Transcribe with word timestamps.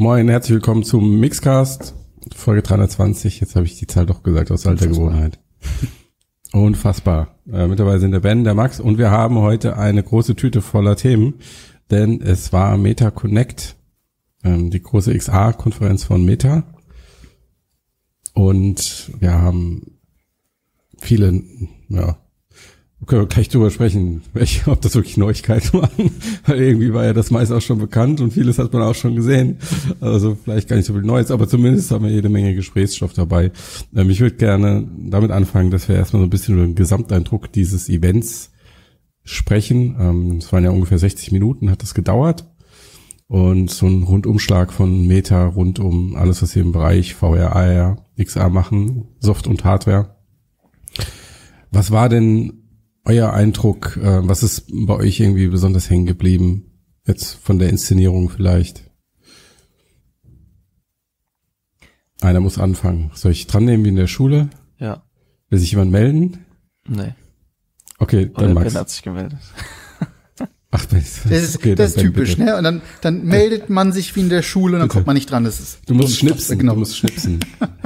Moin, 0.00 0.30
herzlich 0.30 0.54
willkommen 0.54 0.82
zum 0.82 1.20
Mixcast, 1.20 1.94
Folge 2.34 2.62
320. 2.62 3.38
Jetzt 3.38 3.54
habe 3.54 3.66
ich 3.66 3.78
die 3.78 3.86
Zahl 3.86 4.06
doch 4.06 4.22
gesagt 4.22 4.50
aus 4.50 4.66
alter 4.66 4.86
Gewohnheit. 4.86 5.38
Unfassbar. 6.54 7.38
Äh, 7.52 7.66
mittlerweile 7.66 8.00
sind 8.00 8.12
der 8.12 8.20
Ben, 8.20 8.42
der 8.42 8.54
Max 8.54 8.80
und 8.80 8.96
wir 8.96 9.10
haben 9.10 9.36
heute 9.36 9.76
eine 9.76 10.02
große 10.02 10.36
Tüte 10.36 10.62
voller 10.62 10.96
Themen, 10.96 11.34
denn 11.90 12.22
es 12.22 12.50
war 12.50 12.78
Meta 12.78 13.10
Connect, 13.10 13.76
ähm, 14.42 14.70
die 14.70 14.82
große 14.82 15.14
XA-Konferenz 15.14 16.04
von 16.04 16.24
Meta. 16.24 16.62
Und 18.32 19.12
wir 19.20 19.32
haben 19.32 19.98
viele, 20.96 21.42
ja, 21.90 22.16
können 23.06 23.22
wir 23.22 23.28
gleich 23.28 23.48
drüber 23.48 23.70
sprechen, 23.70 24.22
welche, 24.34 24.70
ob 24.70 24.80
das 24.82 24.94
wirklich 24.94 25.16
Neuigkeiten 25.16 25.72
waren. 25.80 26.10
Weil 26.46 26.60
irgendwie 26.60 26.92
war 26.92 27.04
ja 27.04 27.12
das 27.12 27.30
meist 27.30 27.50
auch 27.50 27.62
schon 27.62 27.78
bekannt 27.78 28.20
und 28.20 28.32
vieles 28.32 28.58
hat 28.58 28.72
man 28.72 28.82
auch 28.82 28.94
schon 28.94 29.16
gesehen. 29.16 29.58
Also 30.00 30.36
vielleicht 30.42 30.68
gar 30.68 30.76
nicht 30.76 30.86
so 30.86 30.92
viel 30.92 31.02
Neues, 31.02 31.30
aber 31.30 31.48
zumindest 31.48 31.90
haben 31.90 32.04
wir 32.04 32.10
jede 32.12 32.28
Menge 32.28 32.54
Gesprächsstoff 32.54 33.14
dabei. 33.14 33.52
Ähm, 33.94 34.10
ich 34.10 34.20
würde 34.20 34.36
gerne 34.36 34.86
damit 34.98 35.30
anfangen, 35.30 35.70
dass 35.70 35.88
wir 35.88 35.96
erstmal 35.96 36.20
so 36.20 36.26
ein 36.26 36.30
bisschen 36.30 36.54
über 36.56 36.64
den 36.64 36.74
Gesamteindruck 36.74 37.50
dieses 37.52 37.88
Events 37.88 38.50
sprechen. 39.24 39.96
Ähm, 39.98 40.36
es 40.38 40.52
waren 40.52 40.64
ja 40.64 40.70
ungefähr 40.70 40.98
60 40.98 41.32
Minuten, 41.32 41.70
hat 41.70 41.82
das 41.82 41.94
gedauert. 41.94 42.46
Und 43.28 43.70
so 43.70 43.86
ein 43.86 44.02
Rundumschlag 44.02 44.72
von 44.72 45.06
Meta 45.06 45.46
rund 45.46 45.78
um 45.78 46.16
alles, 46.16 46.42
was 46.42 46.54
wir 46.56 46.62
im 46.62 46.72
Bereich 46.72 47.14
VR, 47.14 47.54
AR, 47.54 48.04
XR 48.18 48.50
machen, 48.50 49.06
Soft 49.20 49.46
und 49.46 49.64
Hardware. 49.64 50.16
Was 51.70 51.92
war 51.92 52.08
denn 52.08 52.59
euer 53.10 53.32
Eindruck, 53.32 53.96
äh, 53.96 54.26
was 54.28 54.42
ist 54.44 54.66
bei 54.86 54.94
euch 54.94 55.18
irgendwie 55.18 55.48
besonders 55.48 55.90
hängen 55.90 56.06
geblieben? 56.06 56.66
Jetzt 57.06 57.32
von 57.34 57.58
der 57.58 57.68
Inszenierung 57.68 58.30
vielleicht. 58.30 58.88
Einer 62.20 62.38
muss 62.40 62.58
anfangen. 62.58 63.10
Soll 63.14 63.32
ich 63.32 63.46
dran 63.48 63.64
nehmen 63.64 63.84
wie 63.84 63.88
in 63.88 63.96
der 63.96 64.06
Schule? 64.06 64.48
Ja. 64.78 65.02
Will 65.48 65.58
sich 65.58 65.72
jemand 65.72 65.90
melden? 65.90 66.44
Nee. 66.86 67.14
Okay, 67.98 68.30
dann 68.34 68.44
Oder 68.44 68.54
Max. 68.54 68.72
Ben 68.72 68.80
hat 68.80 68.90
sich 68.90 69.02
gemeldet. 69.02 69.38
Ach, 70.70 70.84
das, 70.84 71.22
Das 71.28 71.42
ist, 71.42 71.56
okay, 71.56 71.74
das 71.74 71.96
ist 71.96 72.00
typisch, 72.00 72.36
bitte. 72.36 72.44
ne? 72.44 72.56
Und 72.56 72.62
dann, 72.64 72.82
dann 73.00 73.24
meldet 73.24 73.70
man 73.70 73.92
sich 73.92 74.14
wie 74.14 74.20
in 74.20 74.28
der 74.28 74.42
Schule 74.42 74.74
und 74.74 74.80
dann 74.80 74.88
Bitte. 74.88 74.98
kommt 74.98 75.06
man 75.08 75.14
nicht 75.14 75.28
dran. 75.28 75.42
Das 75.42 75.58
ist 75.58 75.80
Du 75.88 75.94
musst 75.94 76.16
schnipsen, 76.16 76.58
Genau. 76.60 76.74
du 76.74 76.78
musst 76.80 76.96
schnipsen. 76.96 77.40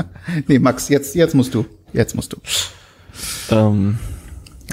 Nee, 0.49 0.59
Max, 0.59 0.89
jetzt, 0.89 1.15
jetzt 1.15 1.35
musst 1.35 1.55
du. 1.55 1.65
Jetzt 1.93 2.15
musst 2.15 2.33
du. 2.33 2.39
Ähm, 3.51 3.99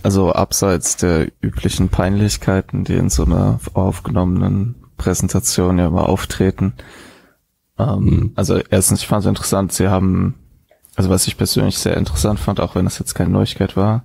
also 0.03 0.31
abseits 0.33 0.97
der 0.97 1.27
üblichen 1.41 1.89
Peinlichkeiten, 1.89 2.83
die 2.83 2.95
in 2.95 3.09
so 3.09 3.25
einer 3.25 3.59
aufgenommenen 3.73 4.75
Präsentation 4.97 5.77
ja 5.77 5.87
immer 5.87 6.07
auftreten. 6.09 6.73
Ähm, 7.77 8.31
Also 8.35 8.59
erstens, 8.69 9.01
ich 9.01 9.07
fand 9.07 9.23
es 9.23 9.29
interessant, 9.29 9.71
sie 9.73 9.87
haben, 9.89 10.35
also 10.95 11.09
was 11.09 11.27
ich 11.27 11.37
persönlich 11.37 11.77
sehr 11.77 11.97
interessant 11.97 12.39
fand, 12.39 12.59
auch 12.59 12.75
wenn 12.75 12.85
das 12.85 12.99
jetzt 12.99 13.13
keine 13.15 13.31
Neuigkeit 13.31 13.75
war, 13.75 14.03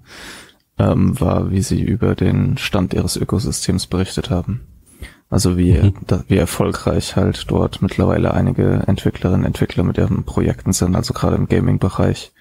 ähm, 0.78 1.18
war, 1.20 1.50
wie 1.50 1.62
sie 1.62 1.82
über 1.82 2.14
den 2.14 2.58
Stand 2.58 2.94
ihres 2.94 3.16
Ökosystems 3.16 3.86
berichtet 3.86 4.30
haben. 4.30 4.60
Also 5.28 5.56
wie, 5.56 5.72
Mhm. 5.72 5.94
da, 6.06 6.22
wie 6.28 6.36
erfolgreich 6.36 7.16
halt 7.16 7.50
dort 7.50 7.82
mittlerweile 7.82 8.32
einige 8.32 8.84
Entwicklerinnen 8.86 9.40
und 9.40 9.46
Entwickler 9.46 9.82
mit 9.82 9.98
ihren 9.98 10.24
Projekten 10.24 10.72
sind, 10.72 10.94
also 10.94 11.14
gerade 11.14 11.36
im 11.36 11.48
Gaming-Bereich. 11.48 12.32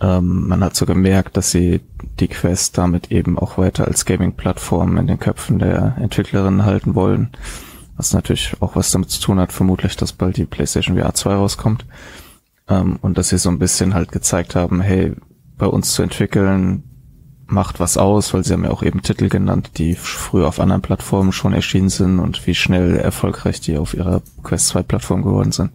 Ähm, 0.00 0.46
man 0.46 0.62
hat 0.62 0.76
so 0.76 0.86
gemerkt, 0.86 1.36
dass 1.36 1.50
sie 1.50 1.80
die 2.20 2.28
Quest 2.28 2.78
damit 2.78 3.10
eben 3.10 3.38
auch 3.38 3.58
weiter 3.58 3.86
als 3.86 4.04
Gaming-Plattform 4.04 4.96
in 4.96 5.06
den 5.06 5.18
Köpfen 5.18 5.58
der 5.58 5.96
Entwicklerinnen 5.98 6.64
halten 6.64 6.94
wollen. 6.94 7.30
Was 7.96 8.12
natürlich 8.12 8.54
auch 8.60 8.76
was 8.76 8.92
damit 8.92 9.10
zu 9.10 9.20
tun 9.20 9.40
hat, 9.40 9.52
vermutlich, 9.52 9.96
dass 9.96 10.12
bald 10.12 10.36
die 10.36 10.46
PlayStation 10.46 10.96
VR 10.96 11.14
2 11.14 11.34
rauskommt. 11.34 11.84
Ähm, 12.68 12.98
und 13.02 13.18
dass 13.18 13.30
sie 13.30 13.38
so 13.38 13.48
ein 13.48 13.58
bisschen 13.58 13.94
halt 13.94 14.12
gezeigt 14.12 14.54
haben, 14.54 14.80
hey, 14.80 15.14
bei 15.56 15.66
uns 15.66 15.92
zu 15.92 16.02
entwickeln 16.02 16.84
macht 17.46 17.80
was 17.80 17.96
aus, 17.96 18.34
weil 18.34 18.44
sie 18.44 18.52
haben 18.52 18.64
ja 18.64 18.70
auch 18.70 18.82
eben 18.82 19.02
Titel 19.02 19.28
genannt, 19.28 19.70
die 19.78 19.94
früher 19.94 20.46
auf 20.46 20.60
anderen 20.60 20.82
Plattformen 20.82 21.32
schon 21.32 21.54
erschienen 21.54 21.88
sind 21.88 22.20
und 22.20 22.46
wie 22.46 22.54
schnell 22.54 22.96
erfolgreich 22.96 23.60
die 23.60 23.78
auf 23.78 23.94
ihrer 23.94 24.22
Quest 24.42 24.68
2 24.68 24.82
Plattform 24.82 25.22
geworden 25.22 25.50
sind. 25.50 25.72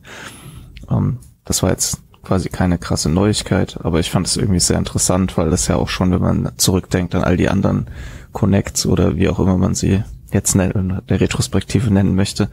Ähm, 0.89 1.17
das 1.45 1.63
war 1.63 1.71
jetzt 1.71 2.02
quasi 2.23 2.49
keine 2.49 2.77
krasse 2.77 3.09
Neuigkeit, 3.09 3.77
aber 3.83 3.99
ich 3.99 4.09
fand 4.09 4.25
es 4.27 4.37
irgendwie 4.37 4.59
sehr 4.59 4.77
interessant, 4.77 5.37
weil 5.37 5.49
das 5.49 5.67
ja 5.67 5.75
auch 5.75 5.89
schon, 5.89 6.11
wenn 6.11 6.21
man 6.21 6.51
zurückdenkt 6.57 7.13
an 7.15 7.23
all 7.23 7.37
die 7.37 7.49
anderen 7.49 7.87
Connects 8.31 8.85
oder 8.85 9.17
wie 9.17 9.29
auch 9.29 9.39
immer 9.39 9.57
man 9.57 9.75
sie 9.75 10.03
jetzt 10.31 10.55
nennen, 10.55 11.01
der 11.09 11.21
Retrospektive 11.21 11.91
nennen 11.91 12.15
möchte, 12.15 12.49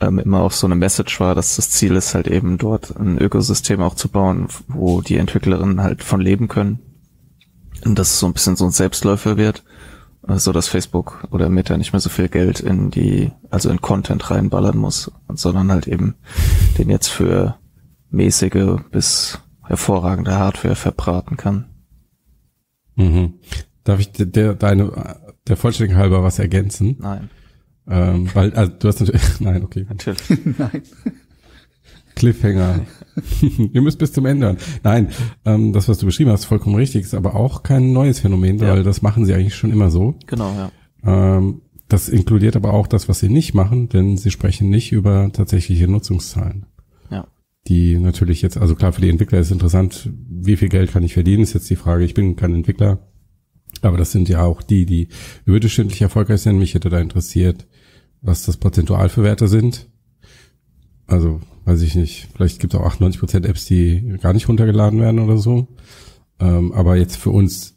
ähm, 0.00 0.18
immer 0.18 0.42
auch 0.42 0.52
so 0.52 0.66
eine 0.66 0.76
Message 0.76 1.20
war, 1.20 1.34
dass 1.34 1.56
das 1.56 1.70
Ziel 1.70 1.96
ist 1.96 2.14
halt 2.14 2.28
eben 2.28 2.56
dort 2.56 2.96
ein 2.96 3.18
Ökosystem 3.18 3.82
auch 3.82 3.94
zu 3.94 4.08
bauen, 4.08 4.48
wo 4.68 5.00
die 5.00 5.16
Entwicklerinnen 5.16 5.82
halt 5.82 6.02
von 6.02 6.20
leben 6.20 6.48
können. 6.48 6.78
Und 7.84 7.98
dass 7.98 8.10
es 8.10 8.20
so 8.20 8.26
ein 8.26 8.32
bisschen 8.32 8.56
so 8.56 8.64
ein 8.64 8.70
Selbstläufer 8.70 9.36
wird, 9.36 9.62
so 10.26 10.52
dass 10.52 10.68
Facebook 10.68 11.28
oder 11.30 11.50
Meta 11.50 11.76
nicht 11.76 11.92
mehr 11.92 12.00
so 12.00 12.08
viel 12.08 12.28
Geld 12.28 12.60
in 12.60 12.90
die, 12.90 13.30
also 13.50 13.68
in 13.68 13.82
Content 13.82 14.30
reinballern 14.30 14.78
muss, 14.78 15.12
sondern 15.28 15.70
halt 15.70 15.86
eben 15.86 16.14
den 16.78 16.88
jetzt 16.88 17.08
für 17.08 17.56
mäßige 18.14 18.76
bis 18.90 19.38
hervorragende 19.66 20.38
Hardware 20.38 20.76
verbraten 20.76 21.36
kann. 21.36 21.66
Mhm. 22.96 23.34
Darf 23.84 24.00
ich 24.00 24.12
der, 24.12 24.26
der, 24.26 24.54
deine, 24.54 25.16
der 25.48 25.56
Vollständigkeit 25.56 26.02
halber 26.02 26.22
was 26.22 26.38
ergänzen? 26.38 26.96
Nein, 27.00 27.30
Ähm, 27.88 28.28
weil, 28.34 28.52
also 28.54 28.72
du 28.78 28.88
hast 28.88 29.00
natürlich, 29.00 29.22
nein, 29.40 29.62
okay. 29.64 29.84
natürlich. 29.88 30.22
Nein. 30.58 30.82
Cliffhanger. 32.14 32.80
Ihr 33.72 33.82
müsst 33.82 33.98
bis 33.98 34.12
zum 34.12 34.24
Ende 34.26 34.46
hören. 34.46 34.58
Nein, 34.84 35.08
ähm, 35.44 35.72
das, 35.72 35.88
was 35.88 35.98
du 35.98 36.06
beschrieben 36.06 36.30
hast, 36.30 36.44
vollkommen 36.44 36.76
richtig, 36.76 37.02
ist 37.02 37.14
aber 37.14 37.34
auch 37.34 37.62
kein 37.64 37.92
neues 37.92 38.20
Phänomen, 38.20 38.58
Ja. 38.58 38.68
weil 38.68 38.82
das 38.84 39.02
machen 39.02 39.24
sie 39.26 39.34
eigentlich 39.34 39.56
schon 39.56 39.72
immer 39.72 39.90
so. 39.90 40.14
genau, 40.26 40.52
ja. 40.54 40.70
Ähm, 41.38 41.62
das 41.88 42.08
inkludiert 42.08 42.56
aber 42.56 42.72
auch 42.72 42.86
das, 42.86 43.08
was 43.08 43.18
sie 43.20 43.28
nicht 43.28 43.52
machen, 43.52 43.88
denn 43.88 44.16
sie 44.16 44.30
sprechen 44.30 44.70
nicht 44.70 44.92
über 44.92 45.30
tatsächliche 45.32 45.86
Nutzungszahlen. 45.88 46.66
Die 47.66 47.98
natürlich 47.98 48.42
jetzt, 48.42 48.58
also 48.58 48.74
klar, 48.74 48.92
für 48.92 49.00
die 49.00 49.08
Entwickler 49.08 49.38
ist 49.38 49.50
interessant, 49.50 50.10
wie 50.28 50.56
viel 50.56 50.68
Geld 50.68 50.92
kann 50.92 51.02
ich 51.02 51.14
verdienen, 51.14 51.42
ist 51.42 51.54
jetzt 51.54 51.70
die 51.70 51.76
Frage. 51.76 52.04
Ich 52.04 52.12
bin 52.12 52.36
kein 52.36 52.54
Entwickler, 52.54 52.98
aber 53.80 53.96
das 53.96 54.12
sind 54.12 54.28
ja 54.28 54.42
auch 54.42 54.62
die, 54.62 54.84
die 54.84 55.08
überdurchschnittlich 55.46 56.02
erfolgreich 56.02 56.42
sind. 56.42 56.58
Mich 56.58 56.74
hätte 56.74 56.90
da 56.90 57.00
interessiert, 57.00 57.66
was 58.20 58.44
das 58.44 58.58
prozentual 58.58 59.08
für 59.08 59.22
Werte 59.22 59.48
sind. 59.48 59.88
Also, 61.06 61.40
weiß 61.64 61.80
ich 61.80 61.94
nicht, 61.94 62.28
vielleicht 62.34 62.60
gibt 62.60 62.74
es 62.74 62.80
auch 62.80 62.86
98% 62.86 63.46
Apps, 63.46 63.64
die 63.64 64.18
gar 64.20 64.34
nicht 64.34 64.48
runtergeladen 64.48 65.00
werden 65.00 65.20
oder 65.20 65.38
so. 65.38 65.68
Ähm, 66.40 66.72
aber 66.72 66.96
jetzt 66.96 67.16
für 67.16 67.30
uns, 67.30 67.76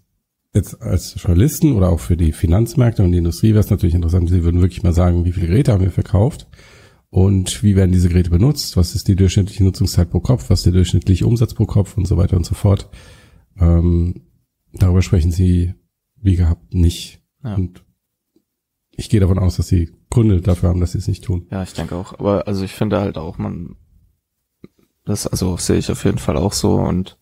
jetzt 0.53 0.81
als 0.81 1.15
Journalisten 1.21 1.73
oder 1.73 1.89
auch 1.89 2.01
für 2.01 2.17
die 2.17 2.33
Finanzmärkte 2.33 3.03
und 3.03 3.13
die 3.13 3.19
Industrie 3.19 3.49
wäre 3.49 3.59
es 3.61 3.69
natürlich 3.69 3.95
interessant, 3.95 4.29
sie 4.29 4.43
würden 4.43 4.61
wirklich 4.61 4.83
mal 4.83 4.93
sagen, 4.93 5.23
wie 5.23 5.31
viele 5.31 5.47
Geräte 5.47 5.71
haben 5.71 5.83
wir 5.83 5.91
verkauft 5.91 6.47
und 7.09 7.63
wie 7.63 7.75
werden 7.75 7.91
diese 7.91 8.09
Geräte 8.09 8.29
benutzt, 8.29 8.75
was 8.75 8.95
ist 8.95 9.07
die 9.07 9.15
durchschnittliche 9.15 9.63
Nutzungszeit 9.63 10.09
pro 10.09 10.19
Kopf, 10.19 10.49
was 10.49 10.59
ist 10.59 10.65
der 10.65 10.73
durchschnittliche 10.73 11.25
Umsatz 11.25 11.53
pro 11.53 11.65
Kopf 11.65 11.97
und 11.97 12.05
so 12.05 12.17
weiter 12.17 12.35
und 12.35 12.45
so 12.45 12.53
fort. 12.53 12.89
Ähm, 13.57 14.27
darüber 14.73 15.01
sprechen 15.01 15.31
sie 15.31 15.73
wie 16.17 16.35
gehabt 16.35 16.73
nicht. 16.73 17.21
Ja. 17.43 17.55
Und 17.55 17.83
ich 18.91 19.09
gehe 19.09 19.19
davon 19.19 19.39
aus, 19.39 19.57
dass 19.57 19.67
sie 19.67 19.95
Gründe 20.09 20.41
dafür 20.41 20.69
haben, 20.69 20.79
dass 20.79 20.93
sie 20.93 20.97
es 20.97 21.07
nicht 21.07 21.23
tun. 21.23 21.47
Ja, 21.51 21.63
ich 21.63 21.73
denke 21.73 21.95
auch. 21.95 22.19
Aber 22.19 22.47
also 22.47 22.65
ich 22.65 22.73
finde 22.73 22.99
halt 22.99 23.17
auch, 23.17 23.37
man, 23.37 23.77
das 25.05 25.27
also 25.27 25.55
sehe 25.57 25.77
ich 25.77 25.91
auf 25.91 26.03
jeden 26.03 26.17
Fall 26.17 26.35
auch 26.35 26.53
so 26.53 26.75
und 26.75 27.17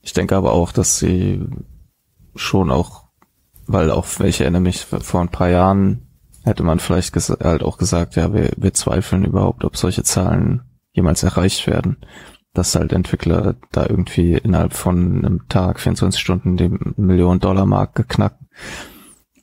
ich 0.00 0.12
denke 0.12 0.34
aber 0.34 0.52
auch, 0.52 0.72
dass 0.72 0.98
sie 0.98 1.40
schon 2.34 2.70
auch, 2.70 3.04
weil 3.66 3.90
auch, 3.90 4.06
ich 4.20 4.40
erinnere 4.40 4.62
mich, 4.62 4.80
vor 4.80 5.20
ein 5.20 5.30
paar 5.30 5.48
Jahren 5.48 6.08
hätte 6.44 6.62
man 6.62 6.78
vielleicht 6.78 7.14
halt 7.14 7.62
auch 7.62 7.78
gesagt, 7.78 8.16
ja, 8.16 8.32
wir, 8.32 8.50
wir 8.56 8.74
zweifeln 8.74 9.24
überhaupt, 9.24 9.64
ob 9.64 9.76
solche 9.76 10.02
Zahlen 10.02 10.62
jemals 10.92 11.22
erreicht 11.22 11.66
werden. 11.66 11.98
Dass 12.54 12.74
halt 12.74 12.92
Entwickler 12.92 13.54
da 13.70 13.86
irgendwie 13.86 14.34
innerhalb 14.34 14.74
von 14.74 15.24
einem 15.24 15.48
Tag, 15.48 15.80
24 15.80 16.20
Stunden 16.20 16.56
den 16.58 16.94
Millionen-Dollar-Markt 16.96 17.94
geknackt. 17.94 18.42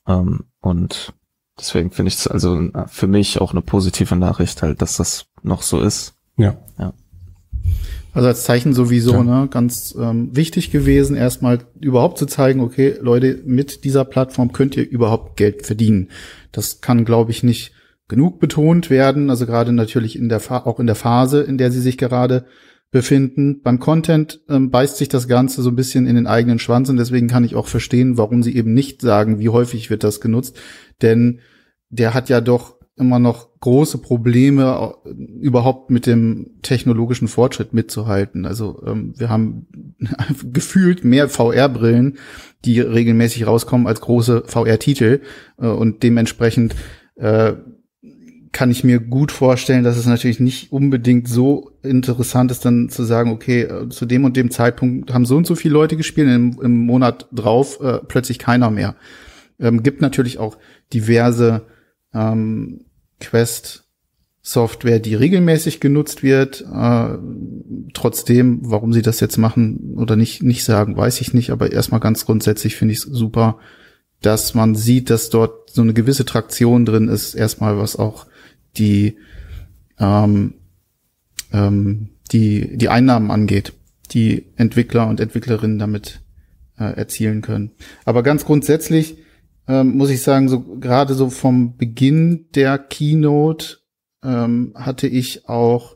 Ähm, 0.06 0.46
und 0.62 1.13
deswegen 1.57 1.90
finde 1.90 2.10
ich 2.10 2.16
es 2.16 2.28
also 2.28 2.69
für 2.88 3.07
mich 3.07 3.42
auch 3.42 3.51
eine 3.51 3.62
positive 3.62 4.16
Nachricht 4.16 4.62
halt, 4.62 4.81
dass 4.84 4.98
das 4.98 5.25
noch 5.42 5.63
so 5.63 5.81
ist. 5.81 6.13
Ja. 6.78 6.94
Also 8.14 8.28
als 8.28 8.44
Zeichen 8.44 8.74
sowieso, 8.74 9.14
Ja. 9.14 9.24
ne, 9.24 9.48
ganz 9.52 9.96
ähm, 10.00 10.36
wichtig 10.36 10.72
gewesen, 10.72 11.16
erstmal 11.16 11.60
überhaupt 11.80 12.18
zu 12.18 12.26
zeigen, 12.26 12.60
okay, 12.62 12.96
Leute, 13.02 13.40
mit 13.46 13.84
dieser 13.84 14.06
Plattform 14.06 14.52
könnt 14.52 14.76
ihr 14.78 14.90
überhaupt 14.90 15.38
Geld 15.38 15.66
verdienen. 15.66 16.10
Das 16.52 16.82
kann, 16.82 17.06
glaube 17.06 17.32
ich, 17.32 17.44
nicht 17.44 17.72
genug 18.08 18.40
betont 18.40 18.90
werden. 18.90 19.30
Also 19.30 19.46
gerade 19.46 19.72
natürlich 19.72 20.18
in 20.18 20.30
der 20.30 20.42
auch 20.66 20.80
in 20.80 20.88
der 20.88 20.96
Phase, 20.96 21.42
in 21.42 21.58
der 21.58 21.72
sie 21.72 21.82
sich 21.82 21.98
gerade 21.98 22.46
befinden. 22.92 23.62
Beim 23.62 23.80
Content 23.80 24.42
ähm, 24.50 24.72
beißt 24.72 24.98
sich 24.98 25.10
das 25.10 25.28
Ganze 25.28 25.62
so 25.62 25.70
ein 25.70 25.76
bisschen 25.76 26.08
in 26.08 26.16
den 26.16 26.26
eigenen 26.26 26.58
Schwanz 26.58 26.90
und 26.90 26.98
deswegen 26.98 27.28
kann 27.28 27.44
ich 27.44 27.56
auch 27.56 27.68
verstehen, 27.68 28.18
warum 28.18 28.42
sie 28.42 28.56
eben 28.56 28.74
nicht 28.74 29.02
sagen, 29.02 29.38
wie 29.40 29.50
häufig 29.50 29.92
wird 29.92 30.04
das 30.04 30.22
genutzt. 30.22 30.60
Denn 31.04 31.40
der 31.90 32.16
hat 32.16 32.30
ja 32.30 32.42
doch 32.42 32.79
immer 33.00 33.19
noch 33.19 33.60
große 33.60 33.98
Probleme, 33.98 34.96
überhaupt 35.40 35.90
mit 35.90 36.06
dem 36.06 36.51
technologischen 36.62 37.28
Fortschritt 37.28 37.74
mitzuhalten. 37.74 38.46
Also 38.46 38.84
ähm, 38.86 39.13
wir 39.18 39.30
haben 39.30 39.68
gefühlt 40.51 41.04
mehr 41.04 41.30
VR-Brillen, 41.30 42.18
die 42.66 42.80
regelmäßig 42.80 43.48
rauskommen, 43.48 43.88
als 43.88 44.01
große 44.01 44.44
VR-Titel. 44.46 45.22
Äh, 45.57 45.68
und 45.68 46.04
dementsprechend 46.04 46.75
äh, 47.16 47.54
kann 48.51 48.72
ich 48.72 48.84
mir 48.84 49.00
gut 49.00 49.31
vorstellen, 49.31 49.84
dass 49.84 49.98
es 49.98 50.06
natürlich 50.06 50.40
nicht 50.40 50.72
unbedingt 50.72 51.28
so 51.28 51.72
interessant 51.84 52.51
ist, 52.51 52.66
dann 52.66 52.90
zu 52.90 53.04
sagen, 53.04 53.31
okay, 53.31 53.62
äh, 53.62 53.90
zu 53.90 54.06
dem 54.06 54.25
und 54.25 54.36
dem 54.36 54.51
Zeitpunkt 54.51 55.13
haben 55.13 55.25
so 55.25 55.38
und 55.38 55.48
so 55.48 55.56
viele 55.56 55.74
Leute 55.74 55.98
gespielt, 55.98 56.28
im, 56.28 56.60
im 56.62 56.86
Monat 56.86 57.28
drauf 57.31 57.80
äh, 57.81 58.00
plötzlich 58.07 58.40
keiner 58.40 58.72
mehr. 58.72 58.96
Ähm, 59.60 59.84
gibt 59.84 60.01
natürlich 60.01 60.38
auch 60.38 60.57
diverse 60.92 61.62
ähm, 62.13 62.86
Quest-Software, 63.19 65.00
die 65.00 65.16
regelmäßig 65.16 65.80
genutzt 65.80 66.24
wird. 66.24 66.62
Äh, 66.62 67.18
trotzdem, 67.94 68.60
warum 68.63 68.94
sie 68.94 69.01
das 69.01 69.19
jetzt 69.19 69.38
machen 69.38 69.95
oder 69.95 70.16
nicht, 70.16 70.44
nicht 70.44 70.63
sagen, 70.63 70.95
weiß 70.95 71.21
ich 71.21 71.33
nicht. 71.33 71.51
Aber 71.51 71.71
erstmal 71.71 72.00
ganz 72.00 72.25
grundsätzlich 72.25 72.75
finde 72.75 72.94
ich 72.94 73.00
es 73.00 73.04
super, 73.04 73.60
dass 74.21 74.54
man 74.54 74.75
sieht, 74.75 75.10
dass 75.10 75.30
dort 75.30 75.69
so 75.69 75.81
eine 75.81 75.94
gewisse 75.94 76.25
Traktion 76.25 76.86
drin 76.86 77.07
ist. 77.07 77.36
Erstmal 77.36 77.77
was 77.77 77.95
auch 77.95 78.27
die, 78.77 79.18
ähm, 80.00 80.56
ähm, 81.51 82.10
die, 82.31 82.77
die 82.77 82.89
Einnahmen 82.89 83.31
angeht, 83.31 83.74
die 84.12 84.45
Entwickler 84.56 85.07
und 85.07 85.19
Entwicklerinnen 85.19 85.80
damit 85.80 86.22
äh, 86.77 86.95
erzielen 86.95 87.42
können. 87.42 87.72
Aber 88.06 88.24
ganz 88.24 88.45
grundsätzlich 88.45 89.18
ähm, 89.69 89.95
muss 89.95 90.10
ich 90.10 90.24
sagen, 90.24 90.50
so 90.50 90.62
gerade 90.62 91.13
so 91.13 91.30
vom 91.30 91.77
Beginn 91.77 92.48
der 92.56 92.80
Keynote 92.80 93.77
ähm, 94.24 94.74
hatte 94.75 95.07
ich 95.07 95.48
auch 95.48 95.95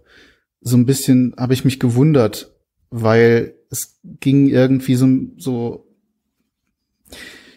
so 0.61 0.77
ein 0.77 0.85
bisschen, 0.85 1.33
habe 1.37 1.55
ich 1.55 1.65
mich 1.65 1.79
gewundert, 1.79 2.53
weil 2.91 3.55
es 3.71 3.99
ging 4.03 4.47
irgendwie 4.47 4.93
so, 4.93 5.07
so 5.37 5.87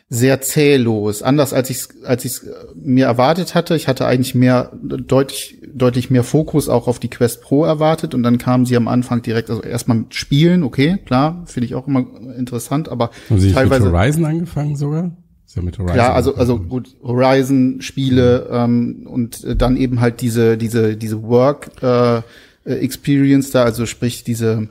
sehr 0.08 0.40
zählos, 0.40 1.20
anders 1.20 1.52
als 1.52 1.68
ich 1.68 1.82
als 2.04 2.24
ich 2.24 2.40
mir 2.74 3.06
erwartet 3.06 3.54
hatte. 3.54 3.74
Ich 3.74 3.86
hatte 3.86 4.06
eigentlich 4.06 4.34
mehr 4.34 4.72
deutlich 4.80 5.60
deutlich 5.74 6.10
mehr 6.10 6.22
Fokus 6.22 6.69
auch 6.69 6.88
auf 6.88 6.98
die 6.98 7.10
Quest 7.10 7.42
Pro 7.42 7.64
erwartet 7.64 8.14
und 8.14 8.22
dann 8.22 8.38
kamen 8.38 8.64
sie 8.64 8.76
am 8.76 8.88
Anfang 8.88 9.20
direkt 9.20 9.50
also 9.50 9.62
erstmal 9.62 9.98
mit 9.98 10.14
Spielen, 10.14 10.62
okay, 10.62 10.96
klar, 11.04 11.42
finde 11.46 11.66
ich 11.66 11.74
auch 11.74 11.88
immer 11.88 12.06
interessant, 12.36 12.88
aber 12.88 13.10
Haben 13.28 13.40
Sie 13.40 13.52
teilweise 13.52 13.86
mit 13.86 13.92
Horizon 13.92 14.24
angefangen 14.24 14.76
sogar? 14.76 15.10
Ja 15.56 15.62
mit 15.62 15.79
Horizon. 15.79 15.97
Ja, 15.97 16.12
also 16.12 16.37
also 16.37 16.58
gut, 16.58 16.94
Horizon 17.03 17.81
Spiele 17.81 18.49
ähm, 18.53 19.06
und 19.06 19.44
dann 19.61 19.76
eben 19.76 20.00
halt 20.00 20.20
diese 20.20 20.56
diese 20.58 20.97
diese 20.97 21.23
Work 21.23 21.82
äh, 21.82 22.23
Experience 22.64 23.50
da, 23.50 23.64
also 23.64 23.87
sprich 23.87 24.23
diese 24.23 24.69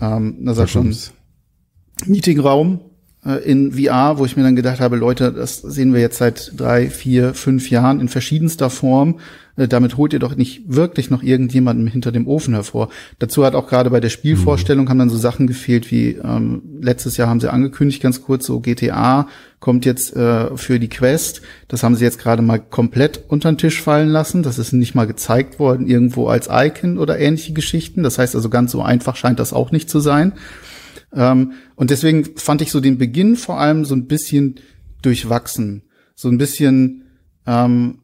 ähm, 0.00 0.36
na 0.40 0.54
sag 0.54 0.68
schon 0.68 0.94
Meetingraum. 2.06 2.74
äh, 2.74 2.93
in 3.44 3.72
VR, 3.72 4.18
wo 4.18 4.24
ich 4.24 4.36
mir 4.36 4.42
dann 4.42 4.56
gedacht 4.56 4.80
habe, 4.80 4.96
Leute, 4.96 5.32
das 5.32 5.58
sehen 5.58 5.94
wir 5.94 6.00
jetzt 6.00 6.18
seit 6.18 6.52
drei, 6.56 6.90
vier, 6.90 7.34
fünf 7.34 7.70
Jahren 7.70 8.00
in 8.00 8.08
verschiedenster 8.08 8.70
Form. 8.70 9.18
Äh, 9.56 9.68
damit 9.68 9.96
holt 9.96 10.12
ihr 10.12 10.18
doch 10.18 10.36
nicht 10.36 10.62
wirklich 10.66 11.10
noch 11.10 11.22
irgendjemanden 11.22 11.86
hinter 11.86 12.12
dem 12.12 12.26
Ofen 12.26 12.54
hervor. 12.54 12.88
Dazu 13.18 13.44
hat 13.44 13.54
auch 13.54 13.68
gerade 13.68 13.90
bei 13.90 14.00
der 14.00 14.08
Spielvorstellung 14.08 14.88
haben 14.88 14.98
dann 14.98 15.10
so 15.10 15.16
Sachen 15.16 15.46
gefehlt 15.46 15.90
wie 15.90 16.10
ähm, 16.22 16.62
letztes 16.80 17.16
Jahr 17.16 17.28
haben 17.28 17.40
sie 17.40 17.52
angekündigt, 17.52 18.02
ganz 18.02 18.22
kurz, 18.22 18.46
so 18.46 18.60
GTA 18.60 19.28
kommt 19.60 19.86
jetzt 19.86 20.14
äh, 20.14 20.56
für 20.56 20.78
die 20.78 20.90
Quest. 20.90 21.40
Das 21.68 21.82
haben 21.82 21.94
sie 21.94 22.04
jetzt 22.04 22.18
gerade 22.18 22.42
mal 22.42 22.58
komplett 22.58 23.22
unter 23.28 23.50
den 23.50 23.56
Tisch 23.56 23.80
fallen 23.80 24.08
lassen. 24.08 24.42
Das 24.42 24.58
ist 24.58 24.72
nicht 24.72 24.94
mal 24.94 25.06
gezeigt 25.06 25.58
worden 25.58 25.86
irgendwo 25.86 26.28
als 26.28 26.48
Icon 26.50 26.98
oder 26.98 27.18
ähnliche 27.18 27.54
Geschichten. 27.54 28.02
Das 28.02 28.18
heißt 28.18 28.34
also 28.34 28.50
ganz 28.50 28.72
so 28.72 28.82
einfach 28.82 29.16
scheint 29.16 29.38
das 29.38 29.54
auch 29.54 29.70
nicht 29.70 29.88
zu 29.88 30.00
sein. 30.00 30.34
Ähm, 31.14 31.52
und 31.76 31.90
deswegen 31.90 32.24
fand 32.36 32.62
ich 32.62 32.70
so 32.70 32.80
den 32.80 32.98
Beginn 32.98 33.36
vor 33.36 33.60
allem 33.60 33.84
so 33.84 33.94
ein 33.94 34.06
bisschen 34.06 34.56
durchwachsen. 35.02 35.82
So 36.14 36.28
ein 36.28 36.38
bisschen, 36.38 37.04
ähm, 37.46 38.00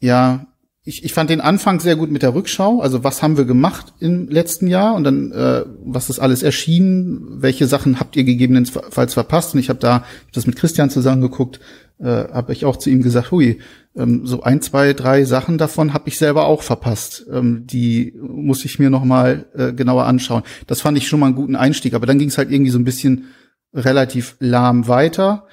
ja, 0.00 0.46
ich, 0.84 1.04
ich 1.04 1.12
fand 1.14 1.30
den 1.30 1.40
Anfang 1.40 1.78
sehr 1.78 1.94
gut 1.94 2.10
mit 2.10 2.22
der 2.22 2.34
Rückschau. 2.34 2.80
Also 2.80 3.04
was 3.04 3.22
haben 3.22 3.36
wir 3.36 3.44
gemacht 3.44 3.94
im 4.00 4.28
letzten 4.28 4.66
Jahr 4.66 4.94
und 4.94 5.04
dann 5.04 5.30
äh, 5.30 5.64
was 5.84 6.10
ist 6.10 6.18
alles 6.18 6.42
erschienen? 6.42 7.40
Welche 7.40 7.66
Sachen 7.68 8.00
habt 8.00 8.16
ihr 8.16 8.24
gegebenenfalls 8.24 9.14
verpasst? 9.14 9.54
Und 9.54 9.60
ich 9.60 9.68
habe 9.68 9.78
da 9.78 10.04
das 10.32 10.46
mit 10.46 10.56
Christian 10.56 10.90
zusammengeguckt, 10.90 11.60
äh, 12.00 12.06
habe 12.06 12.52
ich 12.52 12.64
auch 12.64 12.76
zu 12.76 12.90
ihm 12.90 13.02
gesagt, 13.02 13.30
hui, 13.30 13.60
ähm, 13.96 14.26
so 14.26 14.42
ein, 14.42 14.60
zwei, 14.62 14.92
drei 14.92 15.24
Sachen 15.24 15.58
davon 15.58 15.92
habe 15.92 16.08
ich 16.08 16.18
selber 16.18 16.46
auch 16.46 16.62
verpasst. 16.62 17.26
Ähm, 17.30 17.66
die 17.66 18.14
muss 18.20 18.64
ich 18.64 18.78
mir 18.78 18.90
noch 18.90 19.04
mal 19.04 19.46
äh, 19.54 19.72
genauer 19.72 20.04
anschauen. 20.04 20.42
Das 20.66 20.80
fand 20.80 20.96
ich 20.98 21.08
schon 21.08 21.20
mal 21.20 21.26
einen 21.26 21.34
guten 21.34 21.56
Einstieg. 21.56 21.94
Aber 21.94 22.06
dann 22.06 22.18
ging 22.18 22.28
es 22.28 22.38
halt 22.38 22.50
irgendwie 22.50 22.70
so 22.70 22.78
ein 22.78 22.84
bisschen 22.84 23.26
relativ 23.74 24.36
lahm 24.38 24.88
weiter. 24.88 25.46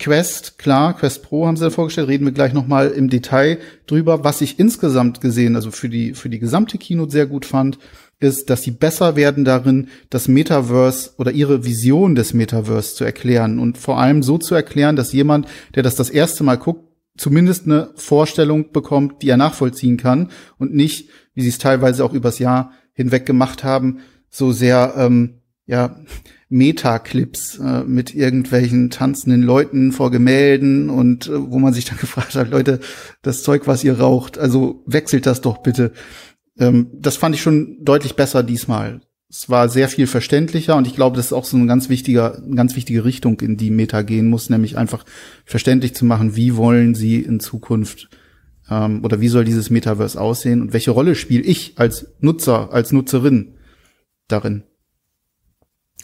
Quest, 0.00 0.58
klar, 0.58 0.96
Quest 0.96 1.24
Pro 1.24 1.46
haben 1.46 1.56
sie 1.56 1.64
da 1.64 1.70
vorgestellt, 1.70 2.06
reden 2.06 2.24
wir 2.24 2.32
gleich 2.32 2.52
noch 2.52 2.68
mal 2.68 2.88
im 2.90 3.10
Detail 3.10 3.58
drüber. 3.86 4.22
Was 4.22 4.40
ich 4.40 4.60
insgesamt 4.60 5.20
gesehen, 5.20 5.56
also 5.56 5.72
für 5.72 5.88
die, 5.88 6.14
für 6.14 6.28
die 6.28 6.38
gesamte 6.38 6.78
Keynote 6.78 7.10
sehr 7.10 7.26
gut 7.26 7.44
fand, 7.44 7.78
ist, 8.20 8.48
dass 8.48 8.62
sie 8.62 8.70
besser 8.70 9.16
werden 9.16 9.44
darin, 9.44 9.88
das 10.10 10.28
Metaverse 10.28 11.10
oder 11.18 11.32
ihre 11.32 11.64
Vision 11.64 12.14
des 12.14 12.32
Metaverse 12.32 12.94
zu 12.94 13.04
erklären 13.04 13.58
und 13.58 13.78
vor 13.78 13.98
allem 13.98 14.22
so 14.22 14.38
zu 14.38 14.54
erklären, 14.54 14.96
dass 14.96 15.12
jemand, 15.12 15.46
der 15.74 15.82
das 15.82 15.96
das 15.96 16.10
erste 16.10 16.44
Mal 16.44 16.58
guckt, 16.58 16.87
zumindest 17.18 17.66
eine 17.66 17.90
Vorstellung 17.96 18.72
bekommt, 18.72 19.22
die 19.22 19.28
er 19.28 19.36
nachvollziehen 19.36 19.98
kann 19.98 20.30
und 20.56 20.74
nicht, 20.74 21.10
wie 21.34 21.42
sie 21.42 21.48
es 21.48 21.58
teilweise 21.58 22.04
auch 22.04 22.14
übers 22.14 22.38
Jahr 22.38 22.72
hinweg 22.92 23.26
gemacht 23.26 23.64
haben, 23.64 23.98
so 24.30 24.52
sehr 24.52 24.94
ähm, 24.96 25.42
ja 25.66 26.00
Meta-Clips 26.48 27.58
äh, 27.58 27.84
mit 27.84 28.14
irgendwelchen 28.14 28.90
tanzenden 28.90 29.42
Leuten 29.42 29.92
vor 29.92 30.10
Gemälden 30.10 30.88
und 30.88 31.26
äh, 31.26 31.50
wo 31.50 31.58
man 31.58 31.74
sich 31.74 31.84
dann 31.84 31.98
gefragt 32.00 32.34
hat, 32.34 32.50
Leute, 32.50 32.80
das 33.22 33.42
Zeug, 33.42 33.66
was 33.66 33.84
ihr 33.84 33.98
raucht, 33.98 34.38
also 34.38 34.82
wechselt 34.86 35.26
das 35.26 35.40
doch 35.40 35.58
bitte. 35.58 35.92
Ähm, 36.58 36.88
das 36.94 37.16
fand 37.16 37.34
ich 37.34 37.42
schon 37.42 37.78
deutlich 37.82 38.16
besser 38.16 38.42
diesmal. 38.42 39.00
Es 39.30 39.50
war 39.50 39.68
sehr 39.68 39.88
viel 39.88 40.06
verständlicher 40.06 40.76
und 40.76 40.86
ich 40.86 40.94
glaube, 40.94 41.16
das 41.16 41.26
ist 41.26 41.32
auch 41.34 41.44
so 41.44 41.56
ein 41.58 41.66
ganz 41.66 41.90
wichtiger, 41.90 42.36
eine 42.36 42.54
ganz 42.54 42.76
wichtige 42.76 43.04
Richtung, 43.04 43.38
in 43.40 43.58
die 43.58 43.70
Meta 43.70 44.00
gehen 44.00 44.28
muss, 44.28 44.48
nämlich 44.48 44.78
einfach 44.78 45.04
verständlich 45.44 45.94
zu 45.94 46.06
machen, 46.06 46.34
wie 46.34 46.56
wollen 46.56 46.94
sie 46.94 47.20
in 47.20 47.38
Zukunft 47.38 48.08
ähm, 48.70 49.04
oder 49.04 49.20
wie 49.20 49.28
soll 49.28 49.44
dieses 49.44 49.68
Metaverse 49.68 50.18
aussehen 50.18 50.62
und 50.62 50.72
welche 50.72 50.92
Rolle 50.92 51.14
spiele 51.14 51.42
ich 51.42 51.74
als 51.76 52.06
Nutzer, 52.20 52.72
als 52.72 52.90
Nutzerin 52.90 53.54
darin. 54.28 54.62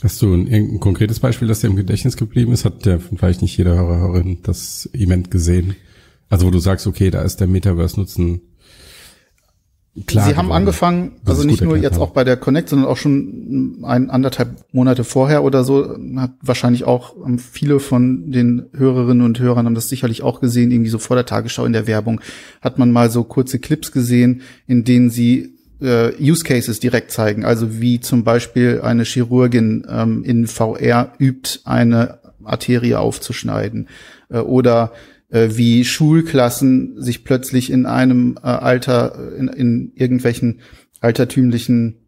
Hast 0.02 0.20
du 0.20 0.34
ein, 0.34 0.46
ein 0.52 0.80
konkretes 0.80 1.20
Beispiel, 1.20 1.48
das 1.48 1.60
dir 1.60 1.68
im 1.68 1.76
Gedächtnis 1.76 2.18
geblieben 2.18 2.52
ist? 2.52 2.66
Hat 2.66 2.84
der 2.84 3.00
vielleicht 3.00 3.40
nicht 3.40 3.56
jeder 3.56 3.74
Hörer, 3.74 4.00
Hörerin 4.00 4.40
das 4.42 4.90
Event 4.92 5.30
gesehen? 5.30 5.76
Also 6.28 6.46
wo 6.46 6.50
du 6.50 6.58
sagst, 6.58 6.86
okay, 6.86 7.10
da 7.10 7.22
ist 7.22 7.40
der 7.40 7.46
Metaverse-Nutzen 7.46 8.42
klar. 10.06 10.28
Sie 10.28 10.36
haben 10.36 10.46
geworden, 10.46 10.62
angefangen, 10.62 11.12
also 11.24 11.44
nicht 11.44 11.62
nur 11.62 11.76
jetzt 11.76 11.94
haben. 11.94 12.02
auch 12.02 12.10
bei 12.10 12.24
der 12.24 12.36
Connect, 12.36 12.68
sondern 12.68 12.88
auch 12.88 12.96
schon 12.96 13.82
ein 13.84 14.10
anderthalb 14.10 14.64
Monate 14.72 15.04
vorher 15.04 15.44
oder 15.44 15.64
so, 15.64 15.96
hat 16.16 16.32
wahrscheinlich 16.42 16.84
auch 16.84 17.14
viele 17.38 17.80
von 17.80 18.32
den 18.32 18.66
Hörerinnen 18.76 19.24
und 19.24 19.38
Hörern 19.38 19.66
haben 19.66 19.74
das 19.74 19.88
sicherlich 19.88 20.22
auch 20.22 20.40
gesehen, 20.40 20.70
irgendwie 20.70 20.90
so 20.90 20.98
vor 20.98 21.16
der 21.16 21.26
Tagesschau 21.26 21.64
in 21.64 21.72
der 21.72 21.86
Werbung, 21.86 22.20
hat 22.60 22.78
man 22.78 22.92
mal 22.92 23.10
so 23.10 23.24
kurze 23.24 23.58
Clips 23.58 23.92
gesehen, 23.92 24.42
in 24.66 24.84
denen 24.84 25.10
sie 25.10 25.54
äh, 25.80 26.12
Use 26.20 26.44
Cases 26.44 26.80
direkt 26.80 27.10
zeigen. 27.10 27.44
Also 27.44 27.80
wie 27.80 28.00
zum 28.00 28.24
Beispiel 28.24 28.80
eine 28.82 29.04
Chirurgin 29.04 29.86
ähm, 29.88 30.24
in 30.24 30.46
VR 30.46 31.12
übt, 31.18 31.60
eine 31.64 32.18
Arterie 32.44 32.94
aufzuschneiden. 32.94 33.88
Äh, 34.30 34.38
oder 34.38 34.92
äh, 35.30 35.50
wie 35.52 35.84
Schulklassen 35.84 37.00
sich 37.02 37.24
plötzlich 37.24 37.70
in 37.70 37.86
einem 37.86 38.36
äh, 38.42 38.46
Alter, 38.46 39.34
in, 39.36 39.48
in 39.48 39.92
irgendwelchen 39.94 40.60
altertümlichen 41.00 42.04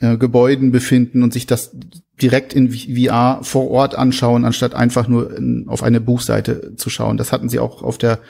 äh, 0.00 0.16
Gebäuden 0.16 0.72
befinden 0.72 1.22
und 1.22 1.32
sich 1.32 1.46
das 1.46 1.76
direkt 2.20 2.52
in 2.52 2.70
VR 2.70 3.40
vor 3.42 3.70
Ort 3.70 3.94
anschauen, 3.94 4.44
anstatt 4.44 4.74
einfach 4.74 5.08
nur 5.08 5.36
in, 5.36 5.66
auf 5.68 5.82
eine 5.82 6.00
Buchseite 6.00 6.74
zu 6.76 6.90
schauen. 6.90 7.16
Das 7.16 7.32
hatten 7.32 7.48
sie 7.48 7.58
auch 7.58 7.82
auf 7.82 7.98
der 7.98 8.20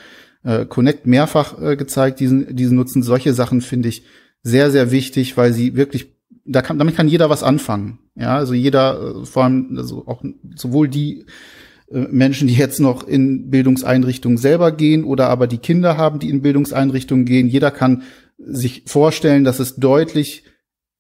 äh, 0.43 0.65
Connect 0.67 1.07
mehrfach 1.07 1.61
äh, 1.61 1.77
gezeigt, 1.77 2.21
diesen, 2.21 2.55
diesen 2.55 2.77
Nutzen. 2.77 3.03
Solche 3.03 3.35
Sachen 3.35 3.61
finde 3.61 3.89
ich 3.89 4.05
sehr, 4.43 4.71
sehr 4.71 4.91
wichtig, 4.91 5.37
weil 5.37 5.53
sie 5.53 5.77
wirklich, 5.77 6.15
da 6.45 6.63
kann, 6.63 6.79
damit 6.79 6.97
kann 6.97 7.09
jeder 7.09 7.31
was 7.31 7.43
anfangen. 7.43 7.99
Ja, 8.15 8.37
also 8.37 8.55
jeder, 8.55 9.23
äh, 9.23 9.27
vor 9.27 9.45
allem, 9.45 9.77
also 9.77 10.07
auch 10.07 10.23
sowohl 10.55 10.89
die 10.89 11.21
äh, 11.21 11.25
Menschen, 11.91 12.47
die 12.47 12.55
jetzt 12.55 12.79
noch 12.79 13.07
in 13.07 13.51
Bildungseinrichtungen 13.51 14.39
selber 14.39 14.71
gehen 14.71 15.05
oder 15.05 15.29
aber 15.29 15.49
die 15.49 15.59
Kinder 15.59 15.97
haben, 15.97 16.21
die 16.21 16.31
in 16.31 16.41
Bildungseinrichtungen 16.41 17.25
gehen. 17.25 17.49
Jeder 17.49 17.73
kann 17.73 18.05
sich 18.39 18.85
vorstellen, 18.87 19.43
dass 19.43 19.59
es 19.59 19.77
deutlich 19.77 20.45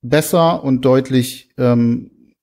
besser 0.03 0.65
und 0.65 0.85
deutlich 0.85 1.51
ähm, 1.59 2.35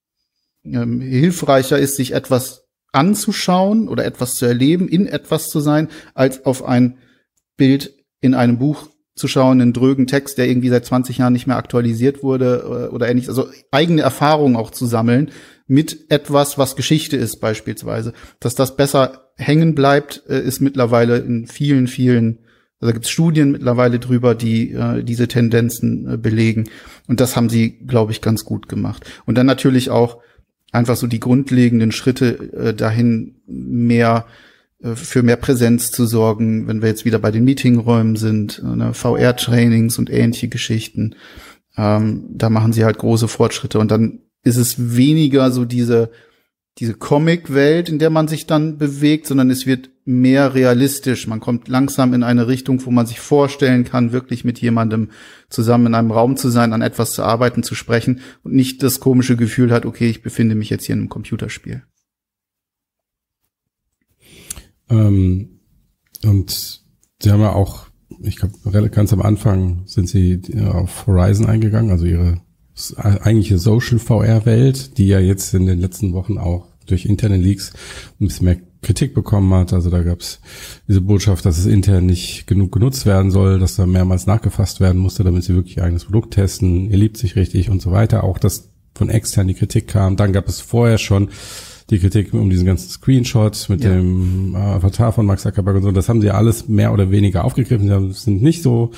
ähm, 0.63 1.01
hilfreicher 1.01 1.77
ist, 1.77 1.98
sich 1.98 2.13
etwas 2.13 2.63
anzuschauen 2.94 3.89
oder 3.89 4.06
etwas 4.06 4.36
zu 4.36 4.46
erleben, 4.46 4.88
in 4.88 5.08
etwas 5.08 5.50
zu 5.50 5.60
sein, 5.60 5.89
als 6.13 6.46
auf 6.46 6.63
ein 6.63 6.98
Bild 7.58 7.94
in 8.22 8.34
einem 8.34 8.60
Buch 8.60 8.88
zu 9.13 9.27
schauen, 9.27 9.60
einen 9.60 9.74
drögen 9.74 10.08
Text, 10.08 10.38
der 10.38 10.48
irgendwie 10.48 10.70
seit 10.70 10.86
20 10.86 11.18
Jahren 11.18 11.34
nicht 11.34 11.48
mehr 11.48 11.58
aktualisiert 11.58 12.24
wurde 12.24 12.88
äh, 12.89 12.94
oder 12.94 13.10
ähnliches. 13.10 13.30
Also 13.30 13.50
eigene 13.72 14.04
Erfahrungen 14.04 14.56
auch 14.56 14.72
zu 14.72 14.86
sammeln 14.86 15.32
mit 15.67 16.09
etwas, 16.09 16.57
was 16.57 16.75
Geschichte 16.75 17.17
ist 17.17 17.39
beispielsweise. 17.39 18.13
Dass 18.39 18.55
das 18.55 18.75
besser 18.75 19.31
hängen 19.36 19.75
bleibt, 19.75 20.24
äh, 20.27 20.39
ist 20.39 20.62
mittlerweile 20.62 21.17
in 21.17 21.45
vielen, 21.47 21.88
vielen, 21.88 22.39
also 22.79 22.88
da 22.88 22.91
gibt 22.91 23.05
es 23.05 23.12
Studien 23.12 23.51
mittlerweile 23.51 24.00
drüber, 24.00 24.33
die 24.36 24.71
äh, 24.71 25.03
diese 25.03 25.27
Tendenzen 25.27 26.13
äh, 26.13 26.17
belegen. 26.17 26.69
Und 27.07 27.19
das 27.19 27.36
haben 27.36 27.50
sie, 27.50 27.77
glaube 27.79 28.12
ich, 28.12 28.21
ganz 28.21 28.45
gut 28.45 28.69
gemacht. 28.69 29.05
Und 29.25 29.38
dann 29.38 29.45
natürlich 29.45 29.89
auch 29.89 30.21
einfach 30.71 30.95
so 30.95 31.07
die 31.07 31.19
grundlegenden 31.19 31.91
Schritte 31.91 32.53
äh, 32.53 32.74
dahin 32.74 33.36
mehr 33.45 34.25
äh, 34.81 34.95
für 34.95 35.24
mehr 35.24 35.38
Präsenz 35.38 35.91
zu 35.91 36.05
sorgen, 36.05 36.67
wenn 36.67 36.81
wir 36.81 36.89
jetzt 36.89 37.05
wieder 37.05 37.19
bei 37.19 37.31
den 37.31 37.43
Meetingräumen 37.43 38.15
sind, 38.15 38.62
äh, 38.63 38.75
ne, 38.75 38.93
VR-Trainings 38.93 39.97
und 39.97 40.09
ähnliche 40.09 40.47
Geschichten. 40.47 41.15
Ähm, 41.77 42.25
da 42.29 42.50
machen 42.50 42.74
sie 42.74 42.86
halt 42.86 42.97
große 42.97 43.27
Fortschritte 43.27 43.79
und 43.79 43.91
dann 43.91 44.19
ist 44.48 44.58
es 44.58 44.96
weniger 44.96 45.51
so 45.51 45.66
diese 45.66 46.10
diese 46.80 46.94
Comic-Welt, 46.94 47.89
in 47.89 47.98
der 47.98 48.10
man 48.10 48.27
sich 48.27 48.46
dann 48.46 48.77
bewegt, 48.77 49.25
sondern 49.25 49.50
es 49.50 49.66
wird 49.66 49.89
mehr 50.06 50.54
realistisch. 50.54 51.27
Man 51.27 51.39
kommt 51.39 51.68
langsam 51.68 52.13
in 52.13 52.24
eine 52.24 52.48
Richtung, 52.48 52.86
wo 52.86 52.92
man 52.92 53.08
sich 53.08 53.20
vorstellen 53.20 53.84
kann, 53.84 54.12
wirklich 54.12 54.46
mit 54.46 54.60
jemandem 54.62 55.10
zusammen 55.50 55.88
in 55.88 55.96
einem 55.96 56.12
Raum 56.12 56.38
zu 56.38 56.50
sein, 56.50 56.74
an 56.74 56.82
etwas 56.82 57.13
zu 57.13 57.24
arbeiten, 57.24 57.63
zu 57.63 57.74
sprechen 57.74 58.22
und 58.44 58.54
nicht 58.54 58.84
das 58.84 59.00
komische 59.00 59.36
Gefühl 59.36 59.72
hat, 59.72 59.86
okay, 59.86 60.08
ich 60.08 60.22
befinde 60.22 60.56
mich 60.56 60.70
jetzt 60.70 60.86
hier 60.86 60.94
in 60.94 61.01
einem 61.01 61.10
Computerspiel. 61.10 61.84
Ähm, 64.89 65.60
und 66.24 66.82
sie 67.22 67.32
haben 67.32 67.42
ja 67.42 67.54
auch, 67.54 67.88
ich 68.22 68.38
glaube, 68.38 68.89
ganz 68.89 69.12
am 69.13 69.22
Anfang 69.22 69.82
sind 69.88 70.08
sie 70.08 70.42
auf 70.72 71.08
Horizon 71.08 71.48
eingegangen, 71.48 71.92
also 71.92 72.06
ihre 72.06 72.42
eigentliche 72.98 73.57
Social 73.57 74.00
VR-Welt, 74.00 74.98
die 74.98 75.07
ja 75.07 75.19
jetzt 75.19 75.53
in 75.53 75.65
den 75.65 75.79
letzten 75.79 76.13
Wochen 76.13 76.38
auch 76.38 76.67
durch 76.86 77.05
interne 77.05 77.38
Leaks 77.38 77.74
ein 78.19 78.27
bisschen 78.27 78.46
mehr 78.46 78.57
Kritik 78.81 79.13
bekommen 79.13 79.53
hat. 79.53 79.74
Also 79.74 79.89
da 79.89 80.03
gab 80.03 80.22
es 80.22 80.39
diese 80.88 81.01
Botschaft, 81.01 81.46
dass 81.46 81.57
es 81.57 81.65
intern 81.65 82.05
nicht 82.05 82.48
genug 82.48 82.72
genutzt 82.72 83.05
werden 83.05 83.31
soll, 83.31 83.60
dass 83.60 83.75
da 83.75 83.86
mehrmals 83.86 84.27
nachgefasst 84.27 84.79
werden 84.79 85.01
musste, 85.01 85.24
damit 85.24 85.43
sie 85.43 85.55
wirklich 85.55 85.77
ihr 85.77 85.84
eigenes 85.84 86.05
Produkt 86.05 86.36
testen, 86.36 86.89
ihr 86.89 86.98
liebt 86.98 87.17
sich 87.17 87.36
richtig 87.36 87.69
und 87.69 87.81
so 87.81 87.91
weiter. 87.91 88.24
Auch 88.24 88.38
dass 88.38 88.69
von 88.98 89.10
extern 89.10 89.48
die 89.48 89.53
Kritik 89.53 89.88
kam. 89.88 90.15
Dann 90.15 90.34
gab 90.34 90.48
es 90.48 90.60
vorher 90.60 90.98
schon 90.98 91.29
die 91.89 92.00
Kritik 92.00 92.34
um 92.34 92.50
diesen 92.50 92.65
ganzen 92.65 92.89
Screenshot 92.89 93.67
mit 93.70 93.84
ja. 93.84 93.91
dem 93.91 94.56
äh, 94.56 94.58
Avatar 94.58 95.13
von 95.13 95.25
Max 95.25 95.44
Zuckerberg 95.44 95.77
und 95.77 95.84
so, 95.84 95.91
das 95.91 96.10
haben 96.10 96.22
sie 96.22 96.32
alles 96.32 96.67
mehr 96.67 96.91
oder 96.91 97.12
weniger 97.12 97.46
aufgegriffen. 97.46 97.88
Sie 97.88 98.20
sind 98.20 98.41
nicht 98.41 98.62
so 98.62 98.91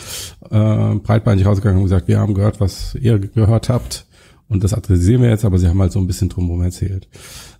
äh, 0.49 0.95
breitbeinig 0.95 1.45
rausgegangen 1.45 1.79
und 1.79 1.85
gesagt, 1.85 2.07
wir 2.07 2.19
haben 2.19 2.33
gehört, 2.33 2.59
was 2.59 2.95
ihr 2.95 3.19
gehört 3.19 3.69
habt 3.69 4.07
und 4.47 4.63
das 4.63 4.73
adressieren 4.73 5.21
wir 5.21 5.29
jetzt, 5.29 5.45
aber 5.45 5.59
sie 5.59 5.67
haben 5.67 5.79
halt 5.79 5.91
so 5.91 5.99
ein 5.99 6.07
bisschen 6.07 6.29
drumherum 6.29 6.63
erzählt. 6.63 7.07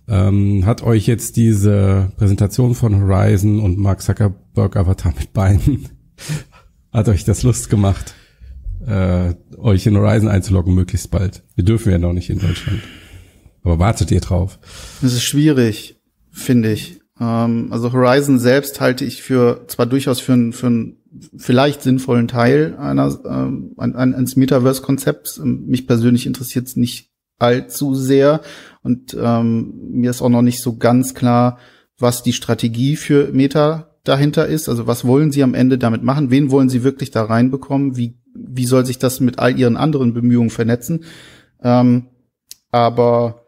Ähm, 0.08 0.66
hat 0.66 0.82
euch 0.82 1.06
jetzt 1.06 1.36
diese 1.36 2.10
Präsentation 2.16 2.74
von 2.74 3.00
Horizon 3.00 3.60
und 3.60 3.78
Mark 3.78 4.02
Zuckerberg 4.02 4.76
Avatar 4.76 5.14
mit 5.16 5.32
Beinen, 5.32 5.88
hat 6.92 7.08
euch 7.08 7.24
das 7.24 7.44
Lust 7.44 7.70
gemacht, 7.70 8.14
äh, 8.84 9.34
euch 9.56 9.86
in 9.86 9.96
Horizon 9.96 10.28
einzuloggen, 10.28 10.74
möglichst 10.74 11.12
bald? 11.12 11.44
Wir 11.54 11.64
dürfen 11.64 11.92
ja 11.92 11.98
noch 11.98 12.12
nicht 12.12 12.28
in 12.30 12.40
Deutschland. 12.40 12.80
Aber 13.62 13.78
wartet 13.78 14.10
ihr 14.10 14.20
drauf? 14.20 14.58
Das 15.02 15.12
ist 15.12 15.22
schwierig, 15.22 15.96
finde 16.30 16.72
ich. 16.72 17.00
Ähm, 17.20 17.68
also 17.70 17.92
Horizon 17.92 18.38
selbst 18.38 18.80
halte 18.80 19.04
ich 19.04 19.22
für 19.22 19.64
zwar 19.68 19.86
durchaus 19.86 20.20
für 20.20 20.32
einen 20.32 20.52
für 20.52 20.66
einen 20.66 20.96
vielleicht 21.36 21.82
sinnvollen 21.82 22.28
Teil 22.28 22.76
einer 22.78 23.18
ähm, 23.24 23.74
eines 23.76 24.36
Metaverse-Konzepts. 24.36 25.38
Ähm, 25.38 25.66
mich 25.66 25.86
persönlich 25.86 26.26
interessiert 26.26 26.66
es 26.66 26.76
nicht 26.76 27.10
allzu 27.38 27.94
sehr 27.94 28.40
und 28.82 29.16
ähm, 29.18 29.72
mir 29.92 30.10
ist 30.10 30.22
auch 30.22 30.28
noch 30.28 30.42
nicht 30.42 30.60
so 30.60 30.76
ganz 30.76 31.14
klar, 31.14 31.58
was 31.98 32.22
die 32.22 32.32
Strategie 32.32 32.96
für 32.96 33.32
Meta 33.32 33.90
dahinter 34.04 34.46
ist. 34.46 34.68
Also 34.68 34.86
was 34.86 35.04
wollen 35.04 35.32
sie 35.32 35.42
am 35.42 35.54
Ende 35.54 35.78
damit 35.78 36.02
machen? 36.02 36.30
Wen 36.30 36.50
wollen 36.50 36.68
sie 36.68 36.82
wirklich 36.82 37.10
da 37.10 37.24
reinbekommen? 37.24 37.96
Wie, 37.96 38.18
wie 38.34 38.64
soll 38.64 38.86
sich 38.86 38.98
das 38.98 39.20
mit 39.20 39.38
all 39.38 39.58
ihren 39.58 39.76
anderen 39.76 40.14
Bemühungen 40.14 40.50
vernetzen? 40.50 41.04
Ähm, 41.62 42.06
aber 42.70 43.39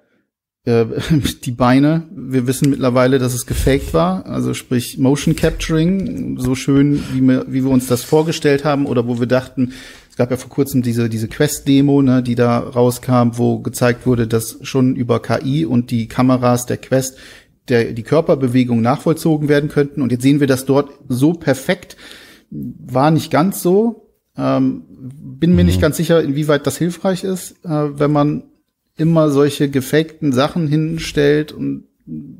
äh, 0.65 0.87
die 1.45 1.51
Beine, 1.51 2.09
wir 2.15 2.47
wissen 2.47 2.71
mittlerweile, 2.71 3.19
dass 3.19 3.35
es 3.35 3.47
gefaked 3.47 3.95
war, 3.95 4.27
also 4.27 4.55
sprich 4.55 4.99
Motion 4.99 5.37
Capturing, 5.37 6.39
so 6.39 6.55
schön, 6.55 7.03
wie 7.13 7.21
wir, 7.21 7.47
wie 7.49 7.65
wir 7.65 7.71
uns 7.71 7.87
das 7.87 8.05
vorgestellt 8.05 8.65
haben 8.65 8.87
oder 8.87 9.07
wo 9.07 9.19
wir 9.19 9.27
dachten, 9.27 9.73
es 10.11 10.17
gab 10.17 10.31
ja 10.31 10.37
vor 10.37 10.51
kurzem 10.51 10.83
diese, 10.83 11.09
diese 11.09 11.27
Quest-Demo, 11.27 12.03
ne, 12.03 12.23
die 12.23 12.35
da 12.35 12.59
rauskam, 12.59 13.31
wo 13.33 13.61
gezeigt 13.61 14.07
wurde, 14.07 14.27
dass 14.27 14.59
schon 14.61 14.95
über 14.95 15.23
KI 15.23 15.65
und 15.65 15.91
die 15.91 16.07
Kameras 16.07 16.67
der 16.67 16.77
Quest 16.77 17.17
der, 17.69 17.93
die 17.93 18.03
Körperbewegung 18.03 18.83
nachvollzogen 18.83 19.49
werden 19.49 19.71
könnten. 19.71 20.03
Und 20.03 20.13
jetzt 20.13 20.21
sehen 20.23 20.41
wir 20.41 20.47
das 20.47 20.67
dort 20.67 20.91
so 21.09 21.33
perfekt. 21.33 21.97
War 22.51 23.11
nicht 23.11 23.31
ganz 23.31 23.63
so. 23.63 24.11
Ähm, 24.37 24.85
bin 24.91 25.55
mir 25.55 25.63
mhm. 25.63 25.69
nicht 25.69 25.81
ganz 25.81 25.97
sicher, 25.97 26.23
inwieweit 26.23 26.67
das 26.67 26.77
hilfreich 26.77 27.25
ist, 27.25 27.65
äh, 27.65 27.99
wenn 27.99 28.13
man 28.13 28.45
immer 28.97 29.31
solche 29.31 29.71
gefakten 29.71 30.33
Sachen 30.33 30.69
hinstellt 30.69 31.53
und 31.53 31.85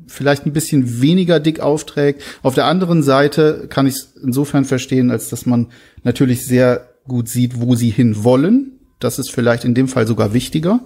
vielleicht 0.07 0.45
ein 0.45 0.53
bisschen 0.53 1.01
weniger 1.01 1.39
dick 1.39 1.59
aufträgt. 1.59 2.21
Auf 2.41 2.53
der 2.53 2.65
anderen 2.65 3.01
Seite 3.01 3.67
kann 3.69 3.87
ich 3.87 3.95
es 3.95 4.13
insofern 4.23 4.65
verstehen, 4.65 5.09
als 5.09 5.29
dass 5.29 5.45
man 5.45 5.67
natürlich 6.03 6.45
sehr 6.45 6.89
gut 7.07 7.29
sieht, 7.29 7.59
wo 7.59 7.75
sie 7.75 7.89
hin 7.89 8.23
wollen. 8.23 8.79
Das 8.99 9.19
ist 9.19 9.31
vielleicht 9.31 9.65
in 9.65 9.73
dem 9.73 9.87
Fall 9.87 10.07
sogar 10.07 10.33
wichtiger. 10.33 10.81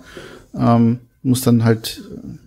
Ähm, 0.56 1.00
muss 1.24 1.42
dann 1.42 1.64
halt, 1.64 2.02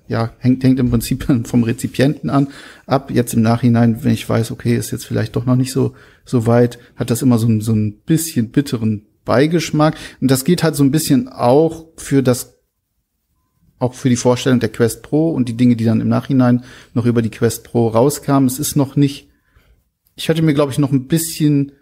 ja, 0.08 0.32
hängt, 0.38 0.64
hängt 0.64 0.80
im 0.80 0.90
Prinzip 0.90 1.26
vom 1.44 1.64
Rezipienten 1.64 2.30
an 2.30 2.48
ab. 2.86 3.10
Jetzt 3.10 3.34
im 3.34 3.42
Nachhinein, 3.42 4.02
wenn 4.02 4.12
ich 4.12 4.28
weiß, 4.28 4.50
okay, 4.50 4.76
ist 4.76 4.90
jetzt 4.90 5.06
vielleicht 5.06 5.36
doch 5.36 5.46
noch 5.46 5.56
nicht 5.56 5.72
so, 5.72 5.94
so 6.24 6.46
weit, 6.46 6.78
hat 6.96 7.10
das 7.10 7.22
immer 7.22 7.38
so, 7.38 7.48
so 7.60 7.72
ein 7.72 7.98
bisschen 8.06 8.50
bitteren 8.50 9.06
Beigeschmack. 9.24 9.96
Und 10.20 10.30
das 10.30 10.44
geht 10.44 10.62
halt 10.62 10.76
so 10.76 10.84
ein 10.84 10.90
bisschen 10.90 11.28
auch 11.28 11.86
für 11.96 12.22
das 12.22 12.59
auch 13.80 13.94
für 13.94 14.10
die 14.10 14.16
Vorstellung 14.16 14.60
der 14.60 14.68
Quest 14.68 15.02
Pro 15.02 15.30
und 15.30 15.48
die 15.48 15.56
Dinge, 15.56 15.74
die 15.74 15.84
dann 15.84 16.00
im 16.00 16.08
Nachhinein 16.08 16.62
noch 16.94 17.06
über 17.06 17.22
die 17.22 17.30
Quest 17.30 17.64
Pro 17.64 17.88
rauskamen. 17.88 18.46
Es 18.46 18.60
ist 18.60 18.76
noch 18.76 18.94
nicht, 18.94 19.28
ich 20.14 20.28
hatte 20.28 20.42
mir, 20.42 20.54
glaube 20.54 20.70
ich, 20.70 20.78
noch 20.78 20.92
ein 20.92 21.08
bisschen, 21.08 21.72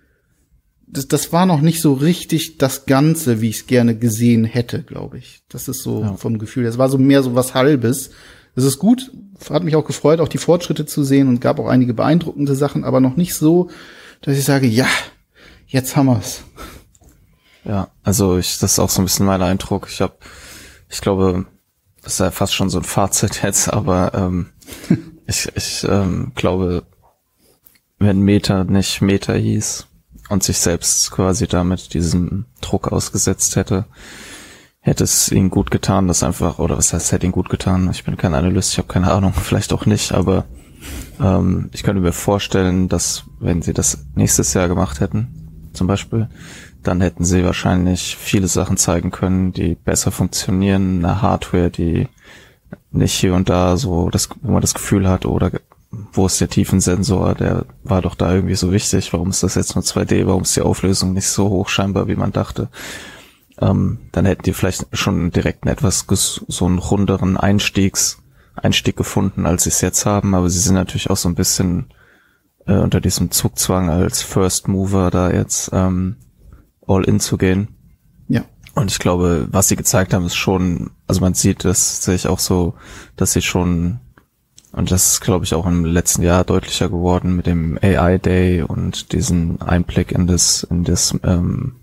das, 0.86 1.08
das 1.08 1.32
war 1.32 1.44
noch 1.44 1.60
nicht 1.60 1.82
so 1.82 1.92
richtig 1.92 2.56
das 2.56 2.86
Ganze, 2.86 3.40
wie 3.40 3.50
ich 3.50 3.56
es 3.56 3.66
gerne 3.66 3.98
gesehen 3.98 4.44
hätte, 4.44 4.82
glaube 4.84 5.18
ich. 5.18 5.42
Das 5.48 5.68
ist 5.68 5.82
so 5.82 6.02
ja. 6.02 6.14
vom 6.14 6.38
Gefühl. 6.38 6.66
Es 6.66 6.78
war 6.78 6.88
so 6.88 6.98
mehr 6.98 7.22
so 7.22 7.34
was 7.34 7.54
Halbes. 7.54 8.10
Es 8.54 8.64
ist 8.64 8.78
gut, 8.78 9.10
hat 9.50 9.64
mich 9.64 9.74
auch 9.74 9.84
gefreut, 9.84 10.20
auch 10.20 10.28
die 10.28 10.38
Fortschritte 10.38 10.86
zu 10.86 11.02
sehen 11.02 11.28
und 11.28 11.40
gab 11.40 11.58
auch 11.58 11.68
einige 11.68 11.94
beeindruckende 11.94 12.54
Sachen, 12.54 12.84
aber 12.84 13.00
noch 13.00 13.16
nicht 13.16 13.34
so, 13.34 13.70
dass 14.22 14.38
ich 14.38 14.44
sage, 14.44 14.68
ja, 14.68 14.86
jetzt 15.66 15.96
haben 15.96 16.06
wir's. 16.06 16.44
Ja, 17.64 17.90
also 18.04 18.38
ich, 18.38 18.58
das 18.58 18.72
ist 18.72 18.78
auch 18.78 18.88
so 18.88 19.02
ein 19.02 19.04
bisschen 19.04 19.26
mein 19.26 19.42
Eindruck. 19.42 19.88
Ich 19.90 20.00
habe, 20.00 20.16
ich 20.88 21.00
glaube, 21.00 21.46
das 22.02 22.14
ist 22.14 22.20
ja 22.20 22.30
fast 22.30 22.54
schon 22.54 22.70
so 22.70 22.78
ein 22.78 22.84
Fazit 22.84 23.42
jetzt, 23.42 23.72
aber 23.72 24.12
ähm, 24.14 24.46
ich, 25.26 25.50
ich 25.54 25.86
ähm, 25.88 26.32
glaube, 26.34 26.84
wenn 27.98 28.20
Meta 28.20 28.64
nicht 28.64 29.00
Meta 29.00 29.32
hieß 29.32 29.86
und 30.28 30.42
sich 30.42 30.58
selbst 30.58 31.10
quasi 31.10 31.46
damit 31.46 31.94
diesem 31.94 32.46
Druck 32.60 32.92
ausgesetzt 32.92 33.56
hätte, 33.56 33.86
hätte 34.80 35.04
es 35.04 35.30
ihnen 35.30 35.50
gut 35.50 35.70
getan, 35.70 36.08
das 36.08 36.22
einfach, 36.22 36.58
oder 36.58 36.78
was 36.78 36.92
heißt, 36.92 37.12
hätte 37.12 37.26
ihnen 37.26 37.32
gut 37.32 37.48
getan, 37.48 37.90
ich 37.90 38.04
bin 38.04 38.16
kein 38.16 38.34
Analyst, 38.34 38.72
ich 38.72 38.78
habe 38.78 38.88
keine 38.88 39.10
Ahnung, 39.10 39.32
vielleicht 39.42 39.72
auch 39.72 39.86
nicht, 39.86 40.12
aber 40.12 40.44
ähm, 41.20 41.70
ich 41.72 41.82
könnte 41.82 42.00
mir 42.00 42.12
vorstellen, 42.12 42.88
dass 42.88 43.24
wenn 43.40 43.62
sie 43.62 43.74
das 43.74 44.06
nächstes 44.14 44.54
Jahr 44.54 44.68
gemacht 44.68 45.00
hätten, 45.00 45.70
zum 45.72 45.86
Beispiel, 45.86 46.28
dann 46.82 47.00
hätten 47.00 47.24
sie 47.24 47.44
wahrscheinlich 47.44 48.16
viele 48.16 48.48
Sachen 48.48 48.76
zeigen 48.76 49.10
können, 49.10 49.52
die 49.52 49.74
besser 49.74 50.10
funktionieren, 50.10 51.04
eine 51.04 51.22
Hardware, 51.22 51.70
die 51.70 52.08
nicht 52.90 53.14
hier 53.14 53.34
und 53.34 53.48
da 53.48 53.76
so, 53.76 54.10
das, 54.10 54.28
wo 54.42 54.52
man 54.52 54.60
das 54.60 54.74
Gefühl 54.74 55.08
hat, 55.08 55.26
oder 55.26 55.50
wo 55.90 56.26
ist 56.26 56.40
der 56.40 56.48
Tiefensensor, 56.48 57.34
der 57.34 57.64
war 57.82 58.02
doch 58.02 58.14
da 58.14 58.34
irgendwie 58.34 58.54
so 58.54 58.72
wichtig, 58.72 59.12
warum 59.12 59.30
ist 59.30 59.42
das 59.42 59.54
jetzt 59.54 59.74
nur 59.74 59.84
2D, 59.84 60.26
warum 60.26 60.42
ist 60.42 60.56
die 60.56 60.60
Auflösung 60.60 61.14
nicht 61.14 61.28
so 61.28 61.48
hoch 61.48 61.68
scheinbar, 61.68 62.08
wie 62.08 62.16
man 62.16 62.32
dachte. 62.32 62.68
Ähm, 63.60 63.98
dann 64.12 64.26
hätten 64.26 64.42
die 64.42 64.52
vielleicht 64.52 64.86
schon 64.92 65.30
direkt 65.30 65.64
einen 65.64 65.72
etwas 65.72 66.06
so 66.06 66.66
einen 66.66 66.78
runderen 66.78 67.36
Einstiegs, 67.36 68.22
Einstieg 68.54 68.96
gefunden, 68.96 69.46
als 69.46 69.64
sie 69.64 69.70
es 69.70 69.80
jetzt 69.80 70.04
haben, 70.04 70.34
aber 70.34 70.50
sie 70.50 70.58
sind 70.58 70.74
natürlich 70.74 71.10
auch 71.10 71.16
so 71.16 71.28
ein 71.28 71.34
bisschen 71.34 71.86
äh, 72.66 72.76
unter 72.76 73.00
diesem 73.00 73.30
Zugzwang 73.30 73.88
als 73.88 74.22
First 74.22 74.68
Mover 74.68 75.10
da 75.10 75.30
jetzt 75.30 75.70
ähm, 75.72 76.16
all 76.88 77.04
in 77.04 77.20
zu 77.20 77.36
gehen. 77.38 77.68
Ja. 78.28 78.44
Und 78.74 78.90
ich 78.90 78.98
glaube, 78.98 79.48
was 79.50 79.68
sie 79.68 79.76
gezeigt 79.76 80.14
haben, 80.14 80.26
ist 80.26 80.36
schon, 80.36 80.90
also 81.06 81.20
man 81.20 81.34
sieht, 81.34 81.64
das 81.64 82.02
sehe 82.02 82.14
ich 82.14 82.26
auch 82.26 82.38
so, 82.38 82.74
dass 83.16 83.32
sie 83.32 83.42
schon 83.42 84.00
Und 84.72 84.90
das 84.90 85.12
ist, 85.12 85.20
glaube 85.20 85.44
ich, 85.44 85.54
auch 85.54 85.66
im 85.66 85.84
letzten 85.84 86.22
Jahr 86.22 86.44
deutlicher 86.44 86.88
geworden 86.88 87.34
mit 87.34 87.46
dem 87.46 87.78
AI 87.80 88.18
Day 88.18 88.62
und 88.62 89.12
diesen 89.12 89.60
Einblick 89.62 90.12
in 90.12 90.26
das, 90.26 90.62
in 90.64 90.84
das 90.84 91.18
ähm, 91.24 91.76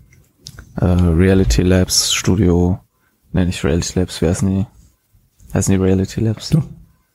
äh, 0.76 0.84
Reality 0.84 1.62
Labs 1.62 2.12
Studio. 2.14 2.78
Nenne 3.32 3.50
ich 3.50 3.64
Reality 3.64 3.98
Labs, 3.98 4.22
wer 4.22 4.30
heißen 4.30 4.48
die? 4.48 4.66
Heißen 5.52 5.72
die 5.72 5.80
Reality 5.82 6.20
Labs? 6.20 6.50
Ja. 6.52 6.62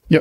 Ja. 0.10 0.20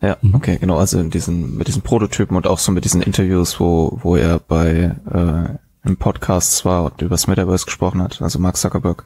Ja, 0.00 0.16
okay, 0.32 0.58
genau, 0.58 0.78
also 0.78 0.98
in 0.98 1.10
diesen, 1.10 1.56
mit 1.56 1.68
diesen 1.68 1.82
Prototypen 1.82 2.36
und 2.36 2.48
auch 2.48 2.58
so 2.58 2.72
mit 2.72 2.84
diesen 2.84 3.02
Interviews, 3.02 3.60
wo, 3.60 4.00
wo 4.02 4.16
er 4.16 4.40
bei 4.40 4.96
äh, 5.12 5.58
im 5.84 5.96
Podcast 5.96 6.64
war 6.64 6.84
und 6.84 7.02
über 7.02 7.10
das 7.10 7.26
Metaverse 7.26 7.64
gesprochen 7.64 8.02
hat, 8.02 8.22
also 8.22 8.38
Mark 8.38 8.56
Zuckerberg, 8.56 9.04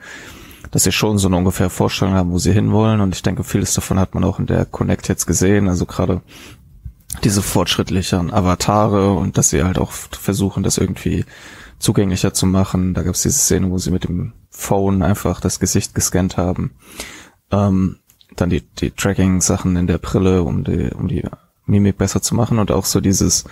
dass 0.71 0.85
sie 0.85 0.93
schon 0.93 1.19
so 1.19 1.29
eine 1.29 1.37
ungefähr 1.37 1.71
Vorstellung 1.71 2.15
haben, 2.15 2.33
wo 2.33 2.39
sie 2.39 2.53
hinwollen. 2.53 3.01
Und 3.01 3.15
ich 3.15 3.23
denke, 3.23 3.45
vieles 3.45 3.75
davon 3.75 3.99
hat 3.99 4.15
man 4.15 4.25
auch 4.25 4.39
in 4.39 4.47
der 4.47 4.65
Connect 4.67 5.09
jetzt 5.09 5.27
gesehen. 5.27 5.69
Also 5.69 5.87
gerade 5.87 6.23
diese 7.25 7.43
fortschrittlichen 7.43 8.33
Avatare 8.33 9.13
und 9.13 9.39
dass 9.39 9.51
sie 9.51 9.63
halt 9.63 9.79
auch 9.79 9.93
versuchen, 9.93 10.63
das 10.63 10.79
irgendwie 10.79 11.25
zugänglicher 11.79 12.35
zu 12.35 12.47
machen. 12.47 12.95
Da 12.95 13.03
gab 13.03 13.15
es 13.15 13.23
diese 13.23 13.39
Szene, 13.39 13.71
wo 13.71 13.79
sie 13.79 13.91
mit 13.91 14.05
dem 14.05 14.33
Phone 14.51 15.03
einfach 15.03 15.41
das 15.41 15.61
Gesicht 15.61 15.95
gescannt 15.95 16.37
haben. 16.37 16.73
Ähm, 17.51 17.99
dann 18.35 18.51
die, 18.51 18.63
die 18.63 18.91
Tracking-Sachen 18.91 19.77
in 19.77 19.87
der 19.87 19.99
Brille, 19.99 20.43
um 20.43 20.65
die, 20.65 20.91
um 20.93 21.09
die 21.09 21.25
Mimik 21.65 21.97
besser 21.97 22.23
zu 22.23 22.35
machen 22.35 22.59
und 22.59 22.71
auch 22.71 22.85
so 22.85 23.01
dieses, 23.01 23.45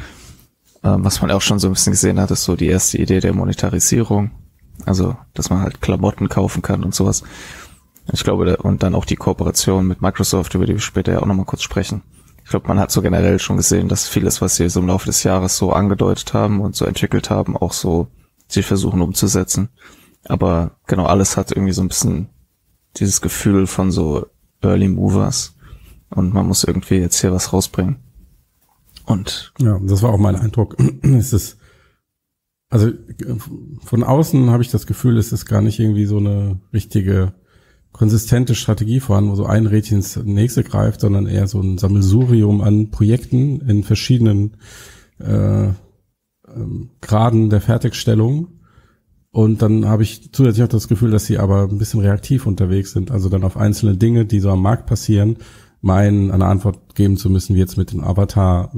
was 0.85 1.23
man 1.23 1.31
auch 1.31 1.41
schon 1.41 1.59
so 1.59 1.69
ein 1.69 1.73
bisschen 1.73 1.93
gesehen 1.93 2.21
hat, 2.21 2.31
ist 2.31 2.45
so 2.45 2.57
die 2.57 2.67
erste 2.67 2.99
Idee 2.99 3.21
der 3.21 3.33
Monetarisierung. 3.33 4.31
Also, 4.85 5.17
dass 5.33 5.49
man 5.49 5.61
halt 5.61 5.81
Klamotten 5.81 6.29
kaufen 6.29 6.61
kann 6.61 6.85
und 6.85 6.95
sowas. 6.95 7.23
Ich 8.13 8.23
glaube, 8.23 8.59
und 8.59 8.83
dann 8.83 8.95
auch 8.95 9.07
die 9.07 9.17
Kooperation 9.17 9.87
mit 9.87 10.03
Microsoft, 10.03 10.55
über 10.55 10.67
die 10.67 10.75
wir 10.75 10.81
später 10.81 11.13
ja 11.13 11.21
auch 11.21 11.27
nochmal 11.27 11.47
kurz 11.47 11.63
sprechen. 11.63 12.03
Ich 12.45 12.51
glaube, 12.51 12.69
man 12.69 12.79
hat 12.79 12.91
so 12.91 13.01
generell 13.01 13.39
schon 13.39 13.57
gesehen, 13.57 13.89
dass 13.89 14.07
vieles, 14.07 14.43
was 14.43 14.57
sie 14.57 14.69
so 14.69 14.81
im 14.81 14.89
Laufe 14.89 15.07
des 15.07 15.23
Jahres 15.23 15.57
so 15.57 15.73
angedeutet 15.73 16.35
haben 16.35 16.61
und 16.61 16.77
so 16.77 16.85
entwickelt 16.85 17.31
haben, 17.31 17.57
auch 17.57 17.73
so 17.73 18.09
sie 18.49 18.63
versuchen 18.63 19.01
umzusetzen. 19.01 19.71
Aber 20.27 20.73
genau, 20.87 21.07
alles 21.07 21.39
hat 21.39 21.53
irgendwie 21.53 21.73
so 21.73 21.81
ein 21.81 21.89
bisschen 21.89 22.29
dieses 22.99 23.23
Gefühl 23.23 23.67
von 23.67 23.91
so 23.91 24.27
Early 24.61 24.89
Movers 24.89 25.57
und 26.11 26.35
man 26.35 26.47
muss 26.47 26.65
irgendwie 26.65 26.97
jetzt 26.97 27.21
hier 27.21 27.33
was 27.33 27.55
rausbringen. 27.55 28.04
Und 29.05 29.53
ja, 29.59 29.79
das 29.83 30.03
war 30.03 30.13
auch 30.13 30.19
mein 30.19 30.37
Eindruck. 30.37 30.77
es 31.03 31.33
ist 31.33 31.59
also 32.75 32.91
von 33.85 34.03
außen 34.03 34.51
habe 34.51 34.65
ich 34.65 34.71
das 34.73 34.89
Gefühl, 34.89 35.17
es 35.17 35.31
ist 35.31 35.47
gar 35.47 35.63
nicht 35.63 35.79
irgendwie 35.79 36.07
so 36.07 36.17
eine 36.17 36.59
richtige 36.73 37.33
konsistente 37.93 38.57
Strategie 38.57 38.99
vorhanden, 38.99 39.31
wo 39.31 39.37
so 39.37 39.47
ein 39.47 39.67
Rädchen 39.67 39.99
ins 39.99 40.17
nächste 40.17 40.65
greift, 40.65 41.01
sondern 41.01 41.29
eher 41.29 41.47
so 41.47 41.61
ein 41.61 41.79
Sammelsurium 41.79 42.61
an 42.63 42.91
Projekten 42.91 43.61
in 43.61 43.85
verschiedenen 43.85 44.57
äh, 45.21 45.69
ähm, 45.69 46.91
Graden 47.01 47.49
der 47.49 47.61
Fertigstellung. 47.61 48.49
Und 49.31 49.63
dann 49.63 49.87
habe 49.87 50.03
ich 50.03 50.33
zusätzlich 50.33 50.65
auch 50.65 50.69
das 50.69 50.89
Gefühl, 50.89 51.13
dass 51.13 51.27
sie 51.27 51.39
aber 51.39 51.69
ein 51.69 51.79
bisschen 51.79 52.01
reaktiv 52.01 52.45
unterwegs 52.45 52.91
sind, 52.91 53.13
also 53.13 53.29
dann 53.29 53.45
auf 53.45 53.57
einzelne 53.57 53.97
Dinge, 53.97 54.27
die 54.27 54.41
so 54.41 54.51
am 54.51 54.63
Markt 54.63 54.87
passieren, 54.87 55.37
meinen, 55.85 56.31
eine 56.31 56.47
Antwort 56.47 56.95
geben 56.95 57.17
zu 57.17 57.31
müssen, 57.31 57.55
wie 57.55 57.61
jetzt 57.61 57.77
mit 57.77 57.93
dem 57.93 58.03
Avatar, 58.03 58.73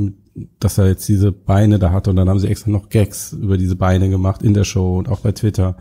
dass 0.58 0.78
er 0.78 0.88
jetzt 0.88 1.08
diese 1.08 1.32
Beine 1.32 1.78
da 1.78 1.92
hatte. 1.92 2.10
Und 2.10 2.16
dann 2.16 2.28
haben 2.28 2.40
sie 2.40 2.48
extra 2.48 2.70
noch 2.70 2.88
Gags 2.88 3.32
über 3.32 3.56
diese 3.56 3.76
Beine 3.76 4.10
gemacht 4.10 4.42
in 4.42 4.54
der 4.54 4.64
Show 4.64 4.98
und 4.98 5.08
auch 5.08 5.20
bei 5.20 5.32
Twitter. 5.32 5.76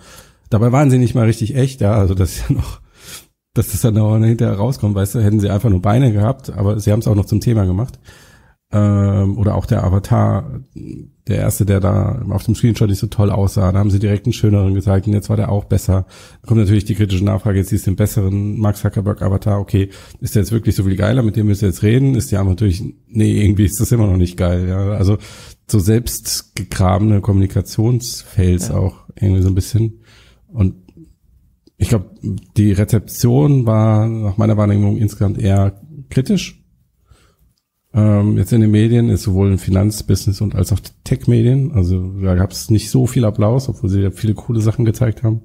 Dabei 0.50 0.72
waren 0.72 0.92
sie 0.92 1.00
nicht 1.00 1.16
mal 1.16 1.26
richtig 1.26 1.56
echt, 1.56 1.82
ja, 1.82 1.94
also 1.94 2.14
das 2.14 2.32
ist 2.32 2.50
ja 2.50 2.56
noch, 2.56 2.80
dass 3.54 3.72
das 3.72 3.82
dann 3.82 3.98
auch 3.98 4.18
hinterher 4.18 4.56
rauskommt, 4.56 4.96
weißt 4.96 5.16
du, 5.16 5.24
hätten 5.24 5.40
sie 5.40 5.50
einfach 5.50 5.70
nur 5.70 5.82
Beine 5.82 6.14
gehabt, 6.14 6.52
aber 6.52 6.80
sie 6.80 6.92
haben 6.92 7.00
es 7.00 7.08
auch 7.08 7.16
noch 7.16 7.26
zum 7.26 7.42
Thema 7.42 7.66
gemacht 7.66 8.00
ähm, 8.72 9.38
oder 9.38 9.56
auch 9.56 9.66
der 9.66 9.84
Avatar, 9.84 10.62
der 11.28 11.38
erste, 11.38 11.66
der 11.66 11.80
da 11.80 12.24
auf 12.30 12.44
dem 12.44 12.56
Screenshot 12.56 12.90
nicht 12.90 13.00
so 13.00 13.08
toll 13.08 13.32
aussah, 13.32 13.72
da 13.72 13.80
haben 13.80 13.92
sie 13.92 14.00
direkt 14.00 14.26
einen 14.26 14.34
schöneren 14.34 14.74
gezeigt 14.74 15.08
und 15.08 15.14
jetzt 15.14 15.30
war 15.30 15.38
der 15.38 15.52
auch 15.52 15.66
besser. 15.66 16.06
Da 16.42 16.48
kommt 16.48 16.60
natürlich 16.60 16.86
die 16.86 16.96
kritische 16.96 17.24
Nachfrage, 17.24 17.60
jetzt 17.60 17.70
siehst 17.70 17.86
du 17.86 17.92
den 17.92 17.96
besseren 17.96 18.60
Mark 18.60 18.78
Zuckerberg 18.78 19.22
Avatar, 19.22 19.60
okay, 19.60 19.90
ist 20.20 20.36
der 20.36 20.42
jetzt 20.42 20.52
wirklich 20.52 20.76
so 20.76 20.84
viel 20.84 20.96
geiler, 20.96 21.24
mit 21.24 21.36
dem 21.36 21.48
müsst 21.48 21.62
ihr 21.62 21.70
jetzt 21.70 21.84
reden? 21.84 22.16
Ist 22.16 22.32
die 22.32 22.38
Antwort 22.38 22.60
natürlich, 22.60 22.84
nee, 23.08 23.42
irgendwie 23.42 23.66
ist 23.66 23.80
das 23.80 23.92
immer 23.92 24.08
noch 24.08 24.18
nicht 24.18 24.38
geil, 24.38 24.68
ja, 24.68 24.92
also 24.92 25.18
so 25.70 25.80
selbst 25.80 26.56
gegrabene 26.56 27.22
Kommunikationsfails 27.22 28.70
ja. 28.70 28.76
auch 28.78 29.06
irgendwie 29.16 29.42
so 29.42 29.50
ein 29.50 29.56
bisschen. 29.56 30.02
Und 30.48 30.76
ich 31.78 31.90
glaube, 31.90 32.12
die 32.56 32.72
Rezeption 32.72 33.66
war 33.66 34.08
nach 34.08 34.38
meiner 34.38 34.58
Wahrnehmung 34.58 34.98
insgesamt 34.98 35.38
eher 35.38 35.82
kritisch 36.10 36.65
ähm, 37.96 38.38
jetzt 38.38 38.52
in 38.52 38.60
den 38.60 38.72
Medien 38.72 39.08
ist 39.08 39.24
sowohl 39.24 39.54
im 39.54 39.58
Finanzbusiness 39.58 40.42
und 40.42 40.54
als 40.54 40.74
auch 40.74 40.80
Tech-Medien. 41.06 41.72
Also 41.72 42.20
da 42.22 42.36
gab 42.36 42.52
es 42.52 42.70
nicht 42.70 42.92
so 42.92 43.08
viel 43.08 43.24
Applaus, 43.24 43.70
obwohl 43.70 43.90
sie 43.90 44.02
ja 44.02 44.12
viele 44.12 44.34
coole 44.34 44.60
Sachen 44.60 44.84
gezeigt 44.84 45.24
haben. 45.24 45.44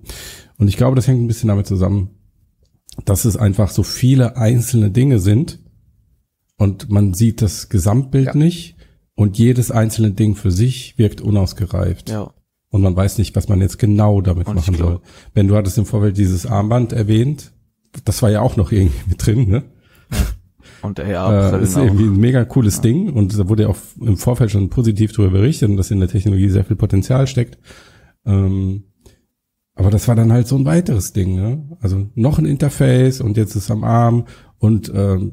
Und 0.59 0.67
ich 0.67 0.77
glaube, 0.77 0.97
das 0.97 1.07
hängt 1.07 1.23
ein 1.23 1.29
bisschen 1.29 1.49
damit 1.49 1.69
zusammen, 1.69 2.11
dass 3.05 3.25
es 3.25 3.37
einfach 3.37 3.71
so 3.71 3.85
viele 3.85 4.37
einzelne 4.37 4.91
Dinge 4.91 5.21
sind 5.21 5.61
und 6.57 6.91
man 6.91 7.15
sieht 7.15 7.41
das 7.41 7.69
Gesamtbild 7.69 8.27
ja. 8.27 8.35
nicht 8.35 8.77
und 9.15 9.39
jedes 9.39 9.71
einzelne 9.71 10.11
Ding 10.11 10.35
für 10.35 10.51
sich 10.51 10.99
wirkt 10.99 11.21
unausgereift. 11.21 12.11
Ja. 12.11 12.35
Und 12.69 12.83
man 12.83 12.97
weiß 12.97 13.19
nicht, 13.19 13.37
was 13.37 13.49
man 13.49 13.61
jetzt 13.61 13.79
genau 13.79 14.21
damit 14.21 14.49
und 14.49 14.57
machen 14.57 14.75
soll. 14.75 15.01
Wenn 15.35 15.47
du 15.47 15.57
hattest 15.57 15.79
im 15.79 15.87
Vorfeld 15.87 16.19
dieses 16.19 16.47
Armband 16.47 16.93
erwähnt, 16.93 17.53
das 18.05 18.23
war 18.23 18.31
ja 18.31 18.41
auch 18.41 18.57
noch 18.57 18.73
irgendwie 18.73 19.09
mit 19.09 19.25
drin, 19.25 19.49
ne? 19.49 19.63
Ja. 20.83 20.89
Und 20.89 21.01
AR 21.01 21.61
äh, 21.61 21.63
ist 21.63 21.77
irgendwie 21.77 22.05
ein 22.05 22.17
mega 22.17 22.45
cooles 22.45 22.77
ja. 22.77 22.83
Ding 22.83 23.13
und 23.13 23.39
da 23.39 23.49
wurde 23.49 23.65
ja 23.65 23.69
auch 23.69 23.79
im 24.01 24.17
Vorfeld 24.17 24.51
schon 24.51 24.71
positiv 24.71 25.13
darüber 25.13 25.39
berichtet 25.39 25.69
und 25.69 25.77
dass 25.77 25.91
in 25.91 26.01
der 26.01 26.09
Technologie 26.09 26.49
sehr 26.49 26.65
viel 26.65 26.77
Potenzial 26.77 27.27
steckt. 27.27 27.59
Ähm, 28.25 28.85
aber 29.75 29.91
das 29.91 30.09
war 30.09 30.15
dann 30.17 30.33
halt 30.33 30.47
so 30.47 30.57
ein 30.57 30.67
weiteres 30.67 31.13
Ding, 31.13 31.37
ne? 31.37 31.77
Also 31.81 32.11
noch 32.15 32.39
ein 32.39 32.45
Interface 32.45 33.21
und 33.21 33.37
jetzt 33.37 33.55
ist 33.55 33.71
am 33.71 33.85
Arm 33.85 34.27
und 34.59 34.93
ähm, 34.95 35.33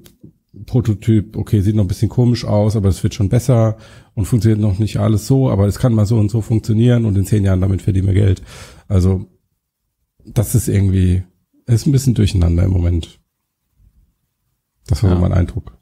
Prototyp, 0.65 1.35
okay, 1.35 1.61
sieht 1.61 1.75
noch 1.75 1.83
ein 1.83 1.89
bisschen 1.89 2.09
komisch 2.09 2.45
aus, 2.45 2.75
aber 2.75 2.89
es 2.89 3.03
wird 3.03 3.13
schon 3.13 3.29
besser 3.29 3.77
und 4.15 4.25
funktioniert 4.25 4.59
noch 4.59 4.79
nicht 4.79 4.97
alles 4.97 5.27
so, 5.27 5.49
aber 5.49 5.67
es 5.67 5.79
kann 5.79 5.93
mal 5.93 6.05
so 6.05 6.17
und 6.17 6.31
so 6.31 6.41
funktionieren 6.41 7.05
und 7.05 7.17
in 7.17 7.25
zehn 7.25 7.43
Jahren 7.43 7.61
damit 7.61 7.81
verdienen 7.81 8.07
wir 8.07 8.13
Geld. 8.13 8.41
Also 8.87 9.25
das 10.25 10.55
ist 10.55 10.67
irgendwie, 10.67 11.23
ist 11.65 11.85
ein 11.85 11.91
bisschen 11.91 12.15
durcheinander 12.15 12.63
im 12.63 12.71
Moment. 12.71 13.19
Das 14.87 15.03
war 15.03 15.09
ja. 15.09 15.15
so 15.15 15.21
mein 15.21 15.33
Eindruck. 15.33 15.77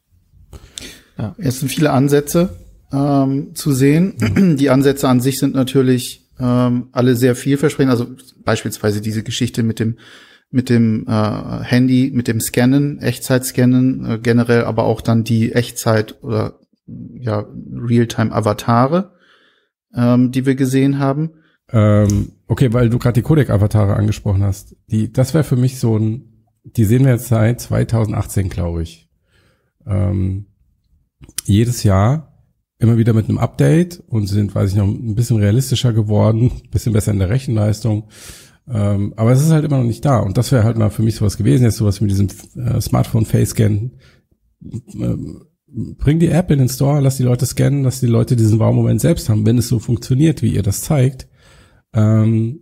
Ja. 1.18 1.36
Es 1.38 1.60
sind 1.60 1.70
viele 1.70 1.92
Ansätze 1.92 2.50
ähm, 2.92 3.56
zu 3.56 3.72
sehen. 3.72 4.16
Mhm. 4.20 4.58
Die 4.58 4.70
Ansätze 4.70 5.08
an 5.08 5.22
sich 5.22 5.40
sind 5.40 5.56
natürlich 5.56 6.30
ähm, 6.40 6.90
alle 6.92 7.16
sehr 7.16 7.36
vielversprechend. 7.36 7.92
Also 7.92 8.08
beispielsweise 8.44 9.02
diese 9.02 9.24
Geschichte 9.24 9.64
mit 9.64 9.80
dem 9.80 9.98
mit 10.52 10.70
dem 10.70 11.06
äh, 11.08 11.64
Handy, 11.64 12.12
mit 12.14 12.28
dem 12.28 12.40
Scannen, 12.40 13.00
Echtzeit-Scannen 13.00 14.06
äh, 14.06 14.20
generell, 14.20 14.64
aber 14.64 14.84
auch 14.84 15.02
dann 15.02 15.24
die 15.24 15.52
Echtzeit 15.52 16.24
oder 16.24 16.60
ja 16.88 17.46
Realtime-Avatare, 17.74 19.12
ähm, 19.96 20.32
die 20.32 20.46
wir 20.46 20.56
gesehen 20.56 21.00
haben. 21.00 21.32
Ähm, 21.72 22.34
okay, 22.48 22.72
weil 22.74 22.90
du 22.90 23.00
gerade 23.00 23.20
die 23.20 23.24
Codec-Avatare 23.24 23.96
angesprochen 23.96 24.44
hast. 24.44 24.76
Die, 24.88 25.12
das 25.12 25.34
wäre 25.34 25.44
für 25.44 25.56
mich 25.58 25.80
so 25.80 25.98
ein 25.98 26.35
die 26.66 26.86
sehen 26.86 27.06
wir 27.06 27.12
jetzt 27.12 27.28
seit 27.28 27.62
2018, 27.62 28.50
glaube 28.50 28.84
ich. 28.84 29.10
Ähm, 29.86 30.48
jedes 31.46 31.84
Jahr 31.84 32.36
immer 32.78 32.98
wieder 32.98 33.14
mit 33.14 33.30
einem 33.30 33.38
Update 33.38 34.04
und 34.08 34.28
sind, 34.28 34.54
weiß 34.54 34.72
ich 34.72 34.76
noch, 34.76 34.88
ein 34.88 35.16
bisschen 35.16 35.38
realistischer 35.38 35.94
geworden, 35.94 36.52
bisschen 36.72 36.94
besser 36.94 37.12
in 37.12 37.20
der 37.20 37.30
Rechenleistung. 37.30 38.10
Ähm, 38.68 39.14
aber 39.16 39.32
es 39.32 39.42
ist 39.42 39.52
halt 39.52 39.64
immer 39.64 39.78
noch 39.78 39.86
nicht 39.86 40.04
da. 40.04 40.20
Und 40.20 40.38
das 40.38 40.52
wäre 40.52 40.64
halt 40.64 40.78
mal 40.78 40.90
für 40.90 41.04
mich 41.04 41.16
sowas 41.16 41.38
gewesen, 41.38 41.64
jetzt 41.64 41.78
sowas 41.78 42.02
mit 42.02 42.12
diesem 42.12 42.28
äh, 42.56 42.82
Smartphone 42.82 43.26
Face 43.26 43.52
Scan. 43.52 43.92
Ähm, 44.96 45.46
bring 45.68 46.20
die 46.20 46.30
App 46.30 46.52
in 46.52 46.60
den 46.60 46.70
Store, 46.70 47.00
lass 47.00 47.18
die 47.18 47.24
Leute 47.24 47.46
scannen, 47.46 47.84
dass 47.84 48.00
die 48.00 48.08
Leute 48.08 48.36
diesen 48.36 48.60
Wow-Moment 48.60 49.02
selbst 49.02 49.30
haben, 49.30 49.46
wenn 49.46 49.58
es 49.58 49.68
so 49.68 49.80
funktioniert, 49.80 50.42
wie 50.42 50.54
ihr 50.54 50.64
das 50.64 50.82
zeigt. 50.82 51.28
Ähm, 51.94 52.60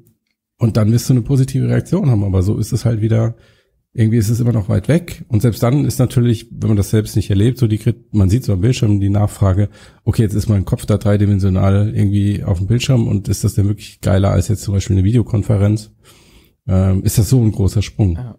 und 0.59 0.77
dann 0.77 0.91
wirst 0.91 1.09
du 1.09 1.13
eine 1.13 1.21
positive 1.21 1.67
Reaktion 1.67 2.09
haben. 2.09 2.23
Aber 2.23 2.43
so 2.43 2.57
ist 2.57 2.73
es 2.73 2.85
halt 2.85 3.01
wieder, 3.01 3.35
irgendwie 3.93 4.17
ist 4.17 4.29
es 4.29 4.39
immer 4.39 4.53
noch 4.53 4.69
weit 4.69 4.87
weg. 4.87 5.23
Und 5.27 5.41
selbst 5.41 5.61
dann 5.61 5.85
ist 5.85 5.99
natürlich, 5.99 6.47
wenn 6.51 6.69
man 6.69 6.77
das 6.77 6.89
selbst 6.89 7.15
nicht 7.15 7.29
erlebt, 7.29 7.59
so 7.59 7.67
die, 7.67 7.79
man 8.11 8.29
sieht 8.29 8.43
so 8.43 8.53
am 8.53 8.61
Bildschirm 8.61 8.99
die 8.99 9.09
Nachfrage, 9.09 9.69
okay, 10.03 10.23
jetzt 10.23 10.33
ist 10.33 10.49
mein 10.49 10.65
Kopf 10.65 10.85
da 10.85 10.97
dreidimensional 10.97 11.93
irgendwie 11.95 12.43
auf 12.43 12.57
dem 12.57 12.67
Bildschirm 12.67 13.07
und 13.07 13.27
ist 13.27 13.43
das 13.43 13.53
denn 13.53 13.67
wirklich 13.67 14.01
geiler 14.01 14.31
als 14.31 14.47
jetzt 14.47 14.63
zum 14.63 14.73
Beispiel 14.73 14.95
eine 14.95 15.05
Videokonferenz? 15.05 15.91
Ähm, 16.67 17.03
ist 17.03 17.19
das 17.19 17.29
so 17.29 17.41
ein 17.41 17.51
großer 17.51 17.83
Sprung? 17.83 18.15
Ja. 18.15 18.35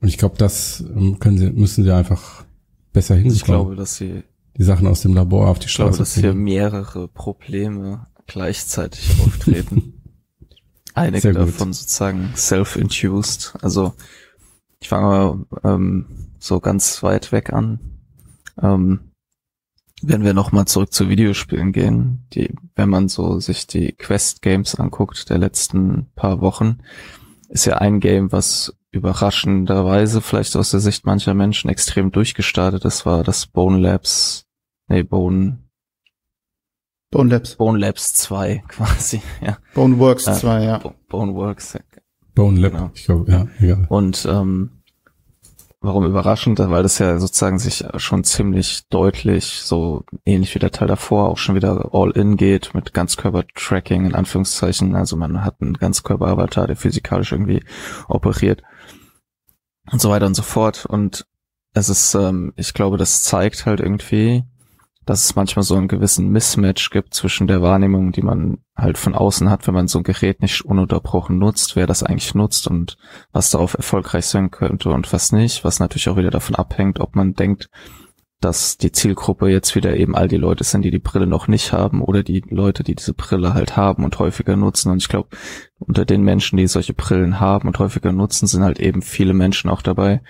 Und 0.00 0.08
ich 0.08 0.18
glaube, 0.18 0.36
das 0.38 0.80
ähm, 0.80 1.18
können 1.20 1.38
sie, 1.38 1.50
müssen 1.50 1.84
sie 1.84 1.94
einfach 1.94 2.44
besser 2.92 3.14
hinbekommen. 3.14 3.36
Ich 3.36 3.44
glaube, 3.44 3.76
dass 3.76 3.96
sie 3.96 4.24
die 4.56 4.64
Sachen 4.64 4.88
aus 4.88 5.02
dem 5.02 5.14
Labor 5.14 5.48
auf 5.48 5.60
die 5.60 5.68
Straße 5.68 5.90
Ich 5.90 5.96
glaube, 5.96 6.04
dass 6.04 6.14
hier 6.14 6.34
mehrere 6.34 7.06
Probleme 7.06 8.08
gleichzeitig 8.26 9.08
auftreten. 9.24 9.94
Einige 10.94 11.32
davon 11.32 11.72
sozusagen 11.72 12.32
self-induced. 12.34 13.54
Also 13.62 13.94
ich 14.80 14.88
fange 14.88 15.46
ähm, 15.62 16.06
so 16.38 16.60
ganz 16.60 17.02
weit 17.02 17.32
weg 17.32 17.52
an. 17.52 17.80
Ähm, 18.60 19.12
wenn 20.02 20.24
wir 20.24 20.32
nochmal 20.32 20.66
zurück 20.66 20.92
zu 20.92 21.08
Videospielen 21.10 21.72
gehen, 21.72 22.26
die, 22.32 22.54
wenn 22.74 22.88
man 22.88 23.08
so 23.08 23.38
sich 23.38 23.66
die 23.66 23.92
Quest 23.92 24.40
Games 24.40 24.74
anguckt 24.74 25.28
der 25.28 25.38
letzten 25.38 26.06
paar 26.14 26.40
Wochen, 26.40 26.78
ist 27.50 27.66
ja 27.66 27.76
ein 27.76 28.00
Game, 28.00 28.32
was 28.32 28.74
überraschenderweise 28.92 30.20
vielleicht 30.22 30.56
aus 30.56 30.70
der 30.70 30.80
Sicht 30.80 31.04
mancher 31.04 31.34
Menschen 31.34 31.68
extrem 31.70 32.10
durchgestartet 32.10 32.84
ist, 32.84 33.04
war 33.04 33.22
das 33.22 33.46
Bone 33.46 33.78
Labs, 33.78 34.46
nee, 34.88 35.02
Bone, 35.02 35.58
Bone 37.10 37.28
Labs. 37.30 37.56
Bone 37.56 37.78
Labs 37.78 38.14
2 38.14 38.62
quasi, 38.68 39.20
ja. 39.44 39.58
Boneworks 39.74 40.26
äh, 40.28 40.32
2, 40.32 40.64
ja. 40.64 40.78
Boneworks. 41.08 41.76
Bone 42.34 42.60
Lab, 42.60 42.72
genau. 42.72 42.90
ich 42.94 43.04
glaube, 43.04 43.30
ja, 43.30 43.46
egal. 43.58 43.86
Und 43.88 44.26
ähm, 44.30 44.80
Warum 45.82 46.04
überraschend? 46.04 46.58
Weil 46.58 46.82
das 46.82 46.98
ja 46.98 47.18
sozusagen 47.18 47.58
sich 47.58 47.82
schon 47.96 48.22
ziemlich 48.22 48.86
deutlich, 48.90 49.62
so 49.64 50.04
ähnlich 50.26 50.54
wie 50.54 50.58
der 50.58 50.72
Teil 50.72 50.88
davor, 50.88 51.30
auch 51.30 51.38
schon 51.38 51.54
wieder 51.54 51.94
all-in 51.94 52.36
geht 52.36 52.74
mit 52.74 52.92
Ganzkörper-Tracking 52.92 54.04
in 54.04 54.14
Anführungszeichen. 54.14 54.94
Also 54.94 55.16
man 55.16 55.42
hat 55.42 55.62
einen 55.62 55.72
Ganzkörper-Avatar, 55.72 56.66
der 56.66 56.76
physikalisch 56.76 57.32
irgendwie 57.32 57.64
operiert 58.08 58.62
und 59.90 60.02
so 60.02 60.10
weiter 60.10 60.26
und 60.26 60.34
so 60.34 60.42
fort. 60.42 60.84
Und 60.84 61.26
es 61.72 61.88
ist, 61.88 62.14
ähm, 62.14 62.52
ich 62.56 62.74
glaube, 62.74 62.98
das 62.98 63.22
zeigt 63.22 63.64
halt 63.64 63.80
irgendwie, 63.80 64.44
dass 65.10 65.24
es 65.24 65.34
manchmal 65.34 65.64
so 65.64 65.74
einen 65.74 65.88
gewissen 65.88 66.28
Mismatch 66.28 66.90
gibt 66.90 67.14
zwischen 67.14 67.48
der 67.48 67.62
Wahrnehmung, 67.62 68.12
die 68.12 68.22
man 68.22 68.58
halt 68.76 68.96
von 68.96 69.16
außen 69.16 69.50
hat, 69.50 69.66
wenn 69.66 69.74
man 69.74 69.88
so 69.88 69.98
ein 69.98 70.04
Gerät 70.04 70.40
nicht 70.40 70.64
ununterbrochen 70.64 71.36
nutzt, 71.36 71.74
wer 71.74 71.88
das 71.88 72.04
eigentlich 72.04 72.36
nutzt 72.36 72.68
und 72.68 72.96
was 73.32 73.50
darauf 73.50 73.74
erfolgreich 73.74 74.26
sein 74.26 74.52
könnte 74.52 74.90
und 74.90 75.12
was 75.12 75.32
nicht, 75.32 75.64
was 75.64 75.80
natürlich 75.80 76.08
auch 76.08 76.16
wieder 76.16 76.30
davon 76.30 76.54
abhängt, 76.54 77.00
ob 77.00 77.16
man 77.16 77.34
denkt, 77.34 77.70
dass 78.40 78.78
die 78.78 78.92
Zielgruppe 78.92 79.48
jetzt 79.48 79.74
wieder 79.74 79.96
eben 79.96 80.14
all 80.14 80.28
die 80.28 80.36
Leute 80.36 80.62
sind, 80.62 80.82
die 80.82 80.92
die 80.92 81.00
Brille 81.00 81.26
noch 81.26 81.48
nicht 81.48 81.72
haben 81.72 82.02
oder 82.02 82.22
die 82.22 82.44
Leute, 82.48 82.84
die 82.84 82.94
diese 82.94 83.12
Brille 83.12 83.52
halt 83.52 83.76
haben 83.76 84.04
und 84.04 84.16
häufiger 84.20 84.54
nutzen. 84.54 84.92
Und 84.92 84.98
ich 84.98 85.08
glaube, 85.08 85.30
unter 85.80 86.04
den 86.04 86.22
Menschen, 86.22 86.56
die 86.56 86.68
solche 86.68 86.94
Brillen 86.94 87.40
haben 87.40 87.66
und 87.66 87.80
häufiger 87.80 88.12
nutzen, 88.12 88.46
sind 88.46 88.62
halt 88.62 88.78
eben 88.78 89.02
viele 89.02 89.34
Menschen 89.34 89.70
auch 89.70 89.82
dabei 89.82 90.22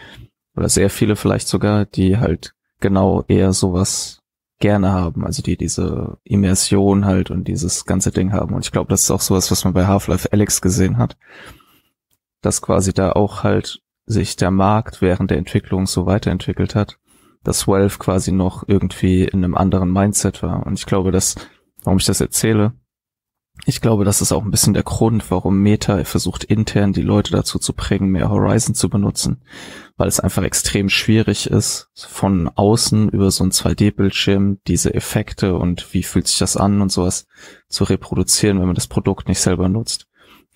oder 0.56 0.70
sehr 0.70 0.88
viele 0.88 1.16
vielleicht 1.16 1.48
sogar, 1.48 1.84
die 1.84 2.16
halt 2.16 2.54
genau 2.80 3.24
eher 3.28 3.52
sowas 3.52 4.19
gerne 4.60 4.92
haben, 4.92 5.24
also 5.26 5.42
die 5.42 5.56
diese 5.56 6.18
Immersion 6.22 7.04
halt 7.06 7.30
und 7.30 7.48
dieses 7.48 7.86
ganze 7.86 8.12
Ding 8.12 8.32
haben. 8.32 8.54
Und 8.54 8.64
ich 8.64 8.72
glaube, 8.72 8.90
das 8.90 9.02
ist 9.02 9.10
auch 9.10 9.20
sowas, 9.20 9.50
was 9.50 9.64
man 9.64 9.72
bei 9.72 9.86
Half-Life 9.86 10.32
Alex 10.32 10.60
gesehen 10.60 10.98
hat, 10.98 11.16
dass 12.42 12.62
quasi 12.62 12.92
da 12.92 13.12
auch 13.12 13.42
halt 13.42 13.82
sich 14.06 14.36
der 14.36 14.50
Markt 14.50 15.02
während 15.02 15.30
der 15.30 15.38
Entwicklung 15.38 15.86
so 15.86 16.06
weiterentwickelt 16.06 16.74
hat, 16.74 16.98
dass 17.42 17.66
Valve 17.66 17.98
quasi 17.98 18.32
noch 18.32 18.64
irgendwie 18.66 19.24
in 19.24 19.44
einem 19.44 19.56
anderen 19.56 19.92
Mindset 19.92 20.42
war. 20.42 20.66
Und 20.66 20.78
ich 20.78 20.86
glaube, 20.86 21.10
dass, 21.10 21.36
warum 21.82 21.98
ich 21.98 22.06
das 22.06 22.20
erzähle, 22.20 22.74
ich 23.66 23.80
glaube, 23.80 24.04
das 24.04 24.20
ist 24.20 24.32
auch 24.32 24.44
ein 24.44 24.50
bisschen 24.50 24.74
der 24.74 24.82
Grund, 24.82 25.30
warum 25.30 25.58
Meta 25.58 26.04
versucht 26.04 26.44
intern 26.44 26.92
die 26.92 27.02
Leute 27.02 27.32
dazu 27.32 27.58
zu 27.58 27.74
bringen, 27.74 28.10
mehr 28.10 28.30
Horizon 28.30 28.74
zu 28.74 28.88
benutzen, 28.88 29.42
weil 29.96 30.08
es 30.08 30.20
einfach 30.20 30.42
extrem 30.42 30.88
schwierig 30.88 31.46
ist, 31.46 31.88
von 31.94 32.48
außen 32.48 33.08
über 33.10 33.30
so 33.30 33.44
ein 33.44 33.50
2D-Bildschirm 33.50 34.58
diese 34.66 34.94
Effekte 34.94 35.56
und 35.56 35.92
wie 35.92 36.02
fühlt 36.02 36.28
sich 36.28 36.38
das 36.38 36.56
an 36.56 36.80
und 36.80 36.90
sowas 36.90 37.26
zu 37.68 37.84
reproduzieren, 37.84 38.58
wenn 38.58 38.66
man 38.66 38.74
das 38.74 38.86
Produkt 38.86 39.28
nicht 39.28 39.40
selber 39.40 39.68
nutzt. 39.68 40.06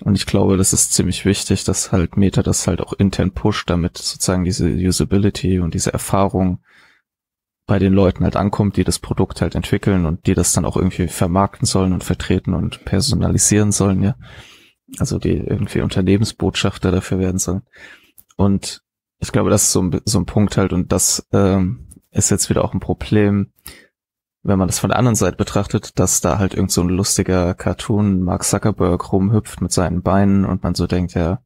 Und 0.03 0.17
ich 0.17 0.27
glaube, 0.27 0.57
das 0.57 0.73
ist 0.73 0.93
ziemlich 0.93 1.25
wichtig, 1.25 1.65
dass 1.65 1.93
halt 1.93 2.17
Meta 2.17 2.43
das 2.43 2.67
halt 2.67 2.81
auch 2.81 2.95
intern 2.95 3.31
pusht, 3.31 3.71
damit 3.71 3.97
sozusagen 3.99 4.45
diese 4.45 4.69
Usability 4.69 5.61
und 5.61 5.75
diese 5.75 5.93
Erfahrung 5.93 6.61
bei 7.67 7.79
den 7.79 7.93
Leuten 7.93 8.25
halt 8.25 8.37
ankommt, 8.37 8.77
die 8.77 8.85
das 8.85 8.99
Produkt 8.99 9.41
halt 9.41 9.55
entwickeln 9.55 10.05
und 10.07 10.27
die 10.27 10.35
das 10.35 10.53
dann 10.53 10.65
auch 10.65 10.77
irgendwie 10.77 11.09
vermarkten 11.09 11.67
sollen 11.67 11.93
und 11.93 12.05
vertreten 12.05 12.55
und 12.55 12.85
personalisieren 12.85 13.73
sollen, 13.73 14.03
ja. 14.03 14.17
Also 14.99 15.19
die 15.19 15.37
irgendwie 15.37 15.81
Unternehmensbotschafter 15.81 16.91
dafür 16.91 17.19
werden 17.19 17.39
sollen. 17.39 17.63
Und 18.37 18.83
ich 19.19 19.33
glaube, 19.33 19.49
das 19.49 19.65
ist 19.65 19.73
so 19.73 19.83
ein, 19.83 20.01
so 20.05 20.19
ein 20.19 20.27
Punkt 20.27 20.57
halt 20.59 20.73
und 20.73 20.93
das 20.93 21.27
ähm, 21.33 21.89
ist 22.11 22.31
jetzt 22.31 22.51
wieder 22.51 22.65
auch 22.65 22.75
ein 22.75 22.81
Problem, 22.81 23.53
wenn 24.43 24.59
man 24.59 24.69
das 24.69 24.79
von 24.79 24.91
der 24.91 24.99
anderen 24.99 25.15
Seite 25.17 25.39
betrachtet, 25.39 25.99
dass 25.99 26.21
da 26.21 26.39
halt 26.39 26.53
irgend 26.53 26.71
so 26.71 26.83
ein 26.83 26.91
lustiger 26.91 27.55
Cartoon 27.55 28.21
Mark 28.21 28.45
Zuckerberg 28.45 29.11
rumhüpft 29.11 29.63
mit 29.63 29.73
seinen 29.73 30.03
Beinen 30.03 30.45
und 30.45 30.63
man 30.63 30.75
so 30.75 30.87
denkt, 30.87 31.15
ja, 31.15 31.43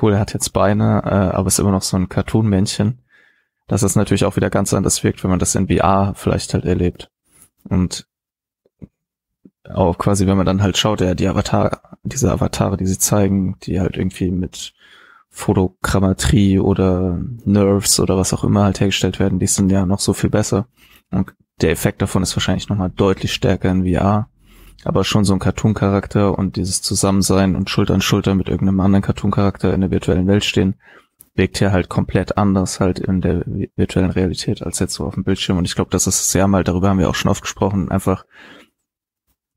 cool, 0.00 0.12
er 0.12 0.20
hat 0.20 0.34
jetzt 0.34 0.52
Beine, 0.52 1.02
äh, 1.04 1.34
aber 1.34 1.48
ist 1.48 1.58
immer 1.58 1.72
noch 1.72 1.82
so 1.82 1.96
ein 1.96 2.10
Cartoon-Männchen 2.10 3.02
dass 3.68 3.82
es 3.82 3.94
natürlich 3.94 4.24
auch 4.24 4.36
wieder 4.36 4.50
ganz 4.50 4.74
anders 4.74 5.04
wirkt, 5.04 5.22
wenn 5.22 5.30
man 5.30 5.38
das 5.38 5.54
in 5.54 5.68
VR 5.68 6.14
vielleicht 6.16 6.54
halt 6.54 6.64
erlebt. 6.64 7.10
Und 7.68 8.06
auch 9.68 9.98
quasi, 9.98 10.26
wenn 10.26 10.36
man 10.36 10.46
dann 10.46 10.62
halt 10.62 10.78
schaut, 10.78 11.00
ja, 11.00 11.14
die 11.14 11.28
Avatar, 11.28 11.98
diese 12.02 12.32
Avatare, 12.32 12.78
die 12.78 12.86
sie 12.86 12.98
zeigen, 12.98 13.56
die 13.62 13.80
halt 13.80 13.96
irgendwie 13.96 14.30
mit 14.30 14.72
Fotogrammetrie 15.28 16.58
oder 16.58 17.20
Nerves 17.44 18.00
oder 18.00 18.16
was 18.16 18.32
auch 18.32 18.44
immer 18.44 18.64
halt 18.64 18.80
hergestellt 18.80 19.20
werden, 19.20 19.38
die 19.38 19.46
sind 19.46 19.70
ja 19.70 19.84
noch 19.84 20.00
so 20.00 20.14
viel 20.14 20.30
besser. 20.30 20.66
Und 21.10 21.34
der 21.60 21.70
Effekt 21.70 22.00
davon 22.00 22.22
ist 22.22 22.34
wahrscheinlich 22.34 22.68
nochmal 22.68 22.90
deutlich 22.90 23.32
stärker 23.34 23.70
in 23.70 23.84
VR. 23.84 24.28
Aber 24.84 25.04
schon 25.04 25.24
so 25.24 25.34
ein 25.34 25.40
Cartoon-Charakter 25.40 26.38
und 26.38 26.56
dieses 26.56 26.80
Zusammensein 26.80 27.56
und 27.56 27.68
Schulter 27.68 27.94
an 27.94 28.00
Schulter 28.00 28.34
mit 28.34 28.48
irgendeinem 28.48 28.80
anderen 28.80 29.02
Cartoon-Charakter 29.02 29.74
in 29.74 29.80
der 29.80 29.90
virtuellen 29.90 30.28
Welt 30.28 30.44
stehen, 30.44 30.76
wirkt 31.38 31.58
hier 31.58 31.72
halt 31.72 31.88
komplett 31.88 32.36
anders 32.36 32.80
halt 32.80 32.98
in 32.98 33.20
der 33.20 33.44
virtuellen 33.76 34.10
Realität 34.10 34.62
als 34.62 34.80
jetzt 34.80 34.94
so 34.94 35.06
auf 35.06 35.14
dem 35.14 35.24
Bildschirm. 35.24 35.56
Und 35.56 35.64
ich 35.64 35.74
glaube, 35.74 35.90
das 35.90 36.06
ist 36.06 36.30
sehr 36.30 36.48
mal, 36.48 36.64
darüber 36.64 36.90
haben 36.90 36.98
wir 36.98 37.08
auch 37.08 37.14
schon 37.14 37.30
oft 37.30 37.42
gesprochen, 37.42 37.90
einfach, 37.90 38.26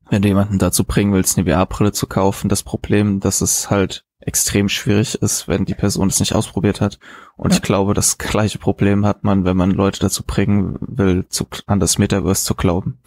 wenn 0.08 0.22
du 0.22 0.28
jemanden 0.28 0.58
dazu 0.58 0.84
bringen 0.84 1.12
willst, 1.12 1.36
eine 1.36 1.50
VR-Brille 1.50 1.92
zu 1.92 2.06
kaufen, 2.06 2.48
das 2.48 2.62
Problem, 2.62 3.20
dass 3.20 3.40
es 3.40 3.68
halt 3.68 4.04
extrem 4.20 4.68
schwierig 4.68 5.16
ist, 5.16 5.48
wenn 5.48 5.64
die 5.64 5.74
Person 5.74 6.06
es 6.06 6.20
nicht 6.20 6.34
ausprobiert 6.34 6.80
hat. 6.80 7.00
Und 7.36 7.50
ja. 7.50 7.56
ich 7.56 7.62
glaube, 7.62 7.92
das 7.92 8.18
gleiche 8.18 8.58
Problem 8.58 9.04
hat 9.04 9.24
man, 9.24 9.44
wenn 9.44 9.56
man 9.56 9.72
Leute 9.72 9.98
dazu 9.98 10.22
bringen 10.22 10.78
will, 10.80 11.26
zu, 11.28 11.46
an 11.66 11.80
das 11.80 11.98
Metaverse 11.98 12.44
zu 12.44 12.54
glauben. 12.54 13.00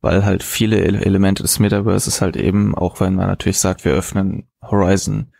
Weil 0.00 0.24
halt 0.24 0.44
viele 0.44 0.80
Elemente 0.80 1.42
des 1.42 1.58
Metaverses 1.58 2.20
halt 2.20 2.36
eben, 2.36 2.76
auch 2.76 3.00
wenn 3.00 3.16
man 3.16 3.26
natürlich 3.26 3.58
sagt, 3.58 3.84
wir 3.84 3.92
öffnen 3.92 4.46
Horizon 4.62 5.32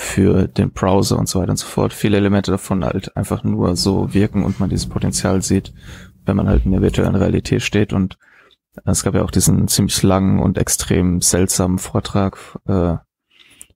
für 0.00 0.46
den 0.46 0.70
Browser 0.70 1.18
und 1.18 1.28
so 1.28 1.40
weiter 1.40 1.50
und 1.50 1.56
so 1.56 1.66
fort. 1.66 1.92
Viele 1.92 2.18
Elemente 2.18 2.52
davon 2.52 2.84
halt 2.84 3.16
einfach 3.16 3.42
nur 3.42 3.74
so 3.74 4.14
wirken 4.14 4.44
und 4.44 4.60
man 4.60 4.70
dieses 4.70 4.88
Potenzial 4.88 5.42
sieht, 5.42 5.74
wenn 6.24 6.36
man 6.36 6.46
halt 6.46 6.64
in 6.64 6.70
der 6.70 6.82
virtuellen 6.82 7.16
Realität 7.16 7.62
steht. 7.62 7.92
Und 7.92 8.16
es 8.84 9.02
gab 9.02 9.16
ja 9.16 9.24
auch 9.24 9.32
diesen 9.32 9.66
ziemlich 9.66 10.00
langen 10.04 10.38
und 10.38 10.56
extrem 10.56 11.20
seltsamen 11.20 11.78
Vortrag 11.78 12.38
äh, 12.68 12.94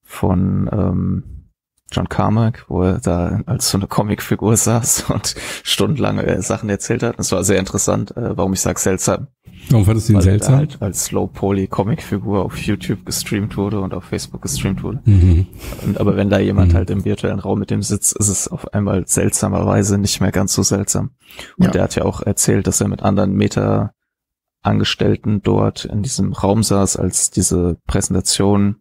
von 0.05 0.71
ähm, 0.73 1.49
John 1.91 2.09
Carmack, 2.09 2.67
wo 2.69 2.85
er 2.85 3.01
da 3.01 3.41
als 3.47 3.69
so 3.69 3.79
eine 3.79 3.89
Comicfigur 3.89 4.57
saß 4.57 5.11
und 5.11 5.35
stundenlange 5.65 6.25
äh, 6.25 6.41
Sachen 6.41 6.71
erzählt 6.71 7.03
hat. 7.03 7.19
Das 7.19 7.33
war 7.33 7.43
sehr 7.43 7.59
interessant, 7.59 8.17
äh, 8.17 8.37
warum 8.37 8.53
ich 8.53 8.61
sage 8.61 8.79
seltsam. 8.79 9.27
Warum 9.71 9.85
fandest 9.85 10.09
du 10.09 10.15
ihn 10.15 10.21
seltsam? 10.21 10.57
Halt 10.57 10.79
als 10.81 11.05
Slow-Poly-Comic-Figur 11.07 12.45
auf 12.45 12.59
YouTube 12.59 13.07
gestreamt 13.07 13.57
wurde 13.57 13.81
und 13.81 13.95
auf 13.95 14.05
Facebook 14.05 14.43
gestreamt 14.43 14.83
wurde. 14.83 15.01
Mhm. 15.05 15.47
Und, 15.85 16.01
aber 16.01 16.17
wenn 16.17 16.31
da 16.31 16.39
jemand 16.39 16.73
mhm. 16.73 16.77
halt 16.77 16.91
im 16.91 17.05
virtuellen 17.05 17.39
Raum 17.39 17.61
mit 17.61 17.71
dem 17.71 17.83
sitzt, 17.83 18.17
ist 18.17 18.29
es 18.29 18.49
auf 18.49 18.75
einmal 18.75 19.07
seltsamerweise 19.07 19.99
nicht 19.99 20.21
mehr 20.21 20.33
ganz 20.33 20.55
so 20.55 20.63
seltsam. 20.63 21.11
Und 21.57 21.67
ja. 21.67 21.71
der 21.71 21.83
hat 21.85 21.95
ja 21.95 22.05
auch 22.05 22.23
erzählt, 22.23 22.67
dass 22.67 22.81
er 22.81 22.89
mit 22.89 23.03
anderen 23.03 23.35
Meta-Angestellten 23.35 25.43
dort 25.43 25.85
in 25.85 26.03
diesem 26.03 26.33
Raum 26.33 26.63
saß, 26.63 26.97
als 26.97 27.31
diese 27.31 27.79
Präsentation 27.87 28.77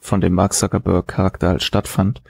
von 0.00 0.20
dem 0.20 0.34
Mark 0.34 0.54
Zuckerberg 0.54 1.06
Charakter 1.06 1.48
halt 1.48 1.62
stattfand. 1.62 2.22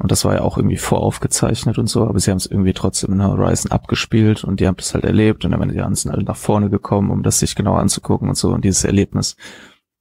Und 0.00 0.10
das 0.10 0.24
war 0.24 0.34
ja 0.34 0.40
auch 0.40 0.56
irgendwie 0.56 0.78
voraufgezeichnet 0.78 1.76
und 1.76 1.86
so, 1.86 2.06
aber 2.06 2.18
sie 2.18 2.30
haben 2.30 2.38
es 2.38 2.46
irgendwie 2.46 2.72
trotzdem 2.72 3.12
in 3.12 3.22
Horizon 3.22 3.70
abgespielt 3.70 4.44
und 4.44 4.58
die 4.58 4.66
haben 4.66 4.76
das 4.76 4.94
halt 4.94 5.04
erlebt 5.04 5.44
und 5.44 5.50
dann 5.50 5.68
die 5.68 5.96
sind 5.96 6.10
alle 6.10 6.24
nach 6.24 6.36
vorne 6.36 6.70
gekommen, 6.70 7.10
um 7.10 7.22
das 7.22 7.40
sich 7.40 7.54
genau 7.54 7.74
anzugucken 7.74 8.30
und 8.30 8.34
so. 8.34 8.48
Und 8.48 8.64
dieses 8.64 8.84
Erlebnis 8.84 9.36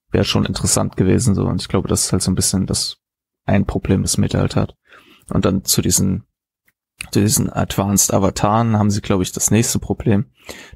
wäre 0.09 0.23
schon 0.23 0.45
interessant 0.45 0.95
gewesen 0.95 1.35
so. 1.35 1.43
Und 1.43 1.61
ich 1.61 1.67
glaube, 1.67 1.89
das 1.89 2.05
ist 2.05 2.13
halt 2.13 2.21
so 2.21 2.31
ein 2.31 2.35
bisschen 2.35 2.65
das 2.65 2.97
ein 3.45 3.65
Problem, 3.65 4.01
das 4.01 4.17
Meta 4.17 4.39
halt 4.39 4.55
hat. 4.55 4.75
Und 5.29 5.43
dann 5.43 5.65
zu 5.65 5.81
diesen 5.81 6.23
zu 7.11 7.19
diesen 7.21 7.51
Advanced 7.51 8.13
Avataren 8.13 8.77
haben 8.77 8.91
sie, 8.91 9.01
glaube 9.01 9.23
ich, 9.23 9.31
das 9.31 9.51
nächste 9.51 9.79
Problem, 9.79 10.25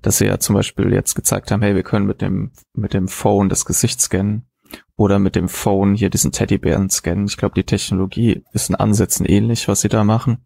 dass 0.01 0.17
sie 0.17 0.25
ja 0.25 0.39
zum 0.39 0.55
Beispiel 0.55 0.91
jetzt 0.91 1.15
gezeigt 1.15 1.51
haben, 1.51 1.62
hey, 1.62 1.75
wir 1.75 1.83
können 1.83 2.07
mit 2.07 2.21
dem, 2.21 2.51
mit 2.73 2.93
dem 2.93 3.07
Phone 3.07 3.49
das 3.49 3.65
Gesicht 3.65 4.01
scannen 4.01 4.47
oder 4.95 5.19
mit 5.19 5.36
dem 5.36 5.49
Phone 5.49 5.95
hier 5.95 6.10
diesen 6.10 6.32
Teddybären 6.32 6.89
scannen. 6.89 7.25
Ich 7.25 7.38
glaube, 7.38 7.56
die 7.56 7.63
Technologie 7.63 8.43
ist 8.53 8.69
in 8.69 8.75
Ansätzen 8.75 9.25
ähnlich, 9.25 9.67
was 9.67 9.82
sie 9.82 9.89
da 9.89 10.03
machen. 10.03 10.43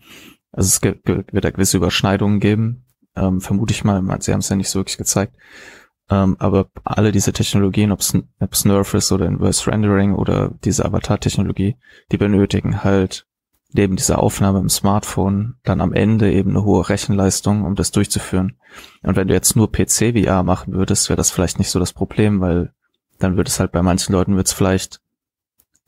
Also 0.51 0.67
es 0.67 0.81
wird 0.81 1.27
da 1.31 1.51
gewisse 1.51 1.77
Überschneidungen 1.77 2.39
geben, 2.39 2.86
ähm, 3.15 3.41
vermute 3.41 3.73
ich 3.73 3.83
mal. 3.83 4.01
Sie 4.21 4.31
haben 4.31 4.39
es 4.39 4.49
ja 4.49 4.55
nicht 4.55 4.69
so 4.69 4.79
wirklich 4.79 4.97
gezeigt. 4.97 5.36
Ähm, 6.10 6.38
aber 6.39 6.69
alle 6.86 7.12
diese 7.12 7.33
Technologien, 7.33 7.91
ob 7.91 7.99
es 7.99 8.65
Nerf 8.65 8.93
ist 8.93 9.12
oder 9.12 9.25
Inverse 9.25 9.69
Rendering 9.69 10.13
oder 10.15 10.53
diese 10.63 10.86
Avatar-Technologie, 10.86 11.75
die 12.12 12.17
benötigen 12.17 12.83
halt 12.83 13.27
neben 13.73 13.97
dieser 13.97 14.19
Aufnahme 14.19 14.60
im 14.60 14.69
Smartphone 14.69 15.55
dann 15.63 15.81
am 15.81 15.91
Ende 15.91 16.31
eben 16.31 16.51
eine 16.51 16.63
hohe 16.63 16.88
Rechenleistung, 16.88 17.65
um 17.65 17.75
das 17.75 17.91
durchzuführen. 17.91 18.57
Und 19.03 19.17
wenn 19.17 19.27
du 19.27 19.33
jetzt 19.33 19.57
nur 19.57 19.71
PC-VR 19.71 20.43
machen 20.43 20.73
würdest, 20.73 21.10
wäre 21.10 21.17
das 21.17 21.31
vielleicht 21.31 21.60
nicht 21.60 21.69
so 21.69 21.79
das 21.79 21.91
Problem, 21.91 22.39
weil 22.39 22.73
dann 23.19 23.38
würde 23.38 23.49
es 23.49 23.60
halt 23.60 23.71
bei 23.71 23.82
manchen 23.82 24.13
Leuten 24.13 24.36
wird 24.36 24.47
es 24.47 24.53
vielleicht 24.53 25.01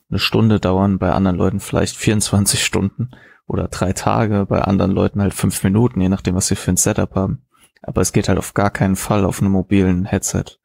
eine 0.09 0.19
Stunde 0.19 0.59
dauern, 0.59 0.97
bei 0.97 1.11
anderen 1.11 1.37
Leuten 1.37 1.59
vielleicht 1.59 1.95
24 1.95 2.63
Stunden 2.63 3.11
oder 3.47 3.67
drei 3.67 3.93
Tage, 3.93 4.45
bei 4.47 4.61
anderen 4.61 4.91
Leuten 4.91 5.21
halt 5.21 5.33
fünf 5.33 5.63
Minuten, 5.63 6.01
je 6.01 6.09
nachdem, 6.09 6.35
was 6.35 6.47
sie 6.47 6.55
für 6.55 6.71
ein 6.71 6.77
Setup 6.77 7.15
haben. 7.15 7.45
Aber 7.81 8.01
es 8.01 8.11
geht 8.11 8.27
halt 8.27 8.37
auf 8.37 8.53
gar 8.53 8.69
keinen 8.69 8.95
Fall 8.95 9.25
auf 9.25 9.41
einem 9.41 9.51
mobilen 9.51 10.05
Headset. 10.05 10.59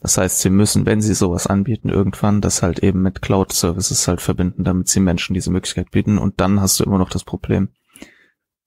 Das 0.00 0.18
heißt, 0.18 0.40
sie 0.40 0.50
müssen, 0.50 0.84
wenn 0.84 1.00
sie 1.00 1.14
sowas 1.14 1.46
anbieten, 1.46 1.88
irgendwann 1.88 2.40
das 2.40 2.62
halt 2.62 2.80
eben 2.80 3.00
mit 3.02 3.22
Cloud-Services 3.22 4.06
halt 4.06 4.20
verbinden, 4.20 4.62
damit 4.62 4.88
sie 4.88 5.00
Menschen 5.00 5.32
diese 5.32 5.50
Möglichkeit 5.50 5.90
bieten. 5.92 6.18
Und 6.18 6.40
dann 6.40 6.60
hast 6.60 6.78
du 6.78 6.84
immer 6.84 6.98
noch 6.98 7.08
das 7.08 7.24
Problem, 7.24 7.70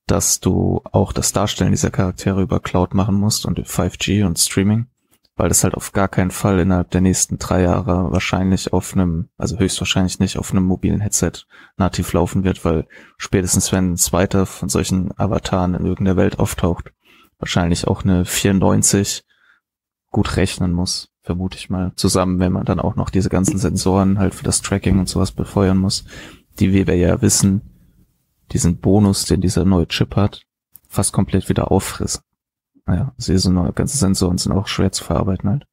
dass 0.07 0.39
du 0.39 0.81
auch 0.91 1.13
das 1.13 1.33
Darstellen 1.33 1.71
dieser 1.71 1.91
Charaktere 1.91 2.41
über 2.41 2.59
Cloud 2.59 2.93
machen 2.93 3.15
musst 3.15 3.45
und 3.45 3.59
5G 3.59 4.25
und 4.25 4.39
Streaming, 4.39 4.87
weil 5.37 5.49
das 5.49 5.63
halt 5.63 5.75
auf 5.75 5.93
gar 5.93 6.07
keinen 6.07 6.31
Fall 6.31 6.59
innerhalb 6.59 6.91
der 6.91 7.01
nächsten 7.01 7.37
drei 7.37 7.61
Jahre 7.61 8.11
wahrscheinlich 8.11 8.73
auf 8.73 8.93
einem, 8.93 9.29
also 9.37 9.57
höchstwahrscheinlich 9.57 10.19
nicht 10.19 10.37
auf 10.37 10.51
einem 10.51 10.65
mobilen 10.65 10.99
Headset 10.99 11.45
nativ 11.77 12.11
laufen 12.13 12.43
wird, 12.43 12.65
weil 12.65 12.87
spätestens 13.17 13.71
wenn 13.71 13.93
ein 13.93 13.97
zweiter 13.97 14.45
von 14.45 14.67
solchen 14.67 15.17
Avataren 15.17 15.75
in 15.75 15.85
irgendeiner 15.85 16.17
Welt 16.17 16.39
auftaucht, 16.39 16.91
wahrscheinlich 17.39 17.87
auch 17.87 18.03
eine 18.03 18.25
94 18.25 19.23
gut 20.11 20.35
rechnen 20.35 20.73
muss 20.73 21.09
vermute 21.27 21.57
ich 21.57 21.69
mal, 21.69 21.91
zusammen, 21.95 22.39
wenn 22.39 22.53
man 22.53 22.63
dann 22.63 22.79
auch 22.79 22.95
noch 22.95 23.09
diese 23.09 23.29
ganzen 23.29 23.57
Sensoren 23.57 24.17
halt 24.17 24.33
für 24.33 24.45
das 24.45 24.61
Tracking 24.61 24.97
und 24.97 25.09
sowas 25.09 25.33
befeuern 25.33 25.77
muss, 25.77 26.05
die 26.57 26.73
wie 26.73 26.87
wir 26.87 26.95
ja 26.95 27.21
wissen, 27.21 27.61
diesen 28.53 28.77
Bonus, 28.77 29.25
den 29.25 29.41
dieser 29.41 29.65
neue 29.65 29.87
Chip 29.89 30.15
hat, 30.15 30.43
fast 30.87 31.11
komplett 31.11 31.49
wieder 31.49 31.69
auffrissen. 31.69 32.21
Naja, 32.87 33.13
so 33.17 33.51
neue 33.51 33.73
ganze 33.73 33.97
Sensoren 33.97 34.37
sind 34.37 34.53
auch 34.53 34.67
schwer 34.67 34.91
zu 34.93 35.03
verarbeiten 35.03 35.49
halt. 35.49 35.65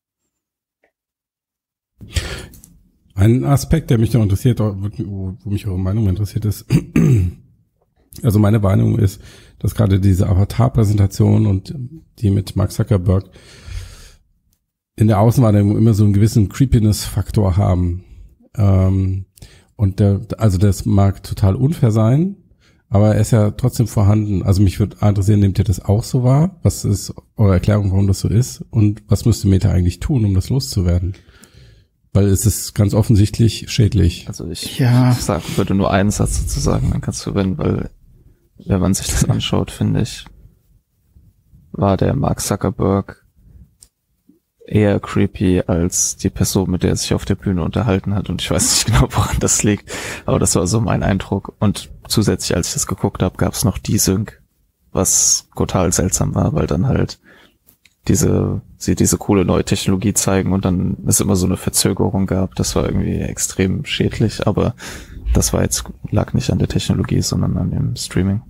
Ein 3.14 3.44
Aspekt, 3.44 3.90
der 3.90 3.98
mich 3.98 4.10
da 4.10 4.20
interessiert, 4.20 4.58
wo, 4.58 4.74
wo 5.44 5.50
mich 5.50 5.66
eure 5.66 5.78
Meinung 5.78 6.08
interessiert 6.08 6.44
ist, 6.44 6.66
also 8.24 8.40
meine 8.40 8.58
Meinung 8.58 8.98
ist, 8.98 9.22
dass 9.60 9.76
gerade 9.76 10.00
diese 10.00 10.28
Avatar-Präsentation 10.28 11.46
und 11.46 11.72
die 12.18 12.30
mit 12.30 12.56
Mark 12.56 12.72
Zuckerberg 12.72 13.30
in 14.96 15.06
der 15.06 15.20
Außenwahrnehmung 15.20 15.78
immer 15.78 15.94
so 15.94 16.04
einen 16.04 16.12
gewissen 16.12 16.48
Creepiness-Faktor 16.48 17.56
haben. 17.56 18.04
Ähm, 18.56 19.26
und 19.76 20.00
der, 20.00 20.20
also 20.38 20.58
das 20.58 20.84
mag 20.84 21.22
total 21.22 21.54
unfair 21.54 21.92
sein, 21.92 22.36
aber 22.94 23.16
er 23.16 23.20
ist 23.20 23.32
ja 23.32 23.50
trotzdem 23.50 23.88
vorhanden. 23.88 24.44
Also 24.44 24.62
mich 24.62 24.78
würde 24.78 24.96
interessieren, 25.04 25.40
nehmt 25.40 25.58
ihr 25.58 25.64
das 25.64 25.84
auch 25.84 26.04
so 26.04 26.22
wahr? 26.22 26.60
Was 26.62 26.84
ist 26.84 27.12
eure 27.36 27.54
Erklärung, 27.54 27.90
warum 27.90 28.06
das 28.06 28.20
so 28.20 28.28
ist? 28.28 28.64
Und 28.70 29.02
was 29.08 29.24
müsste 29.24 29.48
Meta 29.48 29.68
eigentlich 29.68 29.98
tun, 29.98 30.24
um 30.24 30.32
das 30.32 30.48
loszuwerden? 30.48 31.14
Weil 32.12 32.26
es 32.26 32.46
ist 32.46 32.72
ganz 32.72 32.94
offensichtlich 32.94 33.68
schädlich. 33.68 34.28
Also 34.28 34.48
ich, 34.48 34.78
ja. 34.78 35.10
ich 35.10 35.18
sag, 35.18 35.42
würde 35.56 35.74
nur 35.74 35.90
einen 35.90 36.12
Satz 36.12 36.40
dazu 36.40 36.60
sagen, 36.60 36.90
dann 36.92 37.00
kannst 37.00 37.26
du 37.26 37.32
gewinnen, 37.32 37.58
weil 37.58 37.90
wenn 38.64 38.80
man 38.80 38.94
sich 38.94 39.08
das 39.08 39.24
anschaut, 39.28 39.72
finde 39.72 40.02
ich, 40.02 40.26
war 41.72 41.96
der 41.96 42.14
Mark 42.14 42.40
Zuckerberg 42.42 43.23
eher 44.66 44.98
creepy 44.98 45.62
als 45.66 46.16
die 46.16 46.30
Person, 46.30 46.70
mit 46.70 46.82
der 46.82 46.90
er 46.90 46.96
sich 46.96 47.14
auf 47.14 47.24
der 47.24 47.34
Bühne 47.34 47.62
unterhalten 47.62 48.14
hat. 48.14 48.30
Und 48.30 48.42
ich 48.42 48.50
weiß 48.50 48.86
nicht 48.86 48.86
genau, 48.94 49.08
woran 49.10 49.38
das 49.40 49.62
liegt. 49.62 49.90
Aber 50.26 50.38
das 50.38 50.54
war 50.56 50.66
so 50.66 50.80
mein 50.80 51.02
Eindruck. 51.02 51.54
Und 51.58 51.90
zusätzlich, 52.08 52.56
als 52.56 52.68
ich 52.68 52.74
das 52.74 52.86
geguckt 52.86 53.22
habe, 53.22 53.36
gab 53.36 53.52
es 53.52 53.64
noch 53.64 53.78
die 53.78 53.98
Sync, 53.98 54.42
was 54.92 55.48
total 55.56 55.92
seltsam 55.92 56.34
war, 56.34 56.54
weil 56.54 56.66
dann 56.66 56.86
halt 56.86 57.18
diese, 58.08 58.60
sie 58.76 58.94
diese 58.94 59.16
coole 59.16 59.44
neue 59.44 59.64
Technologie 59.64 60.12
zeigen 60.12 60.52
und 60.52 60.64
dann 60.64 60.98
es 61.06 61.20
immer 61.20 61.36
so 61.36 61.46
eine 61.46 61.56
Verzögerung 61.56 62.26
gab. 62.26 62.54
Das 62.54 62.76
war 62.76 62.84
irgendwie 62.84 63.18
extrem 63.18 63.84
schädlich, 63.84 64.46
aber 64.46 64.74
das 65.32 65.52
war 65.52 65.62
jetzt, 65.62 65.84
lag 66.10 66.32
nicht 66.32 66.50
an 66.50 66.58
der 66.58 66.68
Technologie, 66.68 67.22
sondern 67.22 67.56
an 67.56 67.70
dem 67.70 67.96
Streaming. 67.96 68.42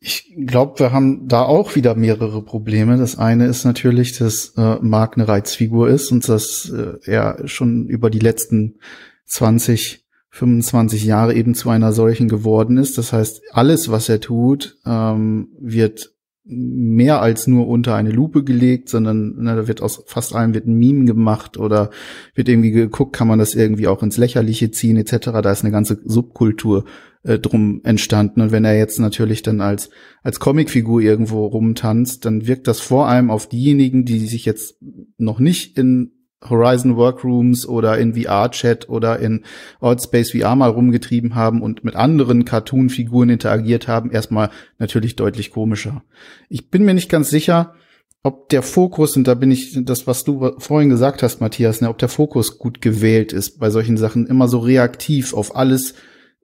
Ich 0.00 0.32
glaube, 0.46 0.78
wir 0.78 0.92
haben 0.92 1.26
da 1.26 1.42
auch 1.42 1.74
wieder 1.74 1.96
mehrere 1.96 2.42
Probleme. 2.42 2.96
Das 2.98 3.18
eine 3.18 3.46
ist 3.46 3.64
natürlich, 3.64 4.16
dass 4.16 4.54
äh, 4.56 4.76
Mark 4.80 5.16
eine 5.16 5.26
Reizfigur 5.26 5.88
ist 5.88 6.12
und 6.12 6.28
dass 6.28 6.70
äh, 6.70 6.98
er 7.04 7.48
schon 7.48 7.88
über 7.88 8.08
die 8.08 8.20
letzten 8.20 8.78
20, 9.26 10.04
25 10.30 11.04
Jahre 11.04 11.34
eben 11.34 11.54
zu 11.54 11.70
einer 11.70 11.92
solchen 11.92 12.28
geworden 12.28 12.76
ist. 12.76 12.96
Das 12.96 13.12
heißt, 13.12 13.42
alles, 13.50 13.90
was 13.90 14.08
er 14.08 14.20
tut, 14.20 14.78
ähm, 14.86 15.48
wird 15.58 16.12
mehr 16.44 17.20
als 17.20 17.46
nur 17.46 17.68
unter 17.68 17.94
eine 17.94 18.10
Lupe 18.10 18.42
gelegt, 18.42 18.88
sondern 18.88 19.36
ne, 19.36 19.54
da 19.54 19.68
wird 19.68 19.82
aus 19.82 20.02
fast 20.06 20.34
allem 20.34 20.54
wird 20.54 20.66
ein 20.66 20.78
Meme 20.78 21.04
gemacht 21.04 21.58
oder 21.58 21.90
wird 22.34 22.48
irgendwie 22.48 22.70
geguckt, 22.70 23.14
kann 23.14 23.28
man 23.28 23.38
das 23.38 23.54
irgendwie 23.54 23.86
auch 23.86 24.02
ins 24.02 24.16
Lächerliche 24.16 24.70
ziehen 24.70 24.96
etc. 24.96 25.30
Da 25.42 25.52
ist 25.52 25.62
eine 25.62 25.72
ganze 25.72 26.00
Subkultur 26.04 26.84
äh, 27.22 27.38
drum 27.38 27.80
entstanden. 27.84 28.40
Und 28.40 28.52
wenn 28.52 28.64
er 28.64 28.76
jetzt 28.76 28.98
natürlich 28.98 29.42
dann 29.42 29.60
als, 29.60 29.90
als 30.22 30.40
Comicfigur 30.40 31.00
irgendwo 31.00 31.46
rumtanzt, 31.46 32.24
dann 32.24 32.46
wirkt 32.46 32.68
das 32.68 32.80
vor 32.80 33.08
allem 33.08 33.30
auf 33.30 33.48
diejenigen, 33.48 34.04
die 34.04 34.20
sich 34.26 34.44
jetzt 34.44 34.76
noch 35.16 35.38
nicht 35.38 35.76
in 35.78 36.12
Horizon 36.48 36.96
Workrooms 36.96 37.66
oder 37.66 37.98
in 37.98 38.14
VR-Chat 38.14 38.88
oder 38.88 39.18
in 39.18 39.44
Outspace 39.80 40.30
VR 40.32 40.54
mal 40.54 40.70
rumgetrieben 40.70 41.34
haben 41.34 41.62
und 41.62 41.82
mit 41.82 41.96
anderen 41.96 42.44
Cartoon-Figuren 42.44 43.28
interagiert 43.28 43.88
haben, 43.88 44.12
erstmal 44.12 44.50
natürlich 44.78 45.16
deutlich 45.16 45.50
komischer. 45.50 46.04
Ich 46.48 46.70
bin 46.70 46.84
mir 46.84 46.94
nicht 46.94 47.10
ganz 47.10 47.28
sicher, 47.28 47.74
ob 48.22 48.48
der 48.50 48.62
Fokus, 48.62 49.16
und 49.16 49.26
da 49.26 49.34
bin 49.34 49.50
ich 49.50 49.78
das, 49.84 50.06
was 50.06 50.24
du 50.24 50.52
vorhin 50.58 50.90
gesagt 50.90 51.22
hast, 51.22 51.40
Matthias, 51.40 51.80
ne, 51.80 51.88
ob 51.88 51.98
der 51.98 52.08
Fokus 52.08 52.58
gut 52.58 52.80
gewählt 52.80 53.32
ist 53.32 53.58
bei 53.58 53.70
solchen 53.70 53.96
Sachen, 53.96 54.26
immer 54.26 54.48
so 54.48 54.58
reaktiv 54.58 55.34
auf 55.34 55.56
alles 55.56 55.94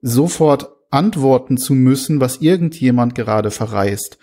sofort 0.05 0.69
antworten 0.91 1.57
zu 1.57 1.73
müssen, 1.73 2.21
was 2.21 2.37
irgendjemand 2.37 3.15
gerade 3.15 3.51
verreist. 3.51 4.17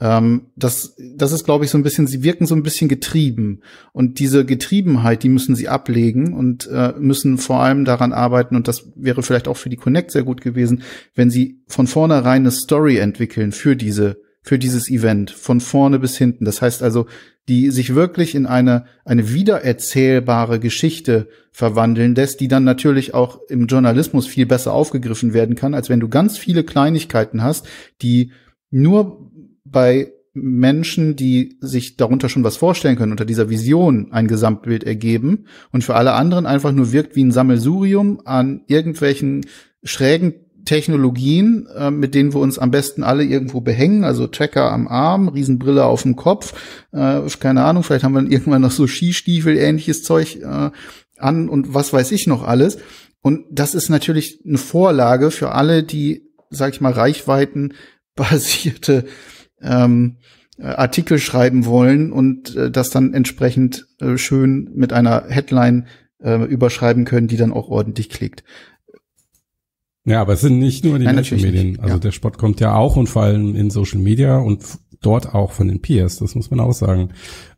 Ähm, 0.00 0.46
das, 0.56 0.96
das 1.14 1.32
ist, 1.32 1.44
glaube 1.44 1.64
ich, 1.64 1.70
so 1.70 1.78
ein 1.78 1.82
bisschen, 1.82 2.06
sie 2.06 2.22
wirken 2.22 2.46
so 2.46 2.54
ein 2.54 2.62
bisschen 2.62 2.88
getrieben. 2.88 3.60
Und 3.92 4.18
diese 4.18 4.44
Getriebenheit, 4.44 5.22
die 5.22 5.28
müssen 5.28 5.54
sie 5.54 5.68
ablegen 5.68 6.34
und 6.34 6.66
äh, 6.68 6.94
müssen 6.98 7.38
vor 7.38 7.60
allem 7.60 7.84
daran 7.84 8.12
arbeiten, 8.12 8.56
und 8.56 8.66
das 8.66 8.90
wäre 8.96 9.22
vielleicht 9.22 9.46
auch 9.46 9.56
für 9.56 9.68
die 9.68 9.76
Connect 9.76 10.10
sehr 10.10 10.24
gut 10.24 10.40
gewesen, 10.40 10.82
wenn 11.14 11.30
sie 11.30 11.60
von 11.66 11.86
vornherein 11.86 12.42
eine 12.42 12.50
Story 12.50 12.96
entwickeln 12.96 13.52
für 13.52 13.76
diese, 13.76 14.20
für 14.42 14.58
dieses 14.58 14.90
Event, 14.90 15.30
von 15.30 15.60
vorne 15.60 15.98
bis 15.98 16.16
hinten. 16.16 16.44
Das 16.46 16.62
heißt 16.62 16.82
also, 16.82 17.06
die 17.48 17.70
sich 17.70 17.94
wirklich 17.94 18.34
in 18.34 18.46
eine, 18.46 18.86
eine 19.04 19.32
wiedererzählbare 19.32 20.58
Geschichte 20.58 21.28
verwandeln 21.52 22.14
lässt, 22.14 22.40
die 22.40 22.48
dann 22.48 22.64
natürlich 22.64 23.14
auch 23.14 23.40
im 23.48 23.66
Journalismus 23.66 24.26
viel 24.26 24.46
besser 24.46 24.72
aufgegriffen 24.72 25.32
werden 25.32 25.54
kann, 25.54 25.74
als 25.74 25.88
wenn 25.88 26.00
du 26.00 26.08
ganz 26.08 26.38
viele 26.38 26.64
Kleinigkeiten 26.64 27.42
hast, 27.42 27.66
die 28.02 28.32
nur 28.70 29.30
bei 29.64 30.12
Menschen, 30.34 31.16
die 31.16 31.56
sich 31.60 31.96
darunter 31.96 32.28
schon 32.28 32.44
was 32.44 32.56
vorstellen 32.56 32.96
können, 32.96 33.12
unter 33.12 33.24
dieser 33.24 33.48
Vision 33.48 34.12
ein 34.12 34.28
Gesamtbild 34.28 34.84
ergeben 34.84 35.46
und 35.72 35.82
für 35.82 35.94
alle 35.94 36.12
anderen 36.12 36.46
einfach 36.46 36.72
nur 36.72 36.92
wirkt 36.92 37.16
wie 37.16 37.24
ein 37.24 37.32
Sammelsurium 37.32 38.20
an 38.24 38.62
irgendwelchen 38.66 39.46
schrägen 39.82 40.34
Technologien, 40.66 41.66
äh, 41.74 41.90
mit 41.90 42.14
denen 42.14 42.34
wir 42.34 42.40
uns 42.40 42.58
am 42.58 42.70
besten 42.70 43.02
alle 43.02 43.24
irgendwo 43.24 43.62
behängen, 43.62 44.04
also 44.04 44.26
Tracker 44.26 44.70
am 44.70 44.86
Arm, 44.86 45.28
Riesenbrille 45.28 45.86
auf 45.86 46.02
dem 46.02 46.16
Kopf, 46.16 46.52
äh, 46.92 47.22
keine 47.40 47.64
Ahnung, 47.64 47.82
vielleicht 47.82 48.04
haben 48.04 48.12
wir 48.12 48.20
dann 48.20 48.30
irgendwann 48.32 48.60
noch 48.60 48.70
so 48.70 48.86
Skistiefel, 48.86 49.56
ähnliches 49.56 50.02
Zeug 50.02 50.42
äh, 50.42 50.70
an 51.18 51.48
und 51.48 51.72
was 51.72 51.94
weiß 51.94 52.12
ich 52.12 52.26
noch 52.26 52.46
alles. 52.46 52.76
Und 53.22 53.46
das 53.50 53.74
ist 53.74 53.88
natürlich 53.88 54.42
eine 54.46 54.58
Vorlage 54.58 55.30
für 55.30 55.52
alle, 55.52 55.82
die, 55.82 56.28
sag 56.50 56.74
ich 56.74 56.82
mal, 56.82 56.92
reichweitenbasierte 56.92 59.06
ähm, 59.62 60.18
Artikel 60.58 61.18
schreiben 61.18 61.66
wollen 61.66 62.12
und 62.12 62.56
äh, 62.56 62.70
das 62.70 62.90
dann 62.90 63.14
entsprechend 63.14 63.86
äh, 64.00 64.16
schön 64.16 64.70
mit 64.74 64.92
einer 64.92 65.24
Headline 65.28 65.86
äh, 66.22 66.42
überschreiben 66.44 67.04
können, 67.04 67.28
die 67.28 67.36
dann 67.36 67.52
auch 67.52 67.68
ordentlich 67.68 68.08
klickt. 68.08 68.42
Ja, 70.06 70.20
aber 70.20 70.34
es 70.34 70.40
sind 70.40 70.60
nicht 70.60 70.84
nur 70.84 71.00
die 71.00 71.04
Nein, 71.04 71.16
Medien. 71.16 71.80
Also 71.80 71.94
ja. 71.94 71.98
der 71.98 72.12
Sport 72.12 72.38
kommt 72.38 72.60
ja 72.60 72.74
auch 72.74 72.96
und 72.96 73.08
vor 73.08 73.22
allem 73.22 73.56
in 73.56 73.70
Social 73.70 73.98
Media 73.98 74.38
und 74.38 74.62
dort 75.02 75.34
auch 75.34 75.50
von 75.50 75.68
den 75.68 75.82
Peers, 75.82 76.18
das 76.18 76.36
muss 76.36 76.50
man 76.50 76.60
auch 76.60 76.72
sagen. 76.72 77.10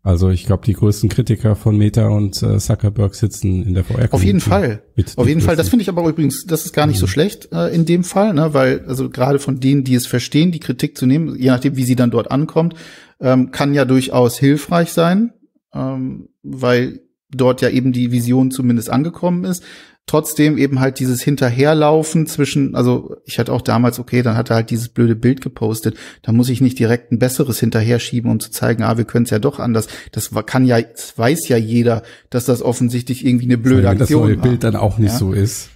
Also 0.02 0.30
ich 0.30 0.46
glaube, 0.46 0.64
die 0.64 0.72
größten 0.72 1.10
Kritiker 1.10 1.56
von 1.56 1.76
Meta 1.76 2.08
und 2.08 2.42
äh, 2.42 2.58
Zuckerberg 2.58 3.14
sitzen 3.14 3.62
in 3.64 3.74
der 3.74 3.84
VR. 3.84 4.08
Auf 4.10 4.24
jeden 4.24 4.40
Fall. 4.40 4.82
Auf 5.16 5.28
jeden 5.28 5.42
Fall. 5.42 5.56
Das 5.56 5.68
finde 5.68 5.82
ich 5.82 5.90
aber 5.90 6.08
übrigens, 6.08 6.46
das 6.46 6.64
ist 6.64 6.72
gar 6.72 6.86
nicht 6.86 6.96
mhm. 6.96 7.00
so 7.00 7.06
schlecht 7.06 7.50
äh, 7.52 7.74
in 7.74 7.84
dem 7.84 8.02
Fall, 8.02 8.32
ne? 8.32 8.54
weil 8.54 8.84
also 8.86 9.10
gerade 9.10 9.38
von 9.38 9.60
denen, 9.60 9.84
die 9.84 9.94
es 9.94 10.06
verstehen, 10.06 10.50
die 10.50 10.60
Kritik 10.60 10.96
zu 10.96 11.04
nehmen, 11.04 11.36
je 11.38 11.48
nachdem, 11.48 11.76
wie 11.76 11.84
sie 11.84 11.96
dann 11.96 12.10
dort 12.10 12.30
ankommt, 12.30 12.74
ähm, 13.20 13.50
kann 13.50 13.74
ja 13.74 13.84
durchaus 13.84 14.38
hilfreich 14.38 14.92
sein, 14.92 15.34
ähm, 15.74 16.30
weil 16.42 17.00
dort 17.30 17.60
ja 17.60 17.68
eben 17.68 17.92
die 17.92 18.10
Vision 18.10 18.50
zumindest 18.50 18.88
angekommen 18.88 19.44
ist. 19.44 19.62
Trotzdem 20.08 20.58
eben 20.58 20.80
halt 20.80 20.98
dieses 20.98 21.22
Hinterherlaufen 21.22 22.26
zwischen, 22.26 22.74
also 22.74 23.16
ich 23.24 23.38
hatte 23.38 23.52
auch 23.52 23.62
damals, 23.62 23.98
okay, 24.00 24.22
dann 24.22 24.36
hat 24.36 24.50
er 24.50 24.56
halt 24.56 24.70
dieses 24.70 24.88
blöde 24.88 25.14
Bild 25.14 25.40
gepostet, 25.40 25.96
da 26.22 26.32
muss 26.32 26.48
ich 26.48 26.60
nicht 26.60 26.78
direkt 26.78 27.12
ein 27.12 27.18
besseres 27.20 27.60
hinterher 27.60 28.00
schieben, 28.00 28.30
um 28.30 28.40
zu 28.40 28.50
zeigen, 28.50 28.82
ah, 28.82 28.96
wir 28.98 29.04
können 29.04 29.24
es 29.24 29.30
ja 29.30 29.38
doch 29.38 29.60
anders. 29.60 29.86
Das 30.12 30.30
kann 30.46 30.64
ja, 30.64 30.80
das 30.82 31.16
weiß 31.16 31.46
ja 31.48 31.56
jeder, 31.56 32.02
dass 32.30 32.44
das 32.46 32.62
offensichtlich 32.62 33.24
irgendwie 33.24 33.44
eine 33.46 33.58
blöde 33.58 33.84
Wenn 33.84 34.00
Aktion 34.00 34.22
das 34.22 34.28
neue 34.30 34.36
war. 34.38 34.42
Bild 34.42 34.64
dann 34.64 34.74
auch 34.76 34.98
nicht 34.98 35.12
Ja. 35.12 35.18
so 35.18 35.32
ist. 35.32 35.68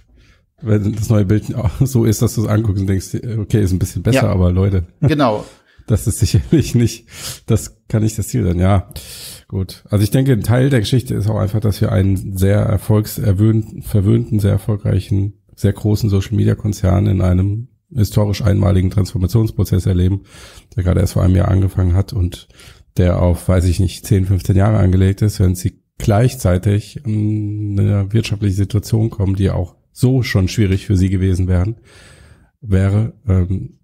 Wenn 0.61 0.93
das 0.95 1.09
neue 1.09 1.25
Bild 1.25 1.53
auch 1.55 1.71
so 1.81 2.05
ist, 2.05 2.21
dass 2.21 2.35
du 2.35 2.41
es 2.43 2.47
anguckst 2.47 2.81
und 2.81 2.87
denkst, 2.87 3.15
okay, 3.39 3.61
ist 3.61 3.71
ein 3.71 3.79
bisschen 3.79 4.03
besser, 4.03 4.23
Ja. 4.23 4.29
aber 4.31 4.51
Leute, 4.51 4.85
Genau. 5.01 5.45
das 5.87 6.07
ist 6.07 6.19
sicherlich 6.19 6.75
nicht, 6.75 7.05
das 7.45 7.77
kann 7.87 8.01
nicht 8.03 8.17
das 8.17 8.29
Ziel 8.29 8.43
sein, 8.45 8.59
ja. 8.59 8.89
Gut. 9.53 9.83
Also 9.87 10.03
ich 10.03 10.09
denke, 10.09 10.31
ein 10.31 10.41
Teil 10.41 10.71
der 10.71 10.79
Geschichte 10.79 11.13
ist 11.13 11.29
auch 11.29 11.37
einfach, 11.37 11.59
dass 11.59 11.79
wir 11.79 11.91
einen 11.91 12.35
sehr 12.35 12.61
erfolgserwöhnten, 12.61 13.83
verwöhnten, 13.83 14.39
sehr 14.39 14.49
erfolgreichen, 14.49 15.33
sehr 15.55 15.73
großen 15.73 16.09
Social 16.09 16.35
Media 16.35 16.55
Konzern 16.55 17.05
in 17.05 17.21
einem 17.21 17.67
historisch 17.93 18.41
einmaligen 18.41 18.89
Transformationsprozess 18.89 19.85
erleben, 19.85 20.23
der 20.75 20.83
gerade 20.83 21.01
erst 21.01 21.13
vor 21.13 21.21
einem 21.21 21.35
Jahr 21.35 21.49
angefangen 21.49 21.93
hat 21.93 22.13
und 22.13 22.47
der 22.97 23.21
auf, 23.21 23.47
weiß 23.47 23.65
ich 23.65 23.79
nicht, 23.79 24.07
10, 24.07 24.25
15 24.25 24.55
Jahre 24.55 24.79
angelegt 24.79 25.21
ist, 25.21 25.39
wenn 25.39 25.53
sie 25.53 25.83
gleichzeitig 25.99 27.05
in 27.05 27.79
eine 27.79 28.11
wirtschaftliche 28.11 28.55
Situation 28.55 29.11
kommen, 29.11 29.35
die 29.35 29.51
auch 29.51 29.75
so 29.91 30.23
schon 30.23 30.47
schwierig 30.47 30.87
für 30.87 30.97
sie 30.97 31.11
gewesen 31.11 31.47
wären, 31.47 31.75
wäre. 32.59 33.13
Ähm, 33.27 33.77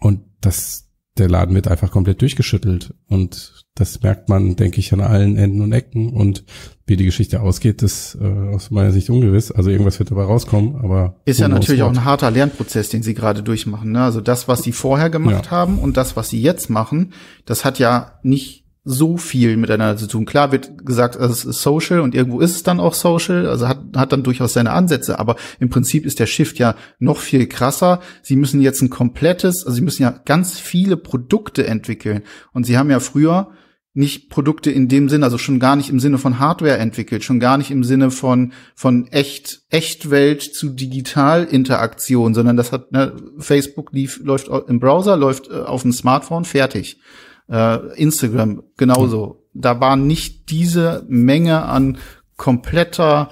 und 0.00 0.20
das, 0.42 0.83
der 1.18 1.28
Laden 1.28 1.54
wird 1.54 1.68
einfach 1.68 1.90
komplett 1.90 2.20
durchgeschüttelt. 2.22 2.92
Und 3.08 3.64
das 3.76 4.02
merkt 4.02 4.28
man, 4.28 4.56
denke 4.56 4.80
ich, 4.80 4.92
an 4.92 5.00
allen 5.00 5.36
Enden 5.36 5.60
und 5.60 5.72
Ecken. 5.72 6.12
Und 6.12 6.44
wie 6.86 6.96
die 6.96 7.04
Geschichte 7.04 7.40
ausgeht, 7.40 7.82
ist 7.82 8.16
äh, 8.20 8.24
aus 8.54 8.70
meiner 8.70 8.92
Sicht 8.92 9.10
ungewiss. 9.10 9.52
Also 9.52 9.70
irgendwas 9.70 9.98
wird 9.98 10.10
dabei 10.10 10.24
rauskommen, 10.24 10.76
aber 10.76 11.16
Ist 11.24 11.40
ja 11.40 11.48
natürlich 11.48 11.82
auch 11.82 11.90
ein 11.90 12.04
harter 12.04 12.30
Lernprozess, 12.30 12.88
den 12.88 13.02
sie 13.02 13.14
gerade 13.14 13.42
durchmachen. 13.42 13.92
Ne? 13.92 14.02
Also 14.02 14.20
das, 14.20 14.48
was 14.48 14.62
sie 14.62 14.72
vorher 14.72 15.08
gemacht 15.10 15.46
Ja. 15.46 15.50
haben 15.50 15.78
und 15.78 15.96
das, 15.96 16.16
was 16.16 16.30
sie 16.30 16.42
jetzt 16.42 16.68
machen, 16.68 17.12
das 17.46 17.64
hat 17.64 17.78
ja 17.78 18.18
nicht 18.22 18.63
so 18.84 19.16
viel 19.16 19.56
miteinander 19.56 19.96
zu 19.96 20.06
tun. 20.06 20.26
Klar 20.26 20.52
wird 20.52 20.84
gesagt, 20.84 21.16
also 21.16 21.32
es 21.32 21.44
ist 21.44 21.62
Social 21.62 22.00
und 22.00 22.14
irgendwo 22.14 22.40
ist 22.40 22.54
es 22.54 22.62
dann 22.62 22.80
auch 22.80 22.92
Social, 22.92 23.46
also 23.46 23.66
hat, 23.66 23.80
hat 23.96 24.12
dann 24.12 24.22
durchaus 24.22 24.52
seine 24.52 24.72
Ansätze, 24.72 25.18
aber 25.18 25.36
im 25.58 25.70
Prinzip 25.70 26.04
ist 26.04 26.20
der 26.20 26.26
Shift 26.26 26.58
ja 26.58 26.76
noch 26.98 27.18
viel 27.18 27.46
krasser. 27.46 28.00
Sie 28.22 28.36
müssen 28.36 28.60
jetzt 28.60 28.82
ein 28.82 28.90
komplettes, 28.90 29.64
also 29.64 29.74
sie 29.74 29.80
müssen 29.80 30.02
ja 30.02 30.10
ganz 30.10 30.58
viele 30.58 30.98
Produkte 30.98 31.66
entwickeln 31.66 32.22
und 32.52 32.64
sie 32.64 32.76
haben 32.76 32.90
ja 32.90 33.00
früher 33.00 33.52
nicht 33.96 34.28
Produkte 34.28 34.72
in 34.72 34.88
dem 34.88 35.08
Sinne, 35.08 35.24
also 35.24 35.38
schon 35.38 35.60
gar 35.60 35.76
nicht 35.76 35.88
im 35.88 36.00
Sinne 36.00 36.18
von 36.18 36.40
Hardware 36.40 36.78
entwickelt, 36.78 37.22
schon 37.22 37.38
gar 37.38 37.56
nicht 37.56 37.70
im 37.70 37.84
Sinne 37.84 38.10
von 38.10 38.52
von 38.74 39.06
echt 39.06 39.62
Echtwelt 39.70 40.42
zu 40.42 40.70
Digitalinteraktion, 40.70 42.34
sondern 42.34 42.56
das 42.56 42.72
hat 42.72 42.90
ne, 42.90 43.16
Facebook 43.38 43.92
lief 43.92 44.20
läuft 44.22 44.48
im 44.68 44.80
Browser, 44.80 45.16
läuft 45.16 45.48
äh, 45.48 45.60
auf 45.60 45.82
dem 45.82 45.92
Smartphone 45.92 46.44
fertig. 46.44 46.98
Äh, 47.48 48.00
Instagram 48.00 48.62
genauso. 48.76 49.46
Da 49.52 49.80
war 49.80 49.96
nicht 49.96 50.50
diese 50.50 51.04
Menge 51.08 51.62
an 51.62 51.98
kompletter 52.36 53.30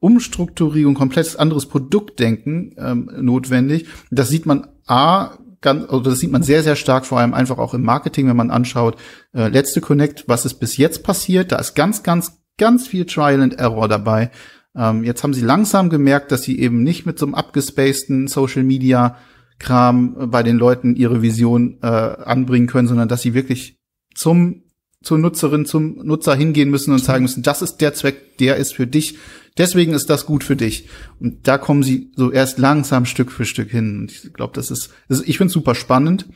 Umstrukturierung, 0.00 0.94
komplettes 0.94 1.36
anderes 1.36 1.66
Produktdenken 1.66 2.74
ähm, 2.78 3.10
notwendig. 3.20 3.86
Das 4.10 4.28
sieht 4.28 4.46
man 4.46 4.68
a 4.86 5.38
ganz, 5.60 5.84
also 5.84 6.00
das 6.00 6.20
sieht 6.20 6.30
man 6.30 6.42
sehr, 6.42 6.62
sehr 6.62 6.76
stark, 6.76 7.06
vor 7.06 7.18
allem 7.18 7.34
einfach 7.34 7.58
auch 7.58 7.74
im 7.74 7.82
Marketing, 7.82 8.28
wenn 8.28 8.36
man 8.36 8.50
anschaut, 8.50 8.96
äh, 9.34 9.48
letzte 9.48 9.80
Connect, 9.80 10.28
was 10.28 10.44
ist 10.44 10.54
bis 10.54 10.76
jetzt 10.76 11.02
passiert, 11.02 11.50
da 11.50 11.56
ist 11.56 11.74
ganz, 11.74 12.02
ganz, 12.02 12.40
ganz 12.58 12.86
viel 12.86 13.06
Trial 13.06 13.42
and 13.42 13.58
Error 13.58 13.88
dabei. 13.88 14.30
Ähm, 14.76 15.02
jetzt 15.02 15.24
haben 15.24 15.34
sie 15.34 15.44
langsam 15.44 15.90
gemerkt, 15.90 16.30
dass 16.30 16.42
sie 16.42 16.60
eben 16.60 16.82
nicht 16.82 17.06
mit 17.06 17.18
so 17.18 17.26
einem 17.26 17.34
abgespaceden 17.34 18.28
Social 18.28 18.62
Media 18.62 19.16
Kram 19.58 20.16
äh, 20.18 20.26
bei 20.26 20.42
den 20.42 20.56
Leuten 20.56 20.96
ihre 20.96 21.22
Vision 21.22 21.78
äh, 21.82 21.86
anbringen 21.86 22.66
können, 22.66 22.88
sondern 22.88 23.08
dass 23.08 23.22
sie 23.22 23.34
wirklich 23.34 23.78
zum 24.14 24.62
zur 25.02 25.18
Nutzerin, 25.18 25.64
zum 25.64 26.04
Nutzer 26.04 26.34
hingehen 26.34 26.70
müssen 26.70 26.92
und 26.92 26.98
sagen 26.98 27.22
müssen, 27.22 27.42
das 27.42 27.62
ist 27.62 27.76
der 27.76 27.94
Zweck, 27.94 28.36
der 28.38 28.56
ist 28.56 28.74
für 28.74 28.86
dich. 28.86 29.16
Deswegen 29.56 29.92
ist 29.92 30.10
das 30.10 30.26
gut 30.26 30.42
für 30.42 30.56
dich. 30.56 30.88
Und 31.20 31.46
da 31.46 31.56
kommen 31.56 31.82
sie 31.82 32.10
so 32.16 32.32
erst 32.32 32.58
langsam 32.58 33.04
Stück 33.04 33.30
für 33.30 33.44
Stück 33.44 33.70
hin. 33.70 34.00
Und 34.00 34.12
ich 34.12 34.32
glaube, 34.32 34.54
das 34.54 34.70
ist, 34.70 34.90
das 35.08 35.20
ich 35.20 35.38
finde 35.38 35.48
es 35.48 35.54
super 35.54 35.74
spannend. 35.74 36.28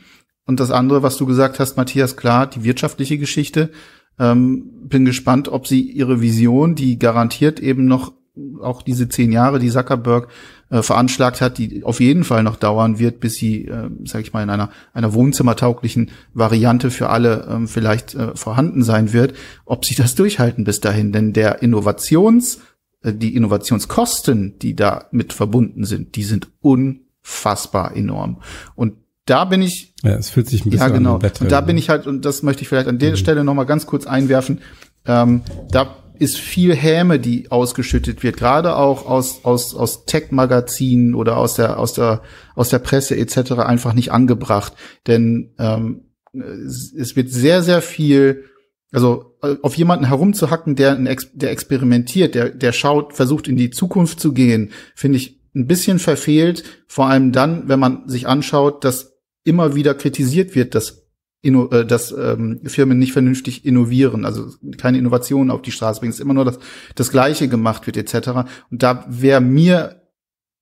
Und 0.44 0.60
das 0.60 0.70
andere, 0.70 1.02
was 1.02 1.16
du 1.16 1.26
gesagt 1.26 1.60
hast, 1.60 1.76
Matthias, 1.76 2.16
klar, 2.16 2.48
die 2.48 2.64
wirtschaftliche 2.64 3.18
Geschichte. 3.18 3.70
Ähm, 4.18 4.88
bin 4.88 5.04
gespannt, 5.04 5.48
ob 5.48 5.66
sie 5.66 5.80
ihre 5.80 6.20
Vision, 6.20 6.74
die 6.74 6.98
garantiert 6.98 7.60
eben 7.60 7.86
noch 7.86 8.12
auch 8.60 8.82
diese 8.82 9.08
zehn 9.08 9.30
Jahre, 9.32 9.58
die 9.58 9.70
Zuckerberg 9.70 10.28
äh, 10.72 10.82
veranschlagt 10.82 11.42
hat, 11.42 11.58
die 11.58 11.84
auf 11.84 12.00
jeden 12.00 12.24
Fall 12.24 12.42
noch 12.42 12.56
dauern 12.56 12.98
wird, 12.98 13.20
bis 13.20 13.34
sie, 13.34 13.66
äh, 13.66 13.90
sage 14.04 14.24
ich 14.24 14.32
mal, 14.32 14.42
in 14.42 14.48
einer 14.48 14.70
einer 14.94 15.12
wohnzimmertauglichen 15.12 16.10
Variante 16.32 16.90
für 16.90 17.10
alle 17.10 17.46
ähm, 17.48 17.68
vielleicht 17.68 18.14
äh, 18.14 18.34
vorhanden 18.34 18.82
sein 18.82 19.12
wird, 19.12 19.34
ob 19.66 19.84
sie 19.84 19.94
das 19.94 20.14
durchhalten 20.14 20.64
bis 20.64 20.80
dahin. 20.80 21.12
Denn 21.12 21.34
der 21.34 21.60
Innovations, 21.60 22.60
äh, 23.02 23.12
die 23.12 23.36
Innovationskosten, 23.36 24.58
die 24.60 24.74
da 24.74 25.08
mit 25.10 25.34
verbunden 25.34 25.84
sind, 25.84 26.16
die 26.16 26.24
sind 26.24 26.48
unfassbar 26.62 27.94
enorm. 27.94 28.40
Und 28.74 28.94
da 29.26 29.44
bin 29.44 29.60
ich 29.60 29.92
Ja, 30.02 30.12
es 30.12 30.30
fühlt 30.30 30.48
sich 30.48 30.64
ein 30.64 30.70
bisschen 30.70 30.88
ja, 30.88 30.94
genau. 30.96 31.16
an 31.16 31.30
Und 31.40 31.52
da 31.52 31.60
bin 31.60 31.76
ich 31.76 31.90
halt, 31.90 32.06
und 32.06 32.24
das 32.24 32.42
möchte 32.42 32.62
ich 32.62 32.68
vielleicht 32.68 32.88
an 32.88 32.98
der 32.98 33.16
Stelle 33.16 33.44
noch 33.44 33.54
mal 33.54 33.64
ganz 33.64 33.86
kurz 33.86 34.06
einwerfen, 34.06 34.60
ähm, 35.04 35.42
da 35.70 35.96
ist 36.22 36.38
viel 36.38 36.74
Häme, 36.74 37.18
die 37.18 37.50
ausgeschüttet 37.50 38.22
wird, 38.22 38.36
gerade 38.36 38.76
auch 38.76 39.06
aus, 39.06 39.44
aus, 39.44 39.74
aus 39.74 40.06
Tech-Magazinen 40.06 41.14
oder 41.14 41.36
aus 41.36 41.54
der, 41.54 41.80
aus 41.80 41.94
der, 41.94 42.22
aus 42.54 42.68
der 42.68 42.78
Presse 42.78 43.16
etc. 43.16 43.52
einfach 43.58 43.92
nicht 43.92 44.12
angebracht. 44.12 44.74
Denn 45.08 45.52
ähm, 45.58 46.12
es, 46.32 47.16
wird 47.16 47.30
sehr, 47.30 47.64
sehr 47.64 47.82
viel, 47.82 48.44
also 48.92 49.34
äh, 49.42 49.56
auf 49.62 49.74
jemanden 49.74 50.04
herumzuhacken, 50.04 50.76
der, 50.76 50.94
der 50.96 51.50
experimentiert, 51.50 52.36
der, 52.36 52.50
der 52.50 52.72
schaut, 52.72 53.14
versucht 53.14 53.48
in 53.48 53.56
die 53.56 53.70
Zukunft 53.70 54.20
zu 54.20 54.32
gehen, 54.32 54.70
finde 54.94 55.18
ich 55.18 55.40
ein 55.56 55.66
bisschen 55.66 55.98
verfehlt, 55.98 56.62
vor 56.86 57.08
allem 57.08 57.32
dann, 57.32 57.68
wenn 57.68 57.80
man 57.80 58.08
sich 58.08 58.28
anschaut, 58.28 58.84
dass 58.84 59.18
immer 59.42 59.74
wieder 59.74 59.94
kritisiert 59.94 60.54
wird, 60.54 60.76
dass, 60.76 61.01
inno, 61.42 61.68
äh, 61.70 61.84
dass 61.84 62.12
ähm, 62.12 62.60
Firmen 62.64 62.98
nicht 62.98 63.12
vernünftig 63.12 63.66
innovieren, 63.66 64.24
also 64.24 64.46
keine 64.78 64.98
Innovationen 64.98 65.50
auf 65.50 65.62
die 65.62 65.72
Straße 65.72 66.00
bringen, 66.00 66.10
es 66.10 66.16
ist 66.16 66.24
immer 66.24 66.34
nur 66.34 66.44
das, 66.44 66.58
das 66.94 67.10
Gleiche 67.10 67.48
gemacht 67.48 67.86
wird 67.86 67.96
etc. 67.96 68.48
Und 68.70 68.82
da 68.82 69.04
wäre 69.08 69.40
mir 69.40 70.02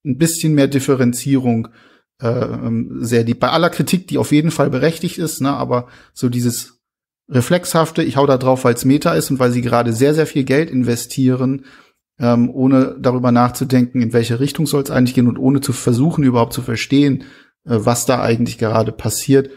ein 0.03 0.17
bisschen 0.17 0.55
mehr 0.55 0.67
Differenzierung 0.67 1.69
äh, 2.19 2.47
sehr 2.99 3.23
lieb. 3.23 3.39
Bei 3.39 3.49
aller 3.49 3.69
Kritik, 3.69 4.07
die 4.07 4.17
auf 4.17 4.31
jeden 4.31 4.51
Fall 4.51 4.69
berechtigt 4.69 5.19
ist, 5.19 5.39
ne, 5.41 5.53
aber 5.53 5.87
so 6.13 6.29
dieses 6.29 6.81
reflexhafte, 7.29 8.03
ich 8.03 8.17
hau 8.17 8.25
da 8.25 8.37
drauf, 8.37 8.63
weil 8.65 8.73
es 8.73 8.83
Meta 8.83 9.13
ist 9.13 9.31
und 9.31 9.39
weil 9.39 9.51
sie 9.51 9.61
gerade 9.61 9.93
sehr, 9.93 10.13
sehr 10.13 10.27
viel 10.27 10.43
Geld 10.43 10.69
investieren, 10.69 11.65
ähm, 12.19 12.49
ohne 12.49 12.95
darüber 12.99 13.31
nachzudenken, 13.31 14.01
in 14.01 14.13
welche 14.13 14.39
Richtung 14.39 14.67
soll 14.67 14.83
es 14.83 14.91
eigentlich 14.91 15.15
gehen 15.15 15.27
und 15.27 15.37
ohne 15.37 15.61
zu 15.61 15.73
versuchen, 15.73 16.23
überhaupt 16.23 16.53
zu 16.53 16.61
verstehen, 16.61 17.23
äh, 17.65 17.77
was 17.77 18.05
da 18.05 18.21
eigentlich 18.21 18.57
gerade 18.57 18.91
passiert, 18.91 19.49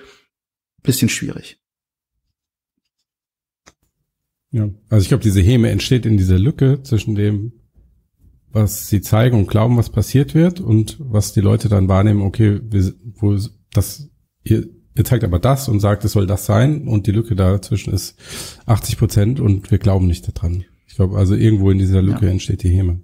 bisschen 0.85 1.09
schwierig. 1.09 1.59
Ja, 4.53 4.68
also 4.88 5.03
ich 5.03 5.09
glaube, 5.09 5.25
diese 5.25 5.40
Häme 5.40 5.70
entsteht 5.70 6.07
in 6.07 6.16
dieser 6.16 6.38
Lücke 6.38 6.81
zwischen 6.85 7.16
dem, 7.16 7.53
was 8.53 8.88
sie 8.88 9.01
zeigen 9.01 9.37
und 9.37 9.49
glauben, 9.49 9.77
was 9.77 9.90
passiert 9.90 10.33
wird 10.35 10.61
und 10.61 10.97
was 11.01 11.33
die 11.33 11.40
Leute 11.40 11.68
dann 11.68 11.88
wahrnehmen, 11.88 12.23
okay, 12.23 12.61
wir, 12.62 12.94
wo 13.14 13.37
das, 13.73 14.09
ihr, 14.44 14.68
ihr 14.97 15.05
zeigt 15.05 15.25
aber 15.25 15.40
das 15.40 15.68
und 15.68 15.81
sagt, 15.81 16.05
es 16.05 16.12
soll 16.12 16.29
das 16.29 16.47
sein 16.47 16.87
und 16.87 17.09
die 17.09 17.11
Lücke 17.11 17.35
dazwischen 17.35 17.92
ist 17.92 18.16
80 18.66 18.97
Prozent 18.97 19.40
und 19.40 19.73
wir 19.73 19.79
glauben 19.79 20.07
nicht 20.07 20.29
daran. 20.37 20.64
Ich 20.87 20.94
glaube, 20.94 21.18
also 21.18 21.35
irgendwo 21.35 21.73
in 21.73 21.79
dieser 21.79 22.01
Lücke 22.01 22.27
Ja. 22.27 22.31
entsteht 22.31 22.62
die 22.62 22.68
Häme. 22.68 23.01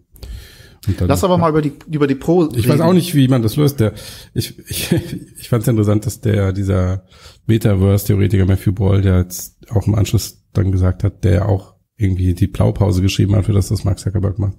Dann- 0.99 1.09
Lass 1.09 1.25
aber 1.25 1.37
mal 1.37 1.51
über 1.51 1.61
die, 1.62 1.73
über 1.90 2.07
die 2.07 2.14
Pro. 2.14 2.49
ich 2.55 2.66
weiß 2.69 2.81
auch 2.81 2.95
nicht, 2.95 3.14
wie 3.14 3.29
man 3.29 3.43
das 3.43 3.57
löst. 3.57 3.81
Der, 3.81 3.93
ich 4.33 4.59
ich, 4.69 4.93
ich 5.38 5.49
fand 5.49 5.62
es 5.62 5.69
interessant, 5.69 6.07
dass 6.07 6.21
der 6.21 6.53
dieser 6.53 7.05
Metaverse-Theoretiker 7.47 8.47
Matthew 8.47 8.73
Ball, 8.73 9.03
der 9.03 9.19
jetzt 9.19 9.59
auch 9.71 9.87
im 9.87 9.95
Anschluss 9.95 10.43
dann 10.53 10.73
gesagt 10.73 11.05
hat, 11.05 11.23
der 11.25 11.49
auch 11.49 11.75
irgendwie 11.97 12.33
die 12.35 12.47
Blaupause 12.47 13.03
geschrieben 13.03 13.37
hat, 13.37 13.45
für 13.45 13.53
das 13.53 13.68
das 13.68 13.85
Mark 13.85 13.99
Zuckerberg 13.99 14.39
macht, 14.39 14.57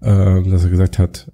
ähm, 0.00 0.50
dass 0.50 0.64
er 0.64 0.70
gesagt 0.70 0.98
hat, 0.98 1.30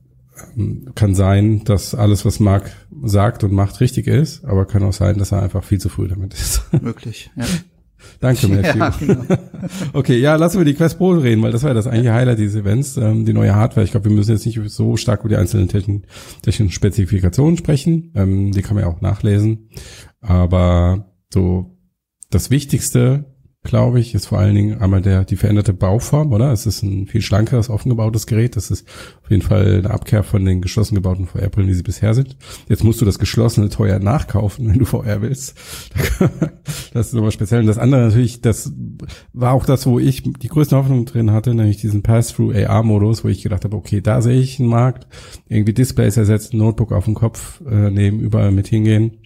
ähm, 0.57 0.91
kann 0.97 1.15
sein, 1.15 1.63
dass 1.65 1.95
alles, 1.95 2.25
was 2.25 2.41
Mark 2.41 2.73
sagt 3.05 3.45
und 3.45 3.53
macht, 3.53 3.81
richtig 3.81 4.09
ist, 4.09 4.45
aber 4.45 4.67
kann 4.67 4.83
auch 4.83 4.93
sein, 4.93 5.19
dass 5.19 5.31
er 5.31 5.43
einfach 5.43 5.63
viel 5.63 5.79
zu 5.81 5.89
früh 5.89 6.09
damit 6.09 6.35
ist. 6.35 6.63
möglich. 6.83 7.31
Ja. 7.37 7.45
Danke, 8.21 8.49
Matthew. 8.49 8.79
Ja, 8.79 8.89
genau. 8.99 9.25
Okay, 9.93 10.19
ja, 10.19 10.37
lassen 10.37 10.59
wir 10.59 10.65
die 10.65 10.75
Quest 10.75 10.99
Pro 10.99 11.11
reden, 11.11 11.43
weil 11.43 11.53
das 11.53 11.63
war 11.63 11.71
ja 11.71 11.75
das 11.75 11.87
eigentliche 11.87 12.15
Highlight 12.15 12.39
dieses 12.39 12.61
Events, 12.61 12.97
ähm, 12.97 13.25
die 13.25 13.33
neue 13.33 13.55
Hardware. 13.55 13.85
Ich 13.85 13.93
glaube, 13.93 14.09
wir 14.09 14.17
müssen 14.17 14.33
jetzt 14.33 14.47
nicht 14.47 14.61
so 14.71 14.97
stark 14.97 15.21
über 15.21 15.31
die 15.31 15.37
einzelnen 15.37 15.69
technischen, 15.69 16.07
technischen 16.43 16.71
Spezifikationen 16.71 17.57
sprechen. 17.57 18.13
Ähm, 18.15 18.53
die 18.53 18.63
kann 18.63 18.75
man 18.75 18.85
ja 18.85 18.91
auch 18.91 19.01
nachlesen. 19.01 19.71
Aber 20.21 21.13
so 21.33 21.77
das 22.31 22.51
Wichtigste 22.51 23.34
glaube 23.65 23.99
ich, 23.99 24.15
ist 24.15 24.27
vor 24.27 24.39
allen 24.39 24.55
Dingen 24.55 24.81
einmal 24.81 25.01
der, 25.01 25.25
die 25.25 25.37
veränderte 25.37 25.73
Bauform, 25.73 26.33
oder? 26.33 26.53
Es 26.53 26.67
ist 26.67 26.83
ein 26.83 27.07
viel 27.07 27.23
schlankeres, 27.23 27.71
offen 27.71 27.89
gebautes 27.89 28.27
Gerät. 28.27 28.57
Das 28.57 28.71
ist 28.71 28.87
auf 29.23 29.31
jeden 29.31 29.43
Fall 29.43 29.79
eine 29.79 29.91
Abkehr 29.91 30.23
von 30.23 30.45
den 30.45 30.61
geschlossen 30.61 30.95
gebauten 30.95 31.27
VR-Brillen, 31.27 31.71
wie 31.71 31.75
sie 31.75 31.83
bisher 31.83 32.13
sind. 32.13 32.37
Jetzt 32.69 32.85
musst 32.85 33.01
du 33.01 33.07
das 33.07 33.19
geschlossene 33.19 33.71
teuer 33.71 33.99
nachkaufen, 33.99 34.69
wenn 34.69 34.79
du 34.79 34.85
VR 34.85 35.23
willst. 35.23 35.57
das 36.93 37.09
ist 37.09 37.15
nochmal 37.15 37.33
speziell. 37.33 37.63
Und 37.63 37.67
das 37.67 37.79
andere 37.79 38.03
natürlich, 38.03 38.43
das 38.43 38.71
war 39.33 39.53
auch 39.53 39.65
das, 39.65 39.87
wo 39.87 39.99
ich 39.99 40.23
die 40.23 40.49
größte 40.49 40.77
Hoffnung 40.77 41.07
drin 41.07 41.31
hatte, 41.31 41.55
nämlich 41.55 41.79
diesen 41.79 42.03
Pass-Through 42.03 42.55
AR-Modus, 42.55 43.25
wo 43.25 43.29
ich 43.29 43.43
gedacht 43.43 43.65
habe, 43.65 43.77
okay, 43.77 44.03
da 44.03 44.21
sehe 44.21 44.39
ich 44.39 44.61
einen 44.61 44.69
Markt, 44.69 45.07
irgendwie 45.49 45.73
Displays 45.73 46.19
ersetzen, 46.19 46.59
Notebook 46.59 46.93
auf 46.93 47.07
den 47.07 47.15
Kopf 47.15 47.63
äh, 47.67 47.91
nehmen, 47.91 48.21
überall 48.21 48.51
mit 48.51 48.69
hingehen. 48.69 49.23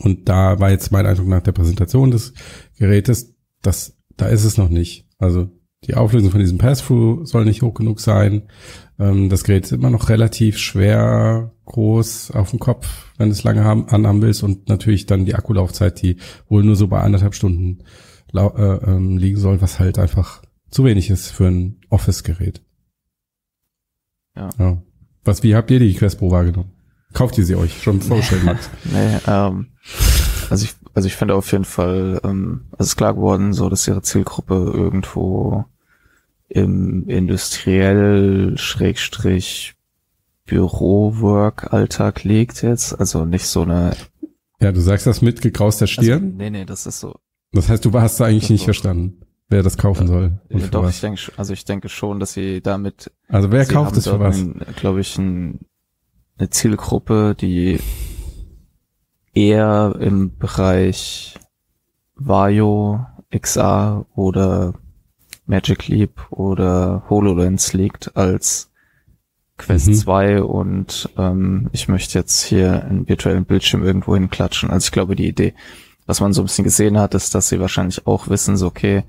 Und 0.00 0.28
da 0.28 0.58
war 0.58 0.70
jetzt 0.70 0.90
mein 0.90 1.06
Eindruck 1.06 1.28
nach 1.28 1.42
der 1.42 1.52
Präsentation 1.52 2.10
des 2.10 2.32
Gerätes, 2.78 3.36
das, 3.62 3.96
da 4.16 4.26
ist 4.26 4.44
es 4.44 4.56
noch 4.56 4.68
nicht. 4.68 5.06
Also 5.18 5.48
die 5.84 5.94
Auflösung 5.94 6.30
von 6.30 6.40
diesem 6.40 6.58
Pass-Through 6.58 7.24
soll 7.24 7.44
nicht 7.44 7.62
hoch 7.62 7.74
genug 7.74 8.00
sein. 8.00 8.42
Ähm, 8.98 9.30
das 9.30 9.44
Gerät 9.44 9.64
ist 9.64 9.72
immer 9.72 9.90
noch 9.90 10.08
relativ 10.10 10.58
schwer, 10.58 11.52
groß 11.64 12.32
auf 12.32 12.50
dem 12.50 12.58
Kopf, 12.58 13.12
wenn 13.16 13.28
du 13.28 13.32
es 13.32 13.44
lange 13.44 13.64
haben, 13.64 13.88
anhaben 13.88 14.20
willst 14.20 14.42
und 14.42 14.68
natürlich 14.68 15.06
dann 15.06 15.24
die 15.24 15.34
Akkulaufzeit, 15.34 16.02
die 16.02 16.16
wohl 16.48 16.64
nur 16.64 16.76
so 16.76 16.88
bei 16.88 17.00
anderthalb 17.00 17.34
Stunden 17.34 17.84
äh, 18.34 18.40
ähm, 18.40 19.16
liegen 19.16 19.38
soll, 19.38 19.62
was 19.62 19.80
halt 19.80 19.98
einfach 19.98 20.42
zu 20.70 20.84
wenig 20.84 21.10
ist 21.10 21.30
für 21.30 21.46
ein 21.46 21.80
Office-Gerät. 21.88 22.62
Ja. 24.36 24.50
ja. 24.58 24.82
Was, 25.24 25.42
wie 25.42 25.54
habt 25.54 25.70
ihr 25.70 25.80
die 25.80 25.94
Quest 25.94 26.18
Pro 26.18 26.30
wahrgenommen? 26.30 26.72
Kauft 27.12 27.38
ihr 27.38 27.44
sie 27.44 27.56
euch 27.56 27.82
schon 27.82 28.00
vorgestellt, 28.00 28.44
Max? 28.44 28.70
nee, 28.84 29.18
ähm, 29.26 29.66
also 30.48 30.64
ich, 30.64 30.74
also 31.00 31.06
ich 31.06 31.16
finde 31.16 31.34
auf 31.34 31.50
jeden 31.50 31.64
Fall, 31.64 32.20
ähm, 32.24 32.66
es 32.76 32.88
ist 32.88 32.96
klar 32.96 33.14
geworden, 33.14 33.54
so, 33.54 33.70
dass 33.70 33.88
ihre 33.88 34.02
Zielgruppe 34.02 34.70
irgendwo 34.74 35.64
im 36.50 37.08
industriell 37.08 38.58
Schrägstrich 38.58 39.76
Büro-Work-Alltag 40.44 42.22
liegt 42.24 42.60
jetzt. 42.60 43.00
Also 43.00 43.24
nicht 43.24 43.46
so 43.46 43.62
eine. 43.62 43.96
Ja, 44.60 44.72
du 44.72 44.82
sagst 44.82 45.06
das 45.06 45.22
mit 45.22 45.40
gegrauster 45.40 45.84
also, 45.84 46.02
Stirn? 46.02 46.24
Also, 46.24 46.36
nee, 46.36 46.50
nee, 46.50 46.64
das 46.66 46.84
ist 46.84 47.00
so. 47.00 47.14
Das 47.52 47.70
heißt, 47.70 47.82
du 47.82 47.92
hast 47.94 48.20
da 48.20 48.26
eigentlich 48.26 48.50
nicht 48.50 48.64
verstanden, 48.64 49.22
wer 49.48 49.62
das 49.62 49.78
kaufen 49.78 50.06
soll. 50.06 50.38
Ja, 50.50 50.66
doch, 50.66 50.82
was. 50.82 50.96
ich 50.96 51.00
denke, 51.00 51.32
also 51.38 51.54
ich 51.54 51.64
denke 51.64 51.88
schon, 51.88 52.20
dass 52.20 52.34
sie 52.34 52.60
damit. 52.60 53.10
Also 53.26 53.50
wer 53.50 53.64
kauft 53.64 53.96
es 53.96 54.06
für 54.06 54.20
was? 54.20 54.38
Glaube 54.76 55.00
ich, 55.00 55.16
ein, 55.16 55.60
eine 56.36 56.50
Zielgruppe, 56.50 57.34
die 57.40 57.80
eher 59.34 59.96
im 60.00 60.36
Bereich 60.36 61.38
Vario, 62.14 63.06
XR 63.30 64.06
oder 64.14 64.74
Magic 65.46 65.88
Leap 65.88 66.26
oder 66.30 67.04
HoloLens 67.08 67.72
liegt 67.72 68.16
als 68.16 68.70
Quest 69.56 69.88
mhm. 69.88 69.94
2 69.94 70.42
und 70.42 71.10
ähm, 71.18 71.68
ich 71.72 71.88
möchte 71.88 72.18
jetzt 72.18 72.42
hier 72.42 72.84
einen 72.84 73.08
virtuellen 73.08 73.44
Bildschirm 73.44 73.82
irgendwo 73.82 74.14
hinklatschen. 74.14 74.70
Also 74.70 74.86
ich 74.86 74.92
glaube, 74.92 75.16
die 75.16 75.28
Idee, 75.28 75.54
was 76.06 76.20
man 76.20 76.32
so 76.32 76.42
ein 76.42 76.46
bisschen 76.46 76.64
gesehen 76.64 76.98
hat, 76.98 77.14
ist, 77.14 77.34
dass 77.34 77.48
sie 77.48 77.60
wahrscheinlich 77.60 78.06
auch 78.06 78.28
wissen, 78.28 78.56
so 78.56 78.66
okay, 78.66 79.04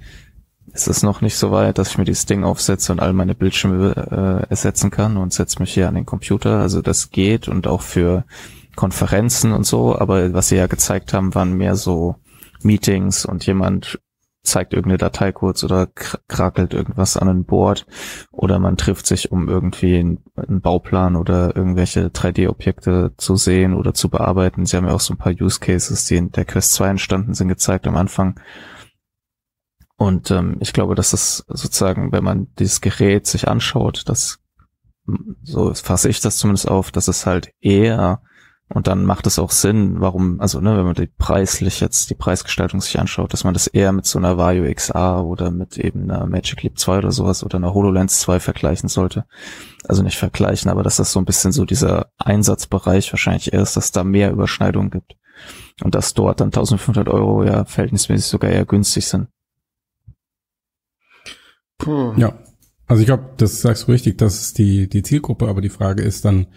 es 0.74 0.88
ist 0.88 1.04
noch 1.04 1.22
nicht 1.22 1.36
so 1.36 1.52
weit, 1.52 1.78
dass 1.78 1.92
ich 1.92 1.98
mir 1.98 2.06
dieses 2.06 2.26
Ding 2.26 2.44
aufsetze 2.44 2.92
und 2.92 3.00
all 3.00 3.14
meine 3.14 3.36
Bildschirme 3.36 4.44
äh, 4.46 4.50
ersetzen 4.50 4.92
kann 4.92 5.18
und 5.18 5.34
setze 5.34 5.60
mich 5.60 5.74
hier 5.74 5.88
an 5.88 5.96
den 5.96 6.06
Computer. 6.06 6.60
Also 6.60 6.82
das 6.82 7.12
geht 7.12 7.48
und 7.48 7.68
auch 7.68 7.82
für 7.82 8.26
Konferenzen 8.76 9.52
und 9.52 9.66
so, 9.66 9.98
aber 9.98 10.34
was 10.34 10.50
sie 10.50 10.56
ja 10.56 10.68
gezeigt 10.68 11.14
haben, 11.14 11.36
waren 11.36 11.54
mehr 11.54 11.76
so 11.76 12.16
Meetings 12.64 13.26
und 13.26 13.46
jemand 13.46 14.00
zeigt 14.44 14.74
irgendeine 14.74 14.98
Datei 14.98 15.32
kurz 15.32 15.64
oder 15.64 15.88
krakelt 15.88 16.74
irgendwas 16.74 17.16
an 17.16 17.30
ein 17.30 17.46
Board 17.46 17.86
oder 18.32 18.58
man 18.58 18.76
trifft 18.76 19.06
sich, 19.06 19.32
um 19.32 19.48
irgendwie 19.48 19.98
einen, 19.98 20.62
Bauplan 20.62 21.16
oder 21.16 21.56
irgendwelche 21.56 22.08
3D-Objekte 22.08 23.14
zu 23.18 23.36
sehen 23.36 23.76
oder 23.76 23.94
zu 23.94 24.10
bearbeiten. 24.10 24.66
Sie 24.66 24.78
haben 24.78 24.88
ja 24.88 24.94
auch 24.94 25.00
so 25.00 25.14
ein 25.14 25.18
paar 25.18 25.34
Use 25.34 25.60
Cases, 25.60 26.06
die 26.06 26.16
in 26.16 26.32
der 26.32 26.46
Quest 26.46 26.74
2 26.74 26.90
entstanden 26.90 27.34
sind, 27.36 27.50
gezeigt 27.50 27.86
am 27.86 27.96
Anfang. 27.96 28.40
Und 29.96 30.32
ähm, 30.32 30.58
ich 30.60 30.74
glaube, 30.74 30.96
dass 30.96 31.12
das 31.12 31.46
sozusagen, 31.48 32.12
wenn 32.12 32.24
man 32.24 32.48
dieses 32.58 32.82
Gerät 32.82 33.28
sich 33.28 33.48
anschaut, 33.48 34.04
das 34.08 34.40
so 35.44 35.74
fasse 35.74 36.10
ich 36.10 36.22
das 36.22 36.38
zumindest 36.38 36.68
auf, 36.68 36.92
dass 36.92 37.08
es 37.08 37.26
halt 37.26 37.54
eher 37.60 38.22
und 38.74 38.88
dann 38.88 39.06
macht 39.06 39.28
es 39.28 39.38
auch 39.38 39.52
Sinn, 39.52 40.00
warum, 40.00 40.40
also 40.40 40.62
ne, 40.62 40.78
wenn 40.78 40.86
man 40.86 40.94
die 40.94 41.08
preislich 41.08 41.82
jetzt 41.82 42.10
die 42.10 42.16
Preisgestaltung 42.16 42.80
sich 42.80 43.00
anschaut, 43.00 43.34
dass 43.34 43.44
man 43.44 43.54
das 43.54 43.68
eher 43.68 43.92
mit 43.92 44.06
so 44.06 44.18
einer 44.18 44.38
Vario 44.38 44.72
XR 44.74 45.26
oder 45.26 45.52
mit 45.52 45.78
eben 45.78 46.10
einer 46.10 46.26
Magic 46.26 46.64
Leap 46.64 46.80
2 46.80 47.00
oder 47.00 47.12
sowas 47.12 47.44
oder 47.44 47.58
einer 47.58 47.74
HoloLens 47.74 48.22
2 48.22 48.40
vergleichen 48.40 48.88
sollte. 48.88 49.26
Also 49.88 50.04
nicht 50.04 50.18
vergleichen, 50.18 50.72
aber 50.72 50.84
dass 50.84 50.96
das 50.96 51.12
so 51.12 51.20
ein 51.20 51.26
bisschen 51.26 51.52
so 51.52 51.66
dieser 51.66 52.12
Einsatzbereich 52.18 53.12
wahrscheinlich 53.12 53.52
eher 53.52 53.62
ist, 53.62 53.76
dass 53.76 53.92
da 53.92 54.06
mehr 54.06 54.32
Überschneidungen 54.32 54.90
gibt. 54.90 55.18
Und 55.84 55.94
dass 55.94 56.14
dort 56.14 56.40
dann 56.40 56.48
1500 56.48 57.10
Euro 57.10 57.44
ja 57.44 57.66
verhältnismäßig 57.66 58.28
sogar 58.28 58.52
eher 58.52 58.66
günstig 58.66 59.06
sind. 59.06 59.28
Puh. 61.78 62.14
Ja, 62.16 62.38
also 62.88 63.02
ich 63.02 63.08
glaube, 63.08 63.32
das 63.38 63.62
sagst 63.62 63.88
du 63.88 63.92
richtig, 63.92 64.18
das 64.18 64.42
ist 64.42 64.58
die, 64.58 64.88
die 64.88 65.02
Zielgruppe, 65.02 65.48
aber 65.48 65.62
die 65.62 65.70
Frage 65.70 66.04
ist 66.04 66.24
dann, 66.24 66.48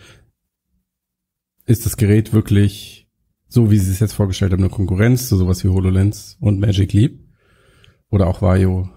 ist 1.66 1.86
das 1.86 1.96
Gerät 1.96 2.32
wirklich 2.32 3.08
so, 3.48 3.70
wie 3.70 3.78
sie 3.78 3.92
es 3.92 4.00
jetzt 4.00 4.14
vorgestellt 4.14 4.52
haben, 4.52 4.62
eine 4.62 4.70
Konkurrenz 4.70 5.28
zu 5.28 5.36
sowas 5.36 5.62
wie 5.64 5.68
HoloLens 5.68 6.36
und 6.40 6.60
Magic 6.60 6.92
Leap? 6.92 7.20
Oder 8.10 8.26
auch 8.26 8.42
Vario? 8.42 8.88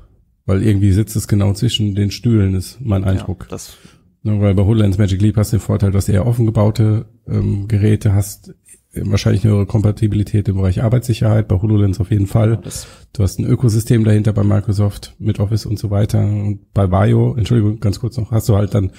Weil 0.46 0.64
irgendwie 0.64 0.92
sitzt 0.92 1.16
es 1.16 1.28
genau 1.28 1.54
zwischen 1.54 1.96
den 1.96 2.12
Stühlen, 2.12 2.56
ist 2.56 2.80
mein 2.82 3.04
Eindruck. 3.04 3.44
Ja, 3.44 3.50
das 3.52 3.78
ne, 4.24 4.40
weil 4.42 4.56
bei 4.56 4.64
HoloLens 4.64 4.98
Magic 4.98 5.22
Leap 5.22 5.38
hast 5.38 5.54
du 5.54 5.58
den 5.58 5.62
Vorteil, 5.64 5.92
dass 5.92 6.06
du 6.06 6.14
eher 6.14 6.26
offen 6.26 6.46
gebaute 6.46 7.06
ähm, 7.28 7.68
Geräte 7.68 8.14
hast, 8.14 8.54
wahrscheinlich 8.94 9.44
eine 9.44 9.54
höhere 9.54 9.66
Kompatibilität 9.66 10.48
im 10.48 10.58
Bereich 10.58 10.82
Arbeitssicherheit, 10.82 11.48
bei 11.48 11.62
HoloLens 11.62 12.00
auf 12.00 12.12
jeden 12.12 12.28
Fall. 12.28 12.60
Das 12.64 12.88
du 13.14 13.24
hast 13.24 13.40
ein 13.40 13.46
Ökosystem 13.46 14.04
dahinter 14.04 14.34
bei 14.34 14.44
Microsoft 14.44 15.16
mit 15.20 15.40
Office 15.40 15.66
und 15.66 15.78
so 15.78 15.92
weiter. 15.92 16.22
Und 16.22 16.74
bei 16.74 16.90
Vario, 16.90 17.36
Entschuldigung, 17.36 17.80
ganz 17.80 18.00
kurz 18.00 18.18
noch, 18.18 18.32
hast 18.32 18.50
du 18.50 18.56
halt 18.56 18.74
dann 18.74 18.92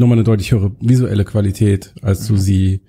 nochmal 0.00 0.16
eine 0.16 0.24
deutlich 0.24 0.52
höhere 0.52 0.72
visuelle 0.80 1.24
Qualität, 1.24 1.94
als 2.02 2.26
du 2.26 2.34
mhm. 2.34 2.38
sie 2.38 2.82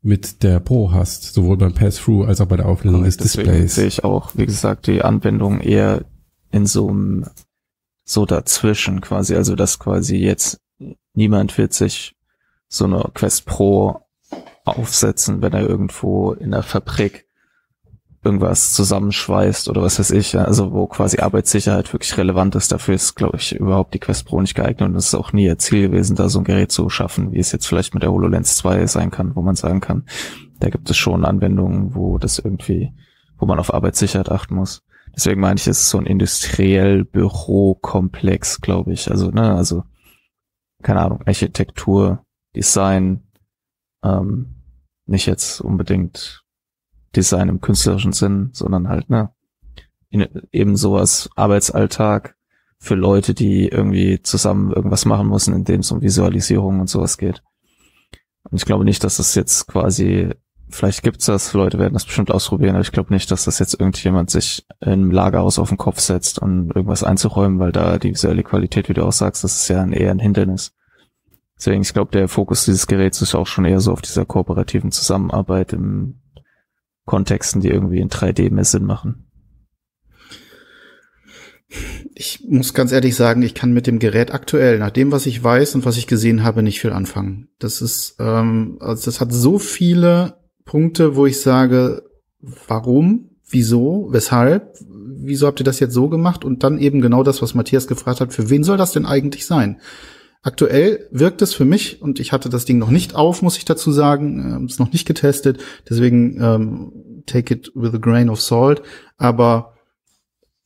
mit 0.00 0.42
der 0.42 0.60
Pro 0.60 0.92
hast, 0.92 1.34
sowohl 1.34 1.56
beim 1.56 1.74
Pass-Through 1.74 2.26
als 2.26 2.40
auch 2.40 2.46
bei 2.46 2.56
der 2.56 2.66
Auflösung 2.66 3.02
des 3.02 3.16
Displays. 3.16 3.74
sehe 3.74 3.86
ich 3.86 4.04
auch, 4.04 4.36
wie 4.36 4.46
gesagt, 4.46 4.86
die 4.86 5.02
Anwendung 5.02 5.60
eher 5.60 6.04
in 6.52 6.66
so 6.66 6.88
einem 6.88 7.26
so 8.04 8.24
dazwischen 8.24 9.00
quasi, 9.00 9.34
also 9.34 9.56
dass 9.56 9.78
quasi 9.78 10.16
jetzt 10.16 10.60
niemand 11.14 11.58
wird 11.58 11.74
sich 11.74 12.14
so 12.68 12.84
eine 12.84 13.10
Quest 13.12 13.44
Pro 13.44 14.00
aufsetzen, 14.64 15.42
wenn 15.42 15.52
er 15.52 15.68
irgendwo 15.68 16.32
in 16.32 16.52
der 16.52 16.62
Fabrik 16.62 17.27
irgendwas 18.28 18.72
zusammenschweißt 18.74 19.68
oder 19.68 19.82
was 19.82 19.98
weiß 19.98 20.10
ich, 20.12 20.38
also 20.38 20.72
wo 20.72 20.86
quasi 20.86 21.18
Arbeitssicherheit 21.18 21.92
wirklich 21.92 22.16
relevant 22.16 22.54
ist, 22.54 22.70
dafür 22.70 22.94
ist, 22.94 23.14
glaube 23.14 23.38
ich, 23.38 23.54
überhaupt 23.54 23.94
die 23.94 23.98
Quest 23.98 24.26
Pro 24.26 24.40
nicht 24.40 24.54
geeignet 24.54 24.90
und 24.90 24.96
es 24.96 25.06
ist 25.06 25.14
auch 25.14 25.32
nie 25.32 25.46
ihr 25.46 25.58
Ziel 25.58 25.88
gewesen, 25.88 26.14
da 26.14 26.28
so 26.28 26.38
ein 26.40 26.44
Gerät 26.44 26.70
zu 26.70 26.90
schaffen, 26.90 27.32
wie 27.32 27.38
es 27.38 27.52
jetzt 27.52 27.66
vielleicht 27.66 27.94
mit 27.94 28.02
der 28.02 28.12
HoloLens 28.12 28.56
2 28.58 28.86
sein 28.86 29.10
kann, 29.10 29.34
wo 29.34 29.42
man 29.42 29.56
sagen 29.56 29.80
kann, 29.80 30.04
da 30.60 30.68
gibt 30.68 30.90
es 30.90 30.96
schon 30.96 31.24
Anwendungen, 31.24 31.94
wo 31.94 32.18
das 32.18 32.38
irgendwie, 32.38 32.92
wo 33.38 33.46
man 33.46 33.58
auf 33.58 33.72
Arbeitssicherheit 33.72 34.30
achten 34.30 34.54
muss. 34.54 34.82
Deswegen 35.14 35.40
meine 35.40 35.56
ich, 35.56 35.66
es 35.66 35.80
ist 35.80 35.90
so 35.90 35.98
ein 35.98 36.06
industriell 36.06 37.04
Bürokomplex, 37.04 38.60
glaube 38.60 38.92
ich. 38.92 39.10
Also, 39.10 39.30
ne, 39.30 39.54
also, 39.54 39.84
keine 40.82 41.00
Ahnung, 41.00 41.22
Architektur, 41.26 42.24
Design, 42.54 43.22
ähm, 44.04 44.54
nicht 45.06 45.26
jetzt 45.26 45.60
unbedingt 45.60 46.44
Design 47.18 47.48
im 47.48 47.60
künstlerischen 47.60 48.12
Sinn, 48.12 48.50
sondern 48.52 48.88
halt, 48.88 49.10
ne, 49.10 49.30
in, 50.08 50.26
eben 50.52 50.76
sowas 50.76 51.28
Arbeitsalltag 51.34 52.36
für 52.78 52.94
Leute, 52.94 53.34
die 53.34 53.68
irgendwie 53.68 54.22
zusammen 54.22 54.72
irgendwas 54.72 55.04
machen 55.04 55.28
müssen, 55.28 55.52
in 55.52 55.64
dem 55.64 55.80
es 55.80 55.90
um 55.90 56.00
Visualisierung 56.00 56.80
und 56.80 56.88
sowas 56.88 57.18
geht. 57.18 57.42
Und 58.44 58.56
ich 58.56 58.64
glaube 58.64 58.84
nicht, 58.84 59.02
dass 59.02 59.16
das 59.16 59.34
jetzt 59.34 59.66
quasi, 59.66 60.30
vielleicht 60.70 61.02
gibt's 61.02 61.26
das, 61.26 61.52
Leute 61.54 61.80
werden 61.80 61.94
das 61.94 62.04
bestimmt 62.04 62.30
ausprobieren, 62.30 62.76
aber 62.76 62.82
ich 62.82 62.92
glaube 62.92 63.12
nicht, 63.12 63.30
dass 63.32 63.44
das 63.44 63.58
jetzt 63.58 63.74
irgendjemand 63.78 64.30
sich 64.30 64.64
im 64.80 65.10
Lagerhaus 65.10 65.58
auf 65.58 65.70
den 65.70 65.76
Kopf 65.76 65.98
setzt, 65.98 66.40
um 66.40 66.70
irgendwas 66.70 67.02
einzuräumen, 67.02 67.58
weil 67.58 67.72
da 67.72 67.98
die 67.98 68.10
visuelle 68.10 68.44
Qualität, 68.44 68.88
wie 68.88 68.94
du 68.94 69.04
auch 69.04 69.12
sagst, 69.12 69.42
das 69.42 69.62
ist 69.62 69.68
ja 69.68 69.82
ein, 69.82 69.92
eher 69.92 70.12
ein 70.12 70.20
Hindernis. 70.20 70.72
Deswegen, 71.58 71.82
ich 71.82 71.92
glaube, 71.92 72.12
der 72.12 72.28
Fokus 72.28 72.64
dieses 72.64 72.86
Geräts 72.86 73.20
ist 73.20 73.34
auch 73.34 73.48
schon 73.48 73.64
eher 73.64 73.80
so 73.80 73.92
auf 73.92 74.02
dieser 74.02 74.24
kooperativen 74.24 74.92
Zusammenarbeit 74.92 75.72
im 75.72 76.20
Kontexten, 77.08 77.60
die 77.60 77.68
irgendwie 77.68 77.98
in 77.98 78.10
3D 78.10 78.52
mehr 78.52 78.64
Sinn 78.64 78.84
machen. 78.84 79.24
Ich 82.14 82.44
muss 82.48 82.74
ganz 82.74 82.92
ehrlich 82.92 83.16
sagen, 83.16 83.42
ich 83.42 83.54
kann 83.54 83.72
mit 83.72 83.86
dem 83.86 83.98
Gerät 83.98 84.32
aktuell, 84.32 84.78
nach 84.78 84.90
dem, 84.90 85.10
was 85.10 85.26
ich 85.26 85.42
weiß 85.42 85.74
und 85.74 85.84
was 85.84 85.96
ich 85.96 86.06
gesehen 86.06 86.44
habe, 86.44 86.62
nicht 86.62 86.80
viel 86.80 86.92
anfangen. 86.92 87.48
Das 87.58 87.82
ist, 87.82 88.16
ähm, 88.18 88.76
also 88.80 89.06
das 89.06 89.20
hat 89.20 89.32
so 89.32 89.58
viele 89.58 90.38
Punkte, 90.64 91.16
wo 91.16 91.26
ich 91.26 91.40
sage, 91.40 92.02
warum, 92.40 93.30
wieso, 93.48 94.08
weshalb, 94.10 94.76
wieso 94.88 95.46
habt 95.46 95.60
ihr 95.60 95.64
das 95.64 95.80
jetzt 95.80 95.94
so 95.94 96.08
gemacht? 96.08 96.44
Und 96.44 96.62
dann 96.62 96.78
eben 96.78 97.00
genau 97.00 97.22
das, 97.22 97.42
was 97.42 97.54
Matthias 97.54 97.86
gefragt 97.86 98.20
hat, 98.20 98.32
für 98.32 98.50
wen 98.50 98.64
soll 98.64 98.76
das 98.76 98.92
denn 98.92 99.06
eigentlich 99.06 99.46
sein? 99.46 99.80
Aktuell 100.42 101.08
wirkt 101.10 101.42
es 101.42 101.52
für 101.52 101.64
mich, 101.64 102.00
und 102.00 102.20
ich 102.20 102.32
hatte 102.32 102.48
das 102.48 102.64
Ding 102.64 102.78
noch 102.78 102.90
nicht 102.90 103.14
auf, 103.14 103.42
muss 103.42 103.58
ich 103.58 103.64
dazu 103.64 103.90
sagen, 103.90 104.62
äh, 104.62 104.66
ist 104.66 104.78
noch 104.78 104.92
nicht 104.92 105.06
getestet, 105.06 105.60
deswegen 105.88 106.40
ähm, 106.40 107.22
take 107.26 107.52
it 107.52 107.72
with 107.74 107.94
a 107.94 107.98
grain 107.98 108.30
of 108.30 108.40
salt, 108.40 108.82
aber 109.16 109.74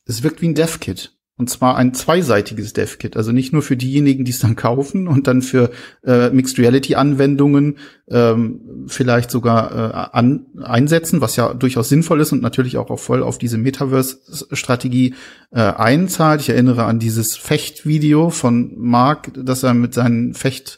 es 0.05 0.21
wirkt 0.21 0.41
wie 0.41 0.49
ein 0.49 0.55
Dev-Kit. 0.55 1.15
Und 1.43 1.49
zwar 1.49 1.75
ein 1.75 1.93
zweiseitiges 1.93 2.71
Dev-Kit, 2.71 3.17
also 3.17 3.33
nicht 3.33 3.51
nur 3.51 3.61
für 3.61 3.75
diejenigen, 3.75 4.23
die 4.23 4.31
es 4.31 4.39
dann 4.39 4.55
kaufen 4.55 5.09
und 5.09 5.27
dann 5.27 5.41
für 5.41 5.71
äh, 6.05 6.29
Mixed 6.29 6.57
Reality-Anwendungen 6.57 7.79
ähm, 8.09 8.85
vielleicht 8.87 9.29
sogar 9.29 9.71
äh, 9.73 10.17
an, 10.17 10.45
einsetzen, 10.63 11.19
was 11.19 11.35
ja 11.35 11.53
durchaus 11.53 11.89
sinnvoll 11.89 12.21
ist 12.21 12.31
und 12.31 12.41
natürlich 12.41 12.77
auch, 12.77 12.89
auch 12.89 12.99
voll 12.99 13.21
auf 13.21 13.39
diese 13.39 13.57
Metaverse-Strategie 13.57 15.15
äh, 15.51 15.59
einzahlt. 15.59 16.39
Ich 16.39 16.47
erinnere 16.47 16.85
an 16.85 16.99
dieses 16.99 17.35
Fecht-Video 17.35 18.29
von 18.29 18.71
Mark, 18.77 19.31
das 19.35 19.63
er 19.63 19.73
mit 19.73 19.93
seinen 19.93 20.35
Fecht- 20.35 20.77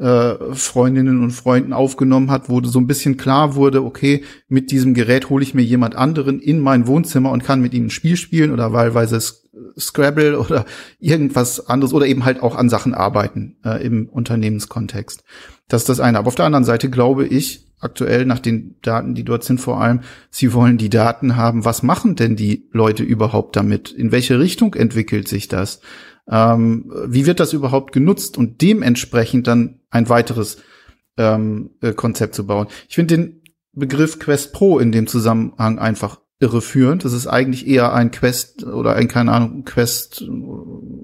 äh, 0.00 0.54
Freundinnen 0.54 1.22
und 1.22 1.30
Freunden 1.30 1.72
aufgenommen 1.72 2.30
hat, 2.30 2.48
wo 2.48 2.62
so 2.64 2.80
ein 2.80 2.86
bisschen 2.86 3.18
klar 3.18 3.54
wurde, 3.54 3.84
okay, 3.84 4.24
mit 4.48 4.70
diesem 4.70 4.94
Gerät 4.94 5.28
hole 5.28 5.42
ich 5.44 5.54
mir 5.54 5.62
jemand 5.62 5.94
anderen 5.94 6.40
in 6.40 6.58
mein 6.58 6.86
Wohnzimmer 6.86 7.30
und 7.30 7.44
kann 7.44 7.60
mit 7.60 7.74
ihm 7.74 7.86
ein 7.86 7.90
Spiel 7.90 8.16
spielen 8.16 8.50
oder 8.50 8.72
wahlweise 8.72 9.16
Scrabble 9.78 10.38
oder 10.38 10.64
irgendwas 10.98 11.68
anderes 11.68 11.92
oder 11.92 12.06
eben 12.06 12.24
halt 12.24 12.42
auch 12.42 12.56
an 12.56 12.68
Sachen 12.68 12.94
arbeiten 12.94 13.56
äh, 13.64 13.84
im 13.84 14.08
Unternehmenskontext. 14.08 15.24
Das 15.68 15.82
ist 15.82 15.88
das 15.88 16.00
eine. 16.00 16.18
Aber 16.18 16.28
auf 16.28 16.34
der 16.34 16.46
anderen 16.46 16.64
Seite 16.64 16.90
glaube 16.90 17.26
ich, 17.26 17.66
aktuell 17.80 18.26
nach 18.26 18.38
den 18.38 18.76
Daten, 18.82 19.14
die 19.14 19.24
dort 19.24 19.42
sind, 19.42 19.60
vor 19.60 19.80
allem, 19.80 20.00
sie 20.30 20.52
wollen 20.52 20.78
die 20.78 20.90
Daten 20.90 21.36
haben, 21.36 21.64
was 21.64 21.82
machen 21.82 22.14
denn 22.14 22.36
die 22.36 22.68
Leute 22.72 23.02
überhaupt 23.02 23.56
damit? 23.56 23.90
In 23.90 24.12
welche 24.12 24.38
Richtung 24.38 24.74
entwickelt 24.74 25.28
sich 25.28 25.48
das? 25.48 25.80
Ähm, 26.28 26.92
wie 27.06 27.26
wird 27.26 27.40
das 27.40 27.52
überhaupt 27.52 27.92
genutzt 27.92 28.38
und 28.38 28.60
dementsprechend 28.60 29.46
dann 29.46 29.80
ein 29.90 30.08
weiteres 30.08 30.58
ähm, 31.16 31.70
äh, 31.80 31.92
Konzept 31.92 32.34
zu 32.34 32.46
bauen? 32.46 32.68
Ich 32.88 32.94
finde 32.94 33.16
den 33.16 33.42
Begriff 33.72 34.18
Quest 34.18 34.52
Pro 34.52 34.78
in 34.78 34.92
dem 34.92 35.06
Zusammenhang 35.06 35.78
einfach 35.78 36.20
irreführend. 36.40 37.04
Das 37.04 37.12
ist 37.12 37.26
eigentlich 37.26 37.66
eher 37.68 37.92
ein 37.92 38.10
Quest 38.10 38.64
oder 38.64 38.94
ein, 38.94 39.08
keine 39.08 39.32
Ahnung, 39.32 39.64
Quest 39.64 40.24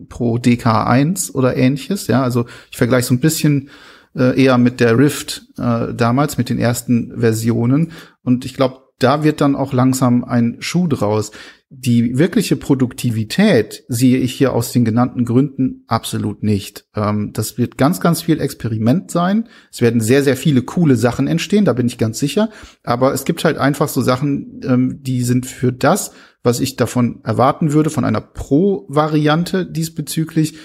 Pro 0.09 0.37
DK1 0.37 1.33
oder 1.33 1.57
ähnliches. 1.57 2.07
Ja, 2.07 2.23
also 2.23 2.47
ich 2.71 2.79
vergleiche 2.79 3.07
so 3.09 3.15
ein 3.15 3.21
bisschen 3.21 3.71
äh, 4.17 4.43
eher 4.43 4.59
mit 4.59 4.81
der 4.81 4.99
Rift 4.99 5.47
äh, 5.59 5.93
damals, 5.95 6.39
mit 6.39 6.49
den 6.49 6.59
ersten 6.59 7.21
Versionen. 7.21 7.93
Und 8.25 8.45
ich 8.45 8.55
glaube, 8.55 8.81
da 8.99 9.23
wird 9.23 9.43
dann 9.43 9.57
auch 9.57 9.75
langsam 9.75 10.25
ein 10.25 10.57
Schuh 10.61 10.89
draus. 10.89 11.33
Die 11.69 12.17
wirkliche 12.17 12.55
Produktivität 12.55 13.83
sehe 13.89 14.19
ich 14.19 14.35
hier 14.35 14.53
aus 14.53 14.71
den 14.71 14.85
genannten 14.85 15.25
Gründen 15.25 15.83
absolut 15.89 16.45
nicht. 16.45 16.87
Ähm, 16.95 17.33
das 17.33 17.59
wird 17.59 17.77
ganz, 17.77 17.99
ganz 17.99 18.23
viel 18.23 18.41
Experiment 18.41 19.11
sein. 19.11 19.49
Es 19.73 19.81
werden 19.81 20.01
sehr, 20.01 20.23
sehr 20.23 20.37
viele 20.37 20.63
coole 20.63 20.95
Sachen 20.95 21.27
entstehen, 21.27 21.65
da 21.65 21.73
bin 21.73 21.89
ich 21.89 21.99
ganz 21.99 22.21
sicher. 22.21 22.51
Aber 22.85 23.13
es 23.13 23.25
gibt 23.25 23.45
halt 23.45 23.59
einfach 23.59 23.89
so 23.89 24.01
Sachen, 24.01 24.61
ähm, 24.65 25.03
die 25.03 25.23
sind 25.25 25.45
für 25.45 25.73
das, 25.73 26.13
was 26.45 26.61
ich 26.61 26.77
davon 26.77 27.21
erwarten 27.25 27.73
würde, 27.73 27.91
von 27.91 28.05
einer 28.05 28.21
Pro-Variante 28.21 29.67
diesbezüglich, 29.67 30.59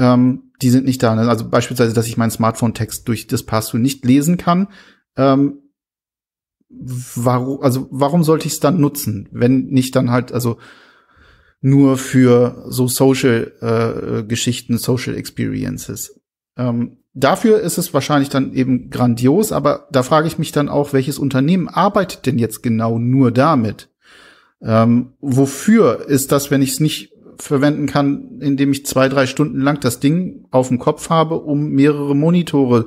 ähm, 0.00 0.50
die 0.60 0.70
sind 0.70 0.86
nicht 0.86 1.04
da. 1.04 1.14
Also 1.14 1.48
beispielsweise, 1.48 1.94
dass 1.94 2.08
ich 2.08 2.16
meinen 2.16 2.32
Smartphone-Text 2.32 3.06
durch 3.06 3.28
das 3.28 3.44
Passwort 3.44 3.80
nicht 3.80 4.04
lesen 4.04 4.38
kann. 4.38 4.66
Ähm, 5.16 5.67
warum, 6.70 7.62
also 7.62 7.88
warum 7.90 8.24
sollte 8.24 8.46
ich 8.46 8.54
es 8.54 8.60
dann 8.60 8.80
nutzen, 8.80 9.28
wenn 9.32 9.66
nicht 9.66 9.96
dann 9.96 10.10
halt, 10.10 10.32
also 10.32 10.58
nur 11.60 11.96
für 11.96 12.64
so 12.68 12.86
Social 12.86 13.52
äh, 13.60 14.22
Geschichten, 14.22 14.78
Social 14.78 15.16
Experiences. 15.16 16.20
Ähm, 16.56 16.98
dafür 17.14 17.60
ist 17.60 17.78
es 17.78 17.92
wahrscheinlich 17.92 18.28
dann 18.28 18.52
eben 18.52 18.90
grandios, 18.90 19.50
aber 19.50 19.88
da 19.90 20.02
frage 20.02 20.28
ich 20.28 20.38
mich 20.38 20.52
dann 20.52 20.68
auch, 20.68 20.92
welches 20.92 21.18
Unternehmen 21.18 21.68
arbeitet 21.68 22.26
denn 22.26 22.38
jetzt 22.38 22.62
genau 22.62 22.98
nur 22.98 23.32
damit? 23.32 23.90
Ähm, 24.60 25.14
wofür 25.20 26.06
ist 26.08 26.32
das, 26.32 26.50
wenn 26.50 26.62
ich 26.62 26.72
es 26.72 26.80
nicht 26.80 27.12
verwenden 27.36 27.86
kann, 27.86 28.40
indem 28.40 28.72
ich 28.72 28.86
zwei, 28.86 29.08
drei 29.08 29.26
Stunden 29.26 29.60
lang 29.60 29.80
das 29.80 30.00
Ding 30.00 30.46
auf 30.50 30.68
dem 30.68 30.78
Kopf 30.78 31.10
habe, 31.10 31.36
um 31.36 31.70
mehrere 31.70 32.14
Monitore 32.14 32.86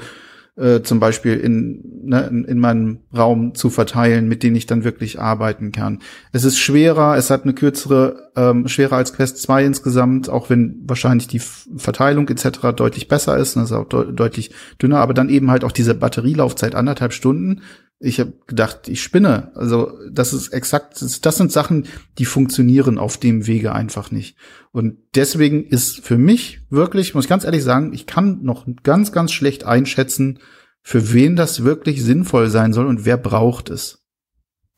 äh, 0.61 0.83
zum 0.83 0.99
Beispiel 0.99 1.37
in, 1.37 1.81
ne, 2.03 2.27
in, 2.29 2.45
in 2.45 2.59
meinem 2.59 2.99
Raum 3.15 3.55
zu 3.55 3.69
verteilen, 3.69 4.27
mit 4.27 4.43
denen 4.43 4.55
ich 4.55 4.65
dann 4.65 4.83
wirklich 4.83 5.19
arbeiten 5.19 5.71
kann. 5.71 5.99
Es 6.31 6.43
ist 6.43 6.59
schwerer, 6.59 7.17
es 7.17 7.29
hat 7.29 7.43
eine 7.43 7.53
kürzere, 7.53 8.31
ähm, 8.35 8.67
schwerer 8.67 8.97
als 8.97 9.13
Quest 9.13 9.41
2 9.41 9.65
insgesamt, 9.65 10.29
auch 10.29 10.49
wenn 10.49 10.83
wahrscheinlich 10.85 11.27
die 11.27 11.39
Verteilung 11.39 12.29
etc. 12.29 12.73
deutlich 12.75 13.07
besser 13.07 13.37
ist, 13.37 13.55
das 13.55 13.65
ist 13.65 13.71
auch 13.71 13.87
de 13.87 14.13
deutlich 14.13 14.51
dünner, 14.81 14.99
aber 14.99 15.13
dann 15.13 15.29
eben 15.29 15.49
halt 15.49 15.63
auch 15.63 15.71
diese 15.71 15.95
Batterielaufzeit 15.95 16.75
anderthalb 16.75 17.13
Stunden 17.13 17.61
ich 18.03 18.19
habe 18.19 18.33
gedacht, 18.47 18.87
ich 18.87 19.03
spinne. 19.03 19.51
Also 19.55 19.91
das 20.11 20.33
ist 20.33 20.49
exakt, 20.49 21.01
das 21.01 21.37
sind 21.37 21.51
Sachen, 21.51 21.87
die 22.17 22.25
funktionieren 22.25 22.97
auf 22.97 23.17
dem 23.17 23.45
Wege 23.45 23.73
einfach 23.73 24.09
nicht. 24.09 24.35
Und 24.71 24.97
deswegen 25.15 25.65
ist 25.65 25.99
für 25.99 26.17
mich 26.17 26.61
wirklich, 26.69 27.13
muss 27.13 27.25
ich 27.25 27.29
ganz 27.29 27.43
ehrlich 27.43 27.63
sagen, 27.63 27.93
ich 27.93 28.07
kann 28.07 28.41
noch 28.41 28.65
ganz, 28.83 29.11
ganz 29.11 29.31
schlecht 29.31 29.65
einschätzen, 29.65 30.39
für 30.81 31.13
wen 31.13 31.35
das 31.35 31.63
wirklich 31.63 32.03
sinnvoll 32.03 32.49
sein 32.49 32.73
soll 32.73 32.87
und 32.87 33.05
wer 33.05 33.17
braucht 33.17 33.69
es. 33.69 34.03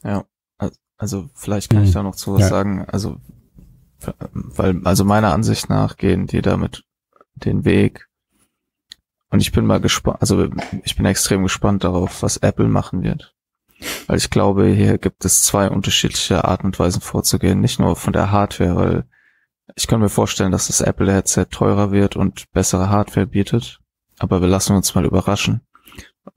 Ja, 0.03 0.25
also 0.97 1.29
vielleicht 1.33 1.69
kann 1.69 1.81
mhm. 1.81 1.85
ich 1.85 1.93
da 1.93 2.03
noch 2.03 2.15
zu 2.15 2.33
was 2.33 2.41
ja. 2.41 2.47
sagen. 2.49 2.85
Also, 2.89 3.21
weil, 4.33 4.81
also 4.83 5.05
meiner 5.05 5.33
Ansicht 5.33 5.69
nach 5.69 5.95
gehen 5.95 6.27
die 6.27 6.41
damit 6.41 6.83
den 7.35 7.63
Weg, 7.63 8.09
und 9.33 9.39
ich 9.39 9.51
bin 9.51 9.65
mal 9.65 9.81
gespannt, 9.81 10.17
also 10.21 10.47
ich 10.83 10.95
bin 10.95 11.07
extrem 11.07 11.41
gespannt 11.41 11.83
darauf, 11.83 12.21
was 12.21 12.37
Apple 12.37 12.67
machen 12.67 13.01
wird. 13.01 13.33
Weil 14.05 14.17
ich 14.17 14.29
glaube, 14.29 14.67
hier 14.67 14.99
gibt 14.99 15.25
es 15.25 15.41
zwei 15.41 15.71
unterschiedliche 15.71 16.45
Arten 16.45 16.67
und 16.67 16.77
Weisen 16.77 17.01
vorzugehen. 17.01 17.59
Nicht 17.59 17.79
nur 17.79 17.95
von 17.95 18.13
der 18.13 18.29
Hardware, 18.29 18.75
weil 18.75 19.03
ich 19.75 19.87
kann 19.87 20.01
mir 20.01 20.09
vorstellen, 20.09 20.51
dass 20.51 20.67
das 20.67 20.81
Apple-Headset 20.81 21.45
teurer 21.49 21.91
wird 21.91 22.15
und 22.15 22.51
bessere 22.51 22.89
Hardware 22.89 23.25
bietet. 23.25 23.79
Aber 24.19 24.39
wir 24.39 24.47
lassen 24.47 24.75
uns 24.75 24.93
mal 24.93 25.03
überraschen. 25.03 25.61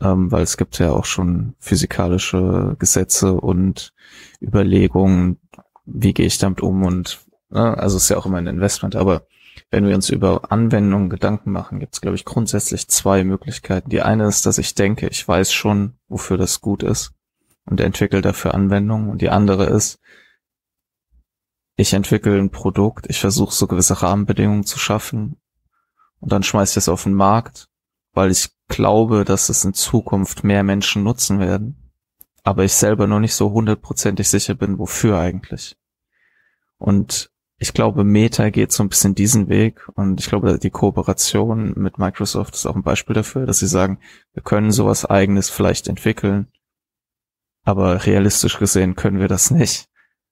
Ähm, 0.00 0.32
weil 0.32 0.42
es 0.42 0.56
gibt 0.56 0.78
ja 0.78 0.92
auch 0.92 1.04
schon 1.04 1.54
physikalische 1.58 2.76
Gesetze 2.78 3.34
und 3.34 3.92
Überlegungen, 4.40 5.38
wie 5.84 6.14
gehe 6.14 6.26
ich 6.26 6.38
damit 6.38 6.62
um 6.62 6.82
und 6.82 7.20
ne, 7.50 7.76
also 7.76 7.98
ist 7.98 8.08
ja 8.08 8.16
auch 8.16 8.24
immer 8.24 8.38
ein 8.38 8.46
Investment, 8.46 8.96
aber 8.96 9.26
wenn 9.70 9.86
wir 9.86 9.94
uns 9.94 10.10
über 10.10 10.52
Anwendungen 10.52 11.10
Gedanken 11.10 11.52
machen, 11.52 11.80
gibt 11.80 11.94
es, 11.94 12.00
glaube 12.00 12.16
ich, 12.16 12.24
grundsätzlich 12.24 12.88
zwei 12.88 13.24
Möglichkeiten. 13.24 13.90
Die 13.90 14.02
eine 14.02 14.26
ist, 14.26 14.46
dass 14.46 14.58
ich 14.58 14.74
denke, 14.74 15.08
ich 15.08 15.26
weiß 15.26 15.52
schon, 15.52 15.98
wofür 16.08 16.36
das 16.36 16.60
gut 16.60 16.82
ist 16.82 17.12
und 17.64 17.80
entwickle 17.80 18.22
dafür 18.22 18.54
Anwendungen. 18.54 19.10
Und 19.10 19.22
die 19.22 19.30
andere 19.30 19.66
ist, 19.66 19.98
ich 21.76 21.92
entwickle 21.92 22.38
ein 22.38 22.50
Produkt, 22.50 23.06
ich 23.08 23.20
versuche 23.20 23.54
so 23.54 23.66
gewisse 23.66 24.02
Rahmenbedingungen 24.02 24.64
zu 24.64 24.78
schaffen 24.78 25.36
und 26.20 26.32
dann 26.32 26.42
schmeiße 26.42 26.72
ich 26.72 26.84
es 26.84 26.88
auf 26.88 27.02
den 27.02 27.14
Markt, 27.14 27.68
weil 28.12 28.30
ich 28.30 28.50
glaube, 28.68 29.24
dass 29.24 29.50
es 29.50 29.64
in 29.64 29.74
Zukunft 29.74 30.42
mehr 30.42 30.62
Menschen 30.62 31.02
nutzen 31.02 31.38
werden, 31.38 31.92
aber 32.44 32.64
ich 32.64 32.72
selber 32.72 33.06
noch 33.06 33.20
nicht 33.20 33.34
so 33.34 33.50
hundertprozentig 33.50 34.28
sicher 34.28 34.54
bin, 34.54 34.78
wofür 34.78 35.18
eigentlich. 35.18 35.76
Und 36.78 37.30
ich 37.58 37.72
glaube, 37.72 38.04
Meta 38.04 38.50
geht 38.50 38.72
so 38.72 38.82
ein 38.82 38.88
bisschen 38.88 39.14
diesen 39.14 39.48
Weg 39.48 39.88
und 39.94 40.20
ich 40.20 40.28
glaube, 40.28 40.58
die 40.58 40.70
Kooperation 40.70 41.72
mit 41.76 41.98
Microsoft 41.98 42.54
ist 42.54 42.66
auch 42.66 42.76
ein 42.76 42.82
Beispiel 42.82 43.14
dafür, 43.14 43.46
dass 43.46 43.60
sie 43.60 43.66
sagen, 43.66 43.98
wir 44.34 44.42
können 44.42 44.72
sowas 44.72 45.06
eigenes 45.06 45.48
vielleicht 45.48 45.88
entwickeln, 45.88 46.48
aber 47.64 48.04
realistisch 48.04 48.58
gesehen 48.58 48.94
können 48.94 49.20
wir 49.20 49.28
das 49.28 49.50
nicht. 49.50 49.88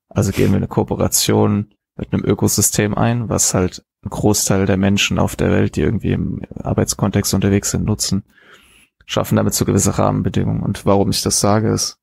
Also 0.09 0.33
gehen 0.33 0.51
wir 0.51 0.59
eine 0.59 0.69
Kooperation 0.69 1.75
mit 1.97 2.13
einem 2.13 2.25
Ökosystem 2.25 2.95
ein, 2.95 3.29
was 3.31 3.55
halt 3.55 3.85
ein 4.05 4.11
Großteil 4.11 4.67
der 4.67 4.77
Menschen 4.77 5.19
auf 5.19 5.35
der 5.35 5.51
Welt, 5.51 5.77
die 5.77 5.81
irgendwie 5.81 6.13
im 6.13 6.43
Arbeitskontext 6.63 7.33
unterwegs 7.33 7.71
sind, 7.71 7.85
nutzen, 7.85 8.25
schaffen 9.07 9.37
damit 9.37 9.55
so 9.55 9.65
gewisse 9.65 9.99
Rahmenbedingungen. 9.99 10.63
Und 10.63 10.85
warum 10.85 11.09
ich 11.11 11.23
das 11.23 11.41
sage, 11.41 11.71
ist, 11.71 11.99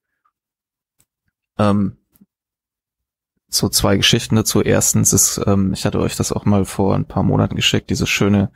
ähm, 1.59 1.97
so 3.53 3.69
zwei 3.69 3.97
Geschichten 3.97 4.35
dazu. 4.35 4.61
Erstens 4.61 5.13
ist, 5.13 5.41
ähm, 5.45 5.73
ich 5.73 5.85
hatte 5.85 5.99
euch 5.99 6.15
das 6.15 6.31
auch 6.31 6.45
mal 6.45 6.65
vor 6.65 6.95
ein 6.95 7.05
paar 7.05 7.23
Monaten 7.23 7.55
geschickt, 7.55 7.89
diese 7.89 8.07
schöne 8.07 8.51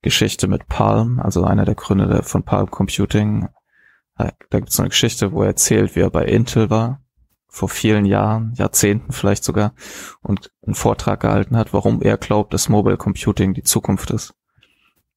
Geschichte 0.00 0.46
mit 0.46 0.68
Palm, 0.68 1.18
also 1.18 1.44
einer 1.44 1.64
der 1.64 1.74
Gründer 1.74 2.22
von 2.22 2.44
Palm 2.44 2.70
Computing. 2.70 3.48
Da 4.16 4.30
gibt 4.50 4.70
es 4.70 4.80
eine 4.80 4.88
Geschichte, 4.88 5.32
wo 5.32 5.42
er 5.42 5.48
erzählt, 5.48 5.94
wie 5.94 6.00
er 6.00 6.10
bei 6.10 6.24
Intel 6.24 6.70
war, 6.70 7.02
vor 7.48 7.68
vielen 7.68 8.04
Jahren, 8.04 8.52
Jahrzehnten 8.54 9.12
vielleicht 9.12 9.44
sogar, 9.44 9.74
und 10.22 10.52
einen 10.64 10.74
Vortrag 10.74 11.20
gehalten 11.20 11.56
hat, 11.56 11.72
warum 11.72 12.02
er 12.02 12.16
glaubt, 12.16 12.52
dass 12.52 12.68
Mobile 12.68 12.96
Computing 12.96 13.54
die 13.54 13.62
Zukunft 13.62 14.10
ist. 14.10 14.34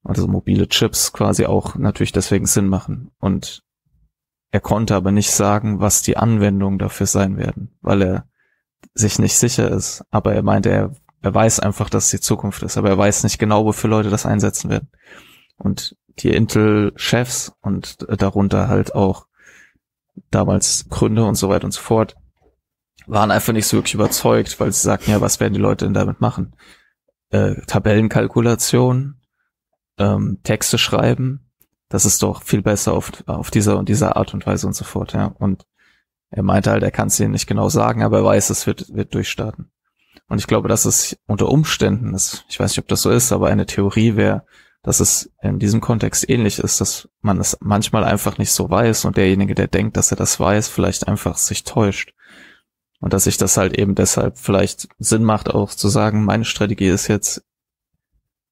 Also 0.04 0.28
mobile 0.28 0.68
Chips 0.68 1.14
quasi 1.14 1.46
auch 1.46 1.76
natürlich 1.76 2.12
deswegen 2.12 2.48
Sinn 2.48 2.68
machen. 2.68 3.12
Und 3.20 3.64
er 4.50 4.60
konnte 4.60 4.96
aber 4.96 5.12
nicht 5.12 5.32
sagen, 5.32 5.80
was 5.80 6.02
die 6.02 6.18
Anwendungen 6.18 6.80
dafür 6.80 7.06
sein 7.06 7.38
werden, 7.38 7.78
weil 7.82 8.02
er 8.02 8.31
sich 8.94 9.20
nicht 9.20 9.38
sicher 9.38 9.70
ist, 9.70 10.04
aber 10.12 10.34
er 10.34 10.44
meinte, 10.44 10.70
er, 10.70 10.96
er 11.22 11.34
weiß 11.34 11.60
einfach, 11.60 11.90
dass 11.90 12.06
es 12.06 12.12
die 12.12 12.20
Zukunft 12.20 12.64
ist, 12.64 12.78
aber 12.78 12.90
er 12.90 12.98
weiß 12.98 13.24
nicht 13.24 13.40
genau, 13.40 13.66
wofür 13.66 13.90
Leute 13.90 14.10
das 14.10 14.26
einsetzen 14.26 14.70
werden. 14.70 14.90
Und 15.58 15.96
die 16.20 16.32
Intel-Chefs 16.32 17.54
und 17.62 17.98
darunter 18.10 18.68
halt 18.68 18.96
auch 18.96 19.28
damals 20.30 20.88
Gründer 20.90 21.28
und 21.28 21.36
so 21.36 21.50
weiter 21.50 21.66
und 21.66 21.72
so 21.72 21.82
fort, 21.82 22.16
waren 23.08 23.32
einfach 23.32 23.54
nicht 23.54 23.68
so 23.68 23.78
wirklich 23.78 23.94
überzeugt, 23.94 24.60
weil 24.60 24.72
sie 24.72 24.82
sagten, 24.82 25.12
ja, 25.12 25.22
was 25.22 25.40
werden 25.40 25.54
die 25.54 25.60
Leute 25.60 25.86
denn 25.86 25.94
damit 25.94 26.22
machen? 26.22 26.56
Äh, 27.30 27.56
Tabellenkalkulation, 27.66 29.22
ähm, 29.98 30.40
Texte 30.44 30.78
schreiben, 30.78 31.52
das 31.90 32.06
ist 32.06 32.24
doch 32.24 32.44
viel 32.44 32.62
besser 32.62 32.94
auf, 32.94 33.12
auf 33.28 33.52
dieser 33.52 33.78
und 33.78 33.90
dieser 33.90 34.16
Art 34.16 34.34
und 34.34 34.46
Weise 34.46 34.68
und 34.68 34.74
so 34.74 34.86
fort, 34.86 35.14
ja. 35.14 35.26
Und 35.40 35.66
er 36.32 36.44
meinte 36.44 36.72
halt, 36.72 36.82
er 36.82 36.92
kann 36.92 37.10
es 37.10 37.20
ihnen 37.20 37.32
nicht 37.32 37.48
genau 37.48 37.70
sagen, 37.70 38.04
aber 38.04 38.20
er 38.20 38.24
weiß, 38.24 38.50
es 38.50 38.66
wird, 38.66 38.94
wird 38.94 39.14
durchstarten. 39.14 39.70
Und 40.28 40.40
ich 40.40 40.48
glaube, 40.48 40.70
dass 40.70 40.86
es 40.86 41.18
unter 41.28 41.50
Umständen, 41.50 42.14
ist, 42.14 42.46
ich 42.48 42.58
weiß 42.58 42.72
nicht, 42.72 42.80
ob 42.80 42.88
das 42.88 43.02
so 43.02 43.12
ist, 43.12 43.34
aber 43.34 43.50
eine 43.50 43.66
Theorie 43.66 44.16
wäre, 44.16 44.46
dass 44.82 45.02
es 45.02 45.32
in 45.42 45.60
diesem 45.60 45.82
Kontext 45.82 46.28
ähnlich 46.30 46.60
ist, 46.60 46.80
dass 46.80 47.10
man 47.22 47.40
es 47.40 47.58
manchmal 47.60 48.06
einfach 48.06 48.38
nicht 48.38 48.52
so 48.52 48.70
weiß 48.70 49.06
und 49.06 49.18
derjenige, 49.18 49.56
der 49.56 49.68
denkt, 49.68 49.98
dass 49.98 50.12
er 50.12 50.18
das 50.18 50.40
weiß, 50.40 50.70
vielleicht 50.70 51.08
einfach 51.08 51.38
sich 51.38 51.66
täuscht. 51.66 52.14
Und 53.02 53.14
dass 53.14 53.26
sich 53.26 53.38
das 53.38 53.58
halt 53.58 53.78
eben 53.78 53.96
deshalb 53.96 54.38
vielleicht 54.38 54.88
Sinn 55.00 55.24
macht, 55.24 55.50
auch 55.50 55.72
zu 55.72 55.90
sagen, 55.90 56.24
meine 56.24 56.46
Strategie 56.46 56.88
ist 56.88 57.08
jetzt, 57.08 57.44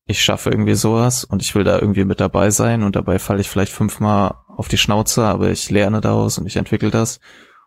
ich 0.06 0.22
schaffe 0.22 0.50
irgendwie 0.50 0.76
sowas 0.76 1.24
und 1.24 1.42
ich 1.42 1.56
will 1.56 1.64
da 1.64 1.80
irgendwie 1.80 2.04
mit 2.04 2.20
dabei 2.20 2.50
sein 2.50 2.84
und 2.84 2.96
dabei 2.96 3.20
falle 3.20 3.42
ich 3.42 3.50
vielleicht 3.50 3.72
fünfmal 3.72 4.36
auf 4.48 4.68
die 4.68 4.78
Schnauze, 4.78 5.24
aber 5.24 5.50
ich 5.52 5.70
lerne 5.70 6.02
daraus 6.02 6.40
und 6.40 6.48
ich 6.48 6.58
entwickle 6.58 6.90
das. 6.90 7.20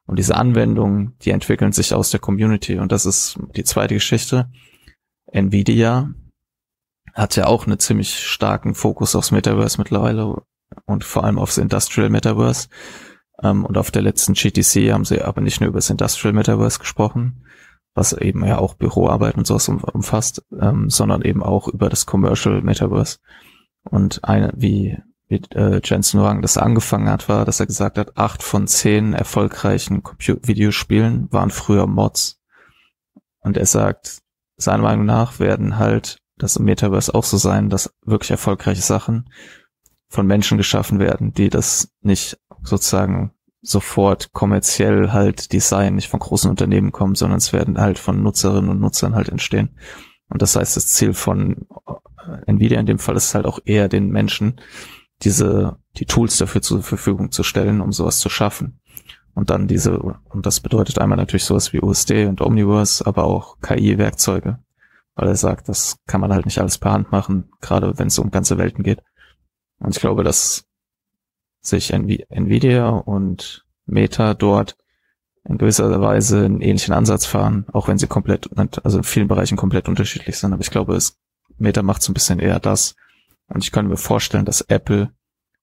Und 0.06 0.18
diese 0.18 0.36
Anwendungen, 0.36 1.16
die 1.22 1.30
entwickeln 1.30 1.72
sich 1.72 1.94
aus 1.94 2.10
der 2.10 2.20
Community. 2.20 2.78
Und 2.78 2.92
das 2.92 3.06
ist 3.06 3.38
die 3.56 3.64
zweite 3.64 3.94
Geschichte. 3.94 4.50
Nvidia 5.26 6.12
hat 7.14 7.36
ja 7.36 7.46
auch 7.46 7.66
einen 7.66 7.78
ziemlich 7.78 8.18
starken 8.18 8.74
Fokus 8.74 9.14
aufs 9.14 9.30
Metaverse 9.30 9.78
mittlerweile 9.78 10.42
und 10.86 11.04
vor 11.04 11.24
allem 11.24 11.38
aufs 11.38 11.58
Industrial 11.58 12.10
Metaverse. 12.10 12.68
Ähm, 13.42 13.64
und 13.64 13.76
auf 13.76 13.90
der 13.90 14.02
letzten 14.02 14.34
GTC 14.34 14.92
haben 14.92 15.04
sie 15.04 15.22
aber 15.22 15.40
nicht 15.40 15.60
nur 15.60 15.68
über 15.68 15.78
das 15.78 15.90
Industrial 15.90 16.32
Metaverse 16.32 16.78
gesprochen, 16.78 17.44
was 17.94 18.12
eben 18.12 18.44
ja 18.44 18.58
auch 18.58 18.74
Büroarbeit 18.74 19.36
und 19.36 19.46
sowas 19.46 19.68
umfasst, 19.68 20.42
ähm, 20.58 20.88
sondern 20.88 21.22
eben 21.22 21.42
auch 21.42 21.68
über 21.68 21.88
das 21.88 22.06
Commercial 22.06 22.62
Metaverse. 22.62 23.18
Und 23.84 24.24
eine, 24.24 24.52
wie, 24.56 24.98
wie 25.32 25.42
äh, 25.56 25.80
Jensen 25.82 26.20
Wang 26.20 26.42
das 26.42 26.58
angefangen 26.58 27.08
hat, 27.08 27.28
war, 27.28 27.44
dass 27.44 27.58
er 27.58 27.66
gesagt 27.66 27.98
hat, 27.98 28.16
acht 28.16 28.42
von 28.42 28.66
zehn 28.66 29.14
erfolgreichen 29.14 30.02
Compu 30.02 30.36
Videospielen 30.42 31.32
waren 31.32 31.50
früher 31.50 31.86
Mods. 31.86 32.40
Und 33.40 33.56
er 33.56 33.66
sagt, 33.66 34.18
seiner 34.56 34.82
Meinung 34.82 35.06
nach 35.06 35.40
werden 35.40 35.78
halt 35.78 36.18
das 36.36 36.56
im 36.56 36.64
Metaverse 36.64 37.14
auch 37.14 37.24
so 37.24 37.38
sein, 37.38 37.70
dass 37.70 37.94
wirklich 38.04 38.30
erfolgreiche 38.30 38.82
Sachen 38.82 39.30
von 40.08 40.26
Menschen 40.26 40.58
geschaffen 40.58 40.98
werden, 40.98 41.32
die 41.32 41.48
das 41.48 41.88
nicht 42.02 42.38
sozusagen 42.62 43.32
sofort 43.62 44.32
kommerziell 44.32 45.12
halt 45.12 45.52
Design 45.52 45.94
nicht 45.94 46.08
von 46.08 46.20
großen 46.20 46.50
Unternehmen 46.50 46.92
kommen, 46.92 47.14
sondern 47.14 47.38
es 47.38 47.52
werden 47.52 47.78
halt 47.78 47.98
von 47.98 48.22
Nutzerinnen 48.22 48.70
und 48.70 48.80
Nutzern 48.80 49.14
halt 49.14 49.28
entstehen. 49.28 49.78
Und 50.28 50.42
das 50.42 50.56
heißt, 50.56 50.76
das 50.76 50.88
Ziel 50.88 51.14
von 51.14 51.66
äh, 51.86 52.42
Nvidia 52.46 52.80
in 52.80 52.86
dem 52.86 52.98
Fall 52.98 53.16
ist 53.16 53.34
halt 53.34 53.46
auch 53.46 53.60
eher 53.64 53.88
den 53.88 54.10
Menschen 54.10 54.60
diese, 55.22 55.78
die 55.96 56.06
Tools 56.06 56.36
dafür 56.38 56.62
zur 56.62 56.82
Verfügung 56.82 57.30
zu 57.30 57.42
stellen, 57.42 57.80
um 57.80 57.92
sowas 57.92 58.18
zu 58.18 58.28
schaffen. 58.28 58.80
Und 59.34 59.50
dann 59.50 59.66
diese, 59.66 59.98
und 59.98 60.46
das 60.46 60.60
bedeutet 60.60 60.98
einmal 60.98 61.16
natürlich 61.16 61.44
sowas 61.44 61.72
wie 61.72 61.80
USD 61.80 62.26
und 62.26 62.40
Omniverse, 62.40 63.06
aber 63.06 63.24
auch 63.24 63.58
KI-Werkzeuge. 63.60 64.58
Weil 65.14 65.28
er 65.28 65.36
sagt, 65.36 65.68
das 65.68 65.98
kann 66.06 66.20
man 66.20 66.32
halt 66.32 66.46
nicht 66.46 66.58
alles 66.58 66.78
per 66.78 66.92
Hand 66.92 67.12
machen, 67.12 67.50
gerade 67.60 67.98
wenn 67.98 68.08
es 68.08 68.18
um 68.18 68.30
ganze 68.30 68.58
Welten 68.58 68.82
geht. 68.82 69.02
Und 69.78 69.94
ich 69.94 70.00
glaube, 70.00 70.24
dass 70.24 70.64
sich 71.60 71.92
Nvidia 71.92 72.88
und 72.88 73.64
Meta 73.86 74.34
dort 74.34 74.76
in 75.44 75.58
gewisser 75.58 76.00
Weise 76.00 76.44
einen 76.44 76.60
ähnlichen 76.60 76.94
Ansatz 76.94 77.26
fahren, 77.26 77.66
auch 77.72 77.88
wenn 77.88 77.98
sie 77.98 78.06
komplett, 78.06 78.48
also 78.84 78.98
in 78.98 79.04
vielen 79.04 79.28
Bereichen 79.28 79.56
komplett 79.56 79.88
unterschiedlich 79.88 80.38
sind. 80.38 80.52
Aber 80.52 80.62
ich 80.62 80.70
glaube, 80.70 80.94
es, 80.94 81.18
Meta 81.58 81.82
macht 81.82 82.02
so 82.02 82.10
ein 82.10 82.14
bisschen 82.14 82.38
eher 82.38 82.60
das. 82.60 82.94
Und 83.52 83.64
ich 83.64 83.72
könnte 83.72 83.90
mir 83.90 83.96
vorstellen, 83.96 84.44
dass 84.44 84.62
Apple 84.62 85.12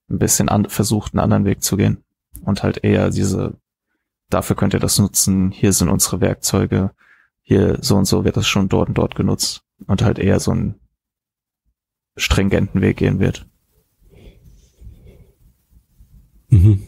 ein 0.10 0.20
bisschen 0.20 0.50
an, 0.50 0.70
versucht, 0.70 1.14
einen 1.14 1.22
anderen 1.22 1.46
Weg 1.46 1.64
zu 1.64 1.78
gehen 1.78 2.04
und 2.44 2.64
halt 2.64 2.84
eher 2.84 3.10
diese, 3.10 3.60
dafür 4.30 4.56
könnt 4.56 4.74
ihr 4.74 4.80
das 4.80 5.00
nutzen, 5.00 5.52
hier 5.52 5.74
sind 5.74 5.90
unsere 5.90 6.22
Werkzeuge, 6.22 6.92
hier 7.42 7.78
so 7.82 7.96
und 7.96 8.06
so 8.06 8.26
wird 8.26 8.38
das 8.38 8.48
schon 8.48 8.70
dort 8.70 8.90
und 8.90 8.98
dort 8.98 9.16
genutzt 9.16 9.64
und 9.88 10.02
halt 10.04 10.20
eher 10.20 10.40
so 10.40 10.52
einen 10.52 10.80
stringenten 12.16 12.82
Weg 12.82 12.98
gehen 12.98 13.20
wird. 13.20 13.48
Mhm. 16.50 16.84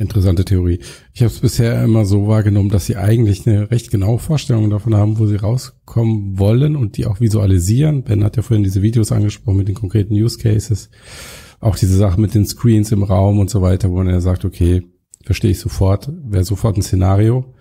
Interessante 0.00 0.44
Theorie. 0.44 0.78
Ich 1.12 1.22
habe 1.22 1.32
es 1.32 1.40
bisher 1.40 1.82
immer 1.82 2.06
so 2.06 2.28
wahrgenommen, 2.28 2.70
dass 2.70 2.86
sie 2.86 2.96
eigentlich 2.96 3.48
eine 3.48 3.68
recht 3.72 3.90
genaue 3.90 4.20
Vorstellung 4.20 4.70
davon 4.70 4.94
haben, 4.94 5.18
wo 5.18 5.26
sie 5.26 5.34
rauskommen 5.34 6.38
wollen 6.38 6.76
und 6.76 6.96
die 6.96 7.06
auch 7.06 7.18
visualisieren. 7.18 8.04
Ben 8.04 8.22
hat 8.22 8.36
ja 8.36 8.44
vorhin 8.44 8.62
diese 8.62 8.80
Videos 8.80 9.10
angesprochen 9.10 9.56
mit 9.56 9.66
den 9.66 9.74
konkreten 9.74 10.14
Use 10.14 10.38
Cases. 10.38 10.88
Auch 11.58 11.76
diese 11.76 11.96
Sache 11.96 12.20
mit 12.20 12.32
den 12.32 12.46
Screens 12.46 12.92
im 12.92 13.02
Raum 13.02 13.40
und 13.40 13.50
so 13.50 13.60
weiter, 13.60 13.90
wo 13.90 13.96
man 13.96 14.08
ja 14.08 14.20
sagt, 14.20 14.44
okay, 14.44 14.84
verstehe 15.24 15.50
ich 15.50 15.58
sofort, 15.58 16.08
wäre 16.22 16.44
sofort 16.44 16.76
ein 16.76 16.82
Szenario. 16.82 17.52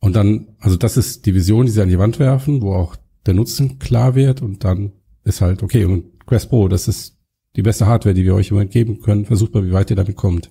Und 0.00 0.16
dann, 0.16 0.56
also 0.60 0.78
das 0.78 0.96
ist 0.96 1.26
die 1.26 1.34
Vision, 1.34 1.66
die 1.66 1.72
sie 1.72 1.82
an 1.82 1.90
die 1.90 1.98
Wand 1.98 2.18
werfen, 2.18 2.62
wo 2.62 2.72
auch 2.72 2.96
der 3.26 3.34
Nutzen 3.34 3.78
klar 3.78 4.14
wird 4.14 4.40
und 4.40 4.64
dann 4.64 4.92
ist 5.24 5.42
halt, 5.42 5.62
okay, 5.62 5.84
und 5.84 6.24
Quest 6.24 6.48
Pro, 6.48 6.68
das 6.68 6.88
ist 6.88 7.18
die 7.54 7.62
beste 7.62 7.86
Hardware, 7.86 8.14
die 8.14 8.24
wir 8.24 8.34
euch 8.34 8.50
immer 8.50 8.64
geben 8.64 9.00
können. 9.00 9.26
Versucht 9.26 9.52
mal, 9.52 9.66
wie 9.66 9.72
weit 9.72 9.90
ihr 9.90 9.96
damit 9.96 10.16
kommt. 10.16 10.50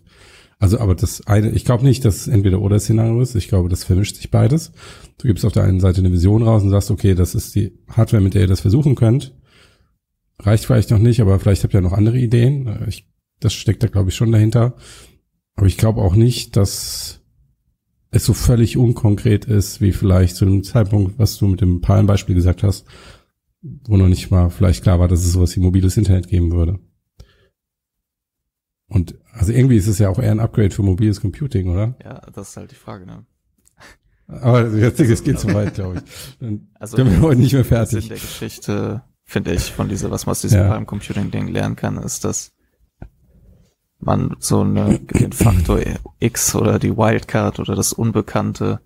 Also, 0.58 0.80
aber 0.80 0.96
das 0.96 1.28
eine, 1.28 1.52
ich 1.52 1.66
glaube 1.66 1.84
nicht, 1.84 2.06
dass 2.06 2.16
es 2.16 2.28
entweder 2.28 2.62
oder 2.62 2.80
Szenario 2.80 3.22
ist. 3.22 3.36
Ich 3.36 3.50
glaube, 3.50 3.70
das 3.70 3.84
vermischt 3.84 4.16
sich 4.16 4.32
beides. 4.32 4.72
Du 5.18 5.28
gibst 5.28 5.46
auf 5.46 5.52
der 5.52 5.64
einen 5.64 5.80
Seite 5.80 6.00
eine 6.00 6.12
Vision 6.12 6.44
raus 6.44 6.64
und 6.64 6.70
sagst, 6.70 6.92
okay, 6.92 7.14
das 7.14 7.36
ist 7.36 7.56
die 7.56 7.78
Hardware, 7.90 8.24
mit 8.24 8.34
der 8.34 8.44
ihr 8.44 8.48
das 8.48 8.62
versuchen 8.62 8.96
könnt. 8.96 9.36
Reicht 10.40 10.66
vielleicht 10.66 10.92
noch 10.92 11.00
nicht, 11.00 11.22
aber 11.22 11.40
vielleicht 11.40 11.64
habt 11.64 11.74
ihr 11.74 11.82
noch 11.82 11.94
andere 11.94 12.18
Ideen. 12.18 12.86
Ich, 12.88 13.08
das 13.40 13.54
steckt 13.54 13.84
da, 13.84 13.88
glaube 13.88 14.10
ich, 14.10 14.16
schon 14.16 14.32
dahinter. 14.32 14.76
Aber 15.56 15.68
ich 15.68 15.78
glaube 15.78 16.02
auch 16.02 16.16
nicht, 16.16 16.56
dass 16.56 17.22
es 18.12 18.26
so 18.26 18.34
völlig 18.34 18.78
unkonkret 18.78 19.46
ist, 19.46 19.82
wie 19.82 19.92
vielleicht 19.92 20.36
zu 20.36 20.46
dem 20.46 20.64
Zeitpunkt, 20.64 21.20
was 21.20 21.38
du 21.38 21.48
mit 21.48 21.62
dem 21.62 21.82
Palm-Beispiel 21.82 22.36
gesagt 22.36 22.64
hast, 22.64 22.86
wo 23.62 23.98
noch 23.98 24.08
nicht 24.08 24.32
mal 24.32 24.50
vielleicht 24.50 24.84
klar 24.84 25.00
war, 25.00 25.08
dass 25.08 25.24
es 25.24 25.34
sowas 25.34 25.56
wie 25.56 25.62
mobiles 25.62 25.98
Internet 25.98 26.28
geben 26.28 26.52
würde. 26.52 26.80
Und 28.88 29.16
also 29.34 29.52
irgendwie 29.52 29.78
ist 29.78 29.88
es 29.88 30.00
ja 30.00 30.10
auch 30.10 30.20
eher 30.20 30.32
ein 30.32 30.40
Upgrade 30.40 30.72
für 30.72 30.84
mobiles 30.84 31.22
Computing, 31.22 31.70
oder? 31.70 31.96
Ja, 32.04 32.22
das 32.32 32.50
ist 32.50 32.58
halt 32.58 32.72
die 32.72 32.76
Frage, 32.76 33.06
ne? 33.06 33.26
Aber 34.28 34.68
jetzt, 34.70 35.00
es 35.00 35.24
geht 35.24 35.40
zu 35.40 35.54
weit, 35.54 35.76
glaube 35.76 36.02
ich. 36.04 36.60
Also 36.80 36.98
sind 36.98 37.12
wir 37.12 37.22
heute 37.22 37.40
nicht 37.40 37.54
mehr 37.54 37.66
fertig. 37.66 38.06
In 38.06 38.10
der 38.10 38.18
Geschichte, 38.18 39.04
finde 39.24 39.54
ich, 39.54 39.72
von 39.72 39.88
dieser, 39.88 40.10
was 40.10 40.26
man 40.26 40.32
aus 40.32 40.42
diesem 40.42 40.62
ja. 40.62 40.84
Computing-Ding 40.84 41.48
lernen 41.48 41.76
kann, 41.76 41.98
ist, 41.98 42.26
dass 42.26 42.54
man 44.00 44.36
so 44.40 44.62
eine, 44.62 45.00
den 45.00 45.32
Faktor 45.32 45.80
X 46.20 46.56
oder 46.56 46.80
die 46.80 46.98
Wildcard 46.98 47.60
oder 47.60 47.76
das 47.76 47.94
Unbekannte 47.94 48.82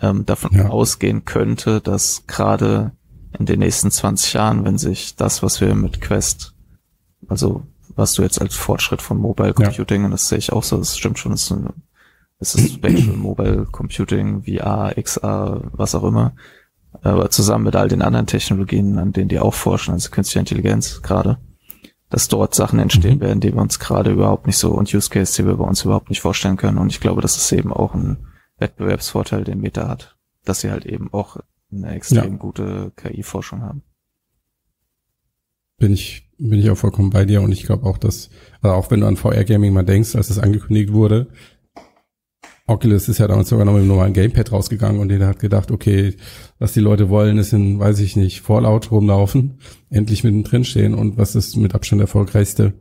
ähm, 0.00 0.24
davon 0.24 0.56
ja. 0.56 0.68
ausgehen 0.68 1.24
könnte, 1.24 1.80
dass 1.80 2.24
gerade 2.26 2.92
in 3.38 3.46
den 3.46 3.60
nächsten 3.60 3.90
20 3.90 4.32
Jahren, 4.34 4.64
wenn 4.64 4.78
sich 4.78 5.16
das, 5.16 5.42
was 5.42 5.60
wir 5.60 5.74
mit 5.74 6.00
Quest, 6.00 6.54
also 7.28 7.66
was 7.94 8.14
du 8.14 8.22
jetzt 8.22 8.40
als 8.40 8.54
Fortschritt 8.54 9.02
von 9.02 9.18
Mobile 9.18 9.54
Computing, 9.54 10.02
ja. 10.02 10.04
und 10.06 10.10
das 10.10 10.28
sehe 10.28 10.38
ich 10.38 10.52
auch 10.52 10.62
so, 10.62 10.76
das 10.76 10.96
stimmt 10.96 11.18
schon, 11.18 11.32
es 11.32 11.50
ist, 11.50 12.54
ist 12.58 12.74
Spatial 12.74 13.16
Mobile 13.16 13.66
Computing, 13.70 14.42
VR, 14.44 14.94
XR, 15.00 15.62
was 15.72 15.94
auch 15.94 16.04
immer, 16.04 16.34
aber 17.02 17.30
zusammen 17.30 17.64
mit 17.64 17.76
all 17.76 17.88
den 17.88 18.02
anderen 18.02 18.26
Technologien, 18.26 18.98
an 18.98 19.12
denen 19.12 19.28
die 19.28 19.40
auch 19.40 19.54
forschen, 19.54 19.92
also 19.94 20.10
künstliche 20.10 20.40
Intelligenz 20.40 21.02
gerade, 21.02 21.38
dass 22.10 22.28
dort 22.28 22.54
Sachen 22.54 22.78
entstehen 22.78 23.16
mhm. 23.16 23.22
werden, 23.22 23.40
die 23.40 23.52
wir 23.52 23.60
uns 23.60 23.78
gerade 23.78 24.12
überhaupt 24.12 24.46
nicht 24.46 24.58
so 24.58 24.72
und 24.72 24.92
Use 24.94 25.10
Case, 25.10 25.34
die 25.34 25.46
wir 25.46 25.56
bei 25.56 25.64
uns 25.64 25.84
überhaupt 25.84 26.10
nicht 26.10 26.20
vorstellen 26.20 26.56
können. 26.56 26.78
Und 26.78 26.90
ich 26.90 27.00
glaube, 27.00 27.20
das 27.20 27.36
ist 27.36 27.50
eben 27.52 27.72
auch 27.72 27.94
ein 27.94 28.28
Wettbewerbsvorteil, 28.58 29.44
den 29.44 29.60
Meta 29.60 29.88
hat, 29.88 30.16
dass 30.44 30.60
sie 30.60 30.70
halt 30.70 30.86
eben 30.86 31.12
auch 31.12 31.38
eine 31.72 31.92
extrem 31.92 32.32
ja. 32.32 32.38
gute 32.38 32.92
KI-Forschung 32.96 33.62
haben. 33.62 33.82
Bin 35.78 35.92
ich 35.92 36.23
bin 36.48 36.60
ich 36.60 36.70
auch 36.70 36.76
vollkommen 36.76 37.10
bei 37.10 37.24
dir 37.24 37.42
und 37.42 37.52
ich 37.52 37.64
glaube 37.64 37.86
auch, 37.86 37.98
dass, 37.98 38.30
also 38.60 38.74
auch 38.74 38.90
wenn 38.90 39.00
du 39.00 39.06
an 39.06 39.16
VR-Gaming 39.16 39.72
mal 39.72 39.84
denkst, 39.84 40.14
als 40.14 40.30
es 40.30 40.38
angekündigt 40.38 40.92
wurde, 40.92 41.28
Oculus 42.66 43.08
ist 43.08 43.18
ja 43.18 43.28
damals 43.28 43.50
sogar 43.50 43.66
noch 43.66 43.72
mit 43.72 43.80
einem 43.80 43.88
normalen 43.88 44.14
Gamepad 44.14 44.50
rausgegangen 44.50 45.00
und 45.00 45.10
der 45.10 45.26
hat 45.26 45.38
gedacht, 45.38 45.70
okay, 45.70 46.16
was 46.58 46.72
die 46.72 46.80
Leute 46.80 47.10
wollen, 47.10 47.36
ist 47.36 47.52
in, 47.52 47.78
weiß 47.78 47.98
ich 48.00 48.16
nicht, 48.16 48.40
Fallout 48.40 48.90
rumlaufen, 48.90 49.58
endlich 49.90 50.24
mittendrin 50.24 50.64
stehen 50.64 50.94
und 50.94 51.18
was 51.18 51.34
ist 51.34 51.56
mit 51.56 51.74
Abstand 51.74 52.00
erfolgreichste 52.00 52.72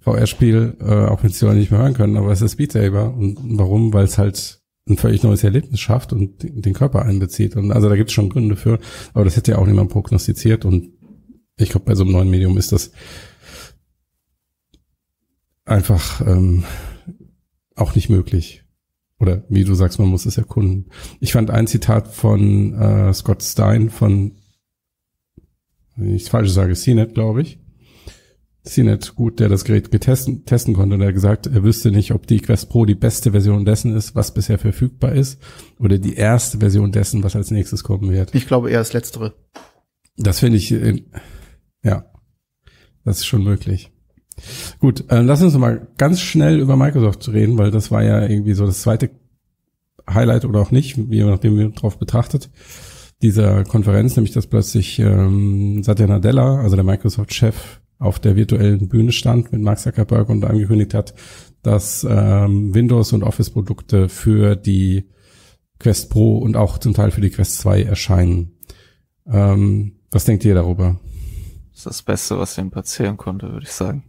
VR-Spiel, 0.00 0.76
äh, 0.80 1.06
auch 1.06 1.22
wenn 1.22 1.30
es 1.30 1.40
Leute 1.40 1.58
nicht 1.58 1.70
mehr 1.70 1.80
hören 1.80 1.94
können, 1.94 2.16
aber 2.16 2.32
es 2.32 2.42
ist 2.42 2.56
Beat 2.56 2.72
Saber. 2.72 3.14
Und 3.14 3.38
warum? 3.58 3.92
Weil 3.92 4.04
es 4.04 4.18
halt 4.18 4.60
ein 4.88 4.96
völlig 4.96 5.22
neues 5.22 5.44
Erlebnis 5.44 5.78
schafft 5.78 6.12
und 6.12 6.38
den 6.40 6.74
Körper 6.74 7.04
einbezieht. 7.04 7.54
Und 7.54 7.70
also 7.70 7.88
da 7.88 7.94
gibt 7.94 8.10
es 8.10 8.14
schon 8.14 8.28
Gründe 8.28 8.56
für, 8.56 8.80
aber 9.14 9.24
das 9.24 9.36
hätte 9.36 9.52
ja 9.52 9.58
auch 9.58 9.66
niemand 9.66 9.90
prognostiziert 9.90 10.64
und 10.64 10.91
ich 11.62 11.70
glaube, 11.70 11.86
bei 11.86 11.94
so 11.94 12.04
einem 12.04 12.12
neuen 12.12 12.30
Medium 12.30 12.58
ist 12.58 12.72
das 12.72 12.92
einfach 15.64 16.20
ähm, 16.26 16.64
auch 17.76 17.94
nicht 17.94 18.08
möglich. 18.08 18.64
Oder 19.18 19.44
wie 19.48 19.64
du 19.64 19.74
sagst, 19.74 19.98
man 19.98 20.08
muss 20.08 20.26
es 20.26 20.36
erkunden. 20.36 20.90
Ich 21.20 21.32
fand 21.32 21.50
ein 21.50 21.68
Zitat 21.68 22.08
von 22.08 22.74
äh, 22.74 23.14
Scott 23.14 23.42
Stein 23.42 23.88
von, 23.88 24.36
wenn 25.94 26.14
ich 26.14 26.24
das 26.24 26.30
falsche 26.30 26.50
sage, 26.50 26.74
CNET, 26.74 27.14
glaube 27.14 27.42
ich. 27.42 27.60
CNET 28.64 29.14
gut, 29.14 29.40
der 29.40 29.48
das 29.48 29.64
Gerät 29.64 29.90
getesten, 29.90 30.44
testen 30.44 30.74
konnte 30.74 30.94
und 30.94 31.00
er 31.00 31.12
gesagt, 31.12 31.46
er 31.46 31.64
wüsste 31.64 31.90
nicht, 31.90 32.12
ob 32.12 32.26
die 32.26 32.40
Quest 32.40 32.68
Pro 32.68 32.84
die 32.84 32.94
beste 32.94 33.32
Version 33.32 33.64
dessen 33.64 33.94
ist, 33.94 34.14
was 34.14 34.34
bisher 34.34 34.58
verfügbar 34.58 35.12
ist, 35.12 35.40
oder 35.78 35.98
die 35.98 36.14
erste 36.14 36.58
Version 36.58 36.92
dessen, 36.92 37.24
was 37.24 37.34
als 37.34 37.50
nächstes 37.50 37.82
kommen 37.82 38.10
wird. 38.10 38.34
Ich 38.34 38.46
glaube 38.46 38.70
eher 38.70 38.78
das 38.78 38.92
Letztere. 38.92 39.34
Das 40.16 40.40
finde 40.40 40.58
ich, 40.58 40.70
äh, 40.72 41.02
ja, 41.82 42.04
das 43.04 43.18
ist 43.18 43.26
schon 43.26 43.44
möglich. 43.44 43.90
Gut, 44.78 45.10
äh, 45.10 45.20
lass 45.20 45.42
uns 45.42 45.56
mal 45.56 45.88
ganz 45.98 46.20
schnell 46.20 46.58
über 46.58 46.76
Microsoft 46.76 47.28
reden, 47.28 47.58
weil 47.58 47.70
das 47.70 47.90
war 47.90 48.02
ja 48.02 48.26
irgendwie 48.26 48.54
so 48.54 48.66
das 48.66 48.82
zweite 48.82 49.10
Highlight 50.08 50.44
oder 50.44 50.60
auch 50.60 50.70
nicht, 50.70 50.96
je 50.96 51.24
nachdem 51.24 51.58
wir 51.58 51.68
drauf 51.68 51.98
betrachtet, 51.98 52.50
dieser 53.20 53.64
Konferenz, 53.64 54.16
nämlich 54.16 54.32
dass 54.32 54.46
plötzlich 54.46 54.98
ähm, 54.98 55.82
Satya 55.82 56.06
Nadella, 56.06 56.56
also 56.56 56.76
der 56.76 56.84
Microsoft-Chef, 56.84 57.80
auf 58.02 58.18
der 58.18 58.34
virtuellen 58.34 58.88
Bühne 58.88 59.12
stand 59.12 59.52
mit 59.52 59.62
Mark 59.62 59.78
Zuckerberg 59.78 60.28
und 60.28 60.44
angekündigt 60.44 60.92
hat, 60.92 61.14
dass 61.62 62.04
ähm, 62.08 62.74
Windows- 62.74 63.12
und 63.12 63.22
Office-Produkte 63.22 64.08
für 64.08 64.56
die 64.56 65.04
Quest 65.78 66.10
Pro 66.10 66.38
und 66.38 66.56
auch 66.56 66.78
zum 66.78 66.94
Teil 66.94 67.12
für 67.12 67.20
die 67.20 67.30
Quest 67.30 67.58
2 67.58 67.82
erscheinen. 67.84 68.58
Ähm, 69.26 70.00
was 70.10 70.24
denkt 70.24 70.44
ihr 70.44 70.54
darüber? 70.54 70.98
Das 71.72 71.80
ist 71.80 71.86
das 71.86 72.02
Beste, 72.02 72.38
was 72.38 72.58
ihm 72.58 72.70
passieren 72.70 73.16
konnte, 73.16 73.50
würde 73.50 73.64
ich 73.64 73.72
sagen. 73.72 74.04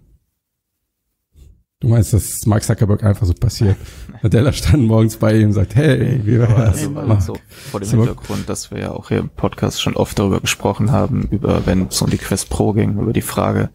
Du 1.79 1.89
meinst, 1.89 2.13
dass 2.13 2.45
Mark 2.45 2.63
Zuckerberg 2.63 3.03
einfach 3.03 3.25
so 3.25 3.33
passiert? 3.33 3.75
Nadella 4.23 4.53
stand 4.53 4.83
morgens 4.83 5.17
bei 5.17 5.37
ihm 5.37 5.47
und 5.47 5.53
sagt, 5.53 5.75
hey, 5.75 6.21
wie 6.23 6.39
war 6.39 6.55
also, 6.55 6.95
also 6.97 7.37
vor 7.49 7.81
dem 7.81 7.89
Hintergrund, 7.89 8.47
dass 8.47 8.71
wir 8.71 8.79
ja 8.79 8.91
auch 8.91 9.09
hier 9.09 9.17
im 9.17 9.29
Podcast 9.29 9.81
schon 9.81 9.97
oft 9.97 10.17
darüber 10.17 10.39
gesprochen 10.39 10.93
haben, 10.93 11.23
über, 11.23 11.65
wenn 11.65 11.87
es 11.87 12.01
um 12.01 12.09
die 12.09 12.17
Quest 12.17 12.49
Pro 12.49 12.71
ging, 12.71 12.97
über 12.97 13.11
die 13.11 13.21
Frage, 13.21 13.69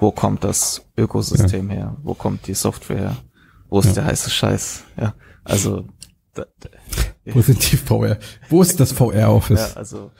wo 0.00 0.10
kommt 0.10 0.42
das 0.42 0.86
Ökosystem 0.96 1.70
ja. 1.70 1.76
her? 1.76 1.96
Wo 2.02 2.14
kommt 2.14 2.48
die 2.48 2.54
Software 2.54 2.98
her? 2.98 3.16
Wo 3.68 3.78
ist 3.78 3.86
ja. 3.86 3.92
der 3.92 4.04
heiße 4.06 4.30
Scheiß? 4.30 4.82
Ja, 5.00 5.14
also, 5.44 5.86
da, 6.34 6.46
da, 6.58 6.68
wo 7.26 7.40
sind 7.42 7.70
die 7.70 7.76
VR? 7.76 8.18
Wo 8.48 8.60
ist 8.60 8.80
das 8.80 8.90
VR-Office? 8.90 9.72
Ja, 9.74 9.76
also, 9.76 10.10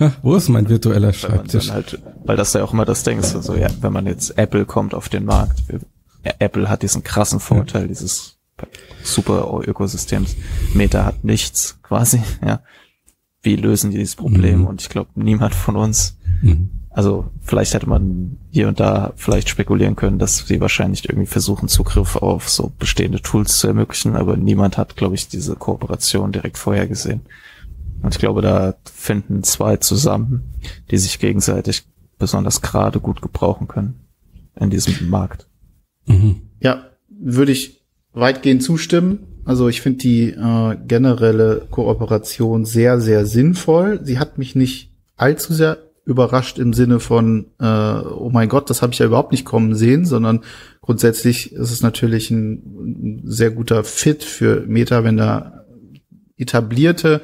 Ha, 0.00 0.12
wo 0.22 0.36
ist 0.36 0.48
mein 0.48 0.68
virtueller 0.68 1.12
Schreibtisch? 1.12 1.70
Halt, 1.70 2.00
weil 2.24 2.36
das 2.36 2.52
ja 2.52 2.62
auch 2.62 2.72
immer 2.72 2.84
das 2.84 3.02
Ding 3.02 3.18
ist, 3.18 3.30
so, 3.30 3.54
ja, 3.54 3.68
wenn 3.80 3.92
man 3.92 4.06
jetzt 4.06 4.38
Apple 4.38 4.64
kommt 4.64 4.94
auf 4.94 5.08
den 5.08 5.24
Markt, 5.24 5.62
Apple 6.38 6.68
hat 6.68 6.82
diesen 6.82 7.02
krassen 7.02 7.40
Vorteil, 7.40 7.82
ja. 7.82 7.88
dieses 7.88 8.38
super 9.02 9.60
Ökosystems. 9.66 10.36
Meta 10.74 11.04
hat 11.04 11.24
nichts 11.24 11.78
quasi, 11.82 12.20
ja. 12.44 12.60
Wie 13.40 13.56
lösen 13.56 13.92
die 13.92 13.98
dieses 13.98 14.16
Problem? 14.16 14.60
Mhm. 14.60 14.66
Und 14.66 14.82
ich 14.82 14.88
glaube, 14.88 15.10
niemand 15.14 15.54
von 15.54 15.76
uns, 15.76 16.18
mhm. 16.42 16.70
also 16.90 17.30
vielleicht 17.40 17.72
hätte 17.72 17.88
man 17.88 18.36
hier 18.50 18.66
und 18.66 18.80
da 18.80 19.12
vielleicht 19.14 19.48
spekulieren 19.48 19.94
können, 19.94 20.18
dass 20.18 20.38
sie 20.38 20.60
wahrscheinlich 20.60 21.08
irgendwie 21.08 21.26
versuchen, 21.26 21.68
Zugriff 21.68 22.16
auf 22.16 22.48
so 22.48 22.72
bestehende 22.78 23.22
Tools 23.22 23.58
zu 23.58 23.68
ermöglichen, 23.68 24.16
aber 24.16 24.36
niemand 24.36 24.76
hat, 24.76 24.96
glaube 24.96 25.14
ich, 25.14 25.28
diese 25.28 25.54
Kooperation 25.54 26.32
direkt 26.32 26.58
vorher 26.58 26.88
gesehen. 26.88 27.22
Und 28.02 28.14
ich 28.14 28.18
glaube, 28.18 28.42
da 28.42 28.74
finden 28.84 29.42
zwei 29.42 29.76
zusammen, 29.76 30.54
die 30.90 30.98
sich 30.98 31.18
gegenseitig 31.18 31.84
besonders 32.18 32.62
gerade 32.62 33.00
gut 33.00 33.22
gebrauchen 33.22 33.68
können 33.68 34.00
in 34.58 34.70
diesem 34.70 35.08
Markt. 35.08 35.48
Mhm. 36.06 36.42
Ja, 36.60 36.86
würde 37.08 37.52
ich 37.52 37.84
weitgehend 38.12 38.62
zustimmen. 38.62 39.20
Also 39.44 39.68
ich 39.68 39.80
finde 39.80 39.98
die 39.98 40.30
äh, 40.30 40.76
generelle 40.86 41.66
Kooperation 41.70 42.64
sehr, 42.64 43.00
sehr 43.00 43.24
sinnvoll. 43.24 44.00
Sie 44.04 44.18
hat 44.18 44.36
mich 44.36 44.54
nicht 44.54 44.92
allzu 45.16 45.54
sehr 45.54 45.78
überrascht 46.04 46.58
im 46.58 46.72
Sinne 46.72 47.00
von, 47.00 47.46
äh, 47.60 47.64
oh 47.64 48.30
mein 48.32 48.48
Gott, 48.48 48.70
das 48.70 48.80
habe 48.80 48.92
ich 48.92 48.98
ja 48.98 49.06
überhaupt 49.06 49.32
nicht 49.32 49.44
kommen 49.44 49.74
sehen, 49.74 50.06
sondern 50.06 50.40
grundsätzlich 50.80 51.52
ist 51.52 51.70
es 51.70 51.82
natürlich 51.82 52.30
ein, 52.30 52.52
ein 52.54 53.22
sehr 53.24 53.50
guter 53.50 53.84
Fit 53.84 54.24
für 54.24 54.64
Meta, 54.66 55.04
wenn 55.04 55.18
da 55.18 55.64
etablierte 56.38 57.20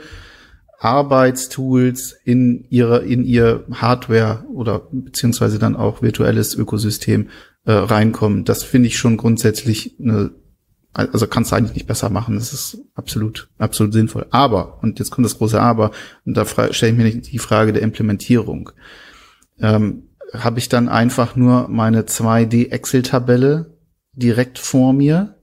Arbeitstools 0.79 2.17
in 2.25 2.67
ihre, 2.69 3.05
in 3.05 3.25
ihr 3.25 3.65
Hardware 3.73 4.45
oder 4.53 4.89
beziehungsweise 4.91 5.59
dann 5.59 5.77
auch 5.77 6.03
virtuelles 6.03 6.55
Ökosystem 6.55 7.29
äh, 7.65 7.73
reinkommen. 7.73 8.45
Das 8.45 8.63
finde 8.63 8.89
ich 8.89 8.99
schon 8.99 9.17
grundsätzlich 9.17 9.97
eine, 10.01 10.33
also 10.93 11.27
kannst 11.27 11.51
du 11.51 11.57
eigentlich 11.57 11.75
nicht 11.75 11.87
besser 11.87 12.11
machen. 12.11 12.37
Das 12.37 12.53
ist 12.53 12.79
absolut, 12.95 13.49
absolut 13.59 13.93
sinnvoll. 13.93 14.27
Aber, 14.31 14.83
und 14.83 14.99
jetzt 14.99 15.11
kommt 15.11 15.25
das 15.25 15.39
große 15.39 15.61
Aber, 15.61 15.91
und 16.25 16.37
da 16.37 16.45
stelle 16.47 16.93
ich 16.93 16.99
mir 16.99 17.05
nicht 17.05 17.33
die 17.33 17.39
Frage 17.39 17.73
der 17.73 17.83
Implementierung. 17.83 18.71
Ähm, 19.59 20.09
Habe 20.33 20.59
ich 20.59 20.69
dann 20.69 20.89
einfach 20.89 21.37
nur 21.37 21.69
meine 21.69 22.03
2D 22.03 22.71
Excel-Tabelle 22.71 23.75
direkt 24.13 24.59
vor 24.59 24.93
mir 24.93 25.34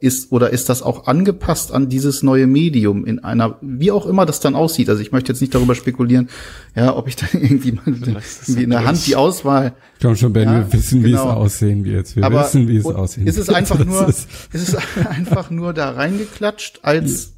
ist 0.00 0.32
oder 0.32 0.50
ist 0.50 0.68
das 0.68 0.82
auch 0.82 1.06
angepasst 1.06 1.72
an 1.72 1.88
dieses 1.88 2.22
neue 2.22 2.46
Medium 2.46 3.06
in 3.06 3.20
einer, 3.24 3.56
wie 3.62 3.90
auch 3.90 4.04
immer 4.04 4.26
das 4.26 4.38
dann 4.38 4.54
aussieht. 4.54 4.90
Also 4.90 5.00
ich 5.00 5.12
möchte 5.12 5.32
jetzt 5.32 5.40
nicht 5.40 5.54
darüber 5.54 5.74
spekulieren, 5.74 6.28
ja, 6.74 6.94
ob 6.94 7.08
ich 7.08 7.16
dann 7.16 7.30
irgendwie 7.32 7.72
mal 7.72 7.82
irgendwie 7.86 8.62
in 8.62 8.68
der 8.68 8.84
Hand 8.84 9.06
die 9.06 9.16
Auswahl. 9.16 9.72
Komm 10.02 10.14
schon, 10.14 10.34
Ben, 10.34 10.44
ja, 10.44 10.58
wir 10.58 10.72
wissen, 10.74 11.02
wie 11.02 11.12
genau. 11.12 11.30
es 11.30 11.36
aussehen 11.36 11.84
wird. 11.86 12.14
Wir 12.14 12.24
Aber 12.24 12.40
wissen, 12.40 12.68
wie 12.68 12.76
es 12.76 12.84
aussehen 12.84 13.24
wird. 13.24 13.34
Ist 13.34 13.40
es 13.40 13.48
einfach 13.54 13.82
nur, 13.82 14.06
ist, 14.06 14.28
ist 14.52 14.68
es 14.68 14.76
einfach 15.06 15.50
nur 15.50 15.72
da 15.72 15.90
reingeklatscht 15.90 16.80
als 16.82 17.32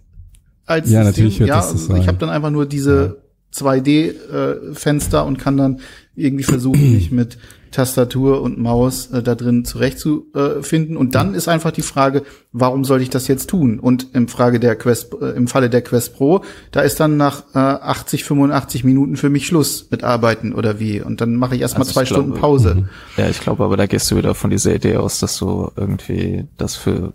als 0.66 0.90
ja, 0.90 1.04
System? 1.04 1.24
natürlich 1.24 1.40
wird 1.40 1.48
ja, 1.48 1.56
das, 1.56 1.72
also 1.72 1.94
ich 1.96 2.08
habe 2.08 2.18
dann 2.18 2.30
einfach 2.30 2.50
nur 2.50 2.66
diese 2.66 3.16
ja. 3.54 3.66
2D-Fenster 3.66 5.20
äh, 5.20 5.24
und 5.24 5.38
kann 5.38 5.56
dann 5.56 5.80
irgendwie 6.14 6.44
versuchen, 6.44 6.92
mich 6.94 7.10
mit 7.10 7.38
Tastatur 7.70 8.42
und 8.42 8.58
Maus 8.58 9.06
äh, 9.08 9.22
da 9.22 9.34
drin 9.34 9.64
zurechtzufinden. 9.64 10.96
Äh, 10.96 10.98
und 10.98 11.14
dann 11.14 11.34
ist 11.34 11.48
einfach 11.48 11.70
die 11.70 11.82
Frage, 11.82 12.22
warum 12.52 12.84
soll 12.84 13.02
ich 13.02 13.10
das 13.10 13.28
jetzt 13.28 13.50
tun? 13.50 13.78
Und 13.78 14.08
im 14.14 14.28
Frage 14.28 14.60
der 14.60 14.76
Quest, 14.76 15.14
äh, 15.20 15.30
im 15.30 15.48
Falle 15.48 15.70
der 15.70 15.82
Quest 15.82 16.14
Pro, 16.14 16.42
da 16.70 16.80
ist 16.80 17.00
dann 17.00 17.16
nach 17.16 17.44
äh, 17.54 17.58
80, 17.58 18.24
85 18.24 18.84
Minuten 18.84 19.16
für 19.16 19.30
mich 19.30 19.46
Schluss 19.46 19.88
mit 19.90 20.04
Arbeiten 20.04 20.52
oder 20.52 20.80
wie. 20.80 21.00
Und 21.00 21.20
dann 21.20 21.36
mache 21.36 21.54
ich 21.54 21.60
erstmal 21.60 21.82
also 21.82 21.92
zwei 21.92 22.04
glaube, 22.04 22.22
Stunden 22.22 22.40
Pause. 22.40 22.74
Mhm. 22.74 22.88
Ja, 23.16 23.28
ich 23.28 23.40
glaube, 23.40 23.64
aber 23.64 23.76
da 23.76 23.86
gehst 23.86 24.10
du 24.10 24.16
wieder 24.16 24.34
von 24.34 24.50
dieser 24.50 24.74
Idee 24.74 24.96
aus, 24.96 25.20
dass 25.20 25.38
du 25.38 25.70
irgendwie 25.76 26.46
das 26.56 26.76
für 26.76 27.12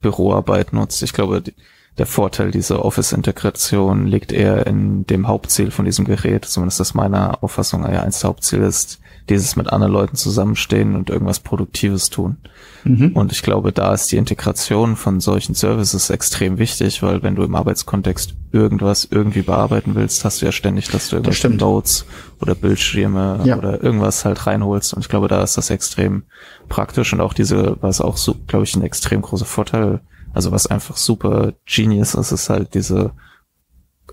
Büroarbeit 0.00 0.72
nutzt. 0.72 1.02
Ich 1.02 1.12
glaube, 1.12 1.42
die, 1.42 1.54
der 1.98 2.06
Vorteil 2.06 2.50
dieser 2.50 2.84
Office-Integration 2.84 4.06
liegt 4.06 4.32
eher 4.32 4.66
in 4.66 5.04
dem 5.06 5.28
Hauptziel 5.28 5.70
von 5.70 5.84
diesem 5.84 6.04
Gerät, 6.04 6.44
zumindest 6.44 6.80
ist 6.80 6.94
meiner 6.94 7.42
Auffassung 7.42 7.82
ja 7.82 8.02
eins 8.02 8.20
der 8.20 8.28
Hauptziele 8.28 8.66
ist, 8.66 9.00
dieses 9.30 9.56
mit 9.56 9.72
anderen 9.72 9.92
Leuten 9.92 10.16
zusammenstehen 10.16 10.96
und 10.96 11.08
irgendwas 11.08 11.40
Produktives 11.40 12.10
tun. 12.10 12.36
Mhm. 12.84 13.12
Und 13.12 13.32
ich 13.32 13.42
glaube, 13.42 13.72
da 13.72 13.94
ist 13.94 14.10
die 14.10 14.16
Integration 14.16 14.96
von 14.96 15.20
solchen 15.20 15.54
Services 15.54 16.10
extrem 16.10 16.58
wichtig, 16.58 17.02
weil 17.02 17.22
wenn 17.22 17.36
du 17.36 17.44
im 17.44 17.54
Arbeitskontext 17.54 18.34
irgendwas 18.52 19.08
irgendwie 19.10 19.42
bearbeiten 19.42 19.94
willst, 19.94 20.24
hast 20.24 20.42
du 20.42 20.46
ja 20.46 20.52
ständig, 20.52 20.88
dass 20.90 21.08
du 21.08 21.16
irgendwelche 21.16 21.48
das 21.48 21.60
Notes 21.60 22.06
oder 22.40 22.54
Bildschirme 22.54 23.40
ja. 23.44 23.56
oder 23.56 23.82
irgendwas 23.82 24.24
halt 24.24 24.46
reinholst. 24.46 24.92
Und 24.94 25.00
ich 25.00 25.08
glaube, 25.08 25.28
da 25.28 25.42
ist 25.42 25.56
das 25.56 25.70
extrem 25.70 26.24
praktisch 26.68 27.12
und 27.12 27.20
auch 27.20 27.32
diese, 27.32 27.76
was 27.80 28.00
auch 28.00 28.16
so, 28.16 28.34
glaube 28.46 28.64
ich, 28.64 28.74
ein 28.74 28.82
extrem 28.82 29.22
großer 29.22 29.46
Vorteil, 29.46 30.00
also 30.34 30.50
was 30.52 30.66
einfach 30.66 30.96
super 30.96 31.54
genius 31.64 32.14
ist, 32.14 32.32
ist 32.32 32.50
halt 32.50 32.74
diese 32.74 33.12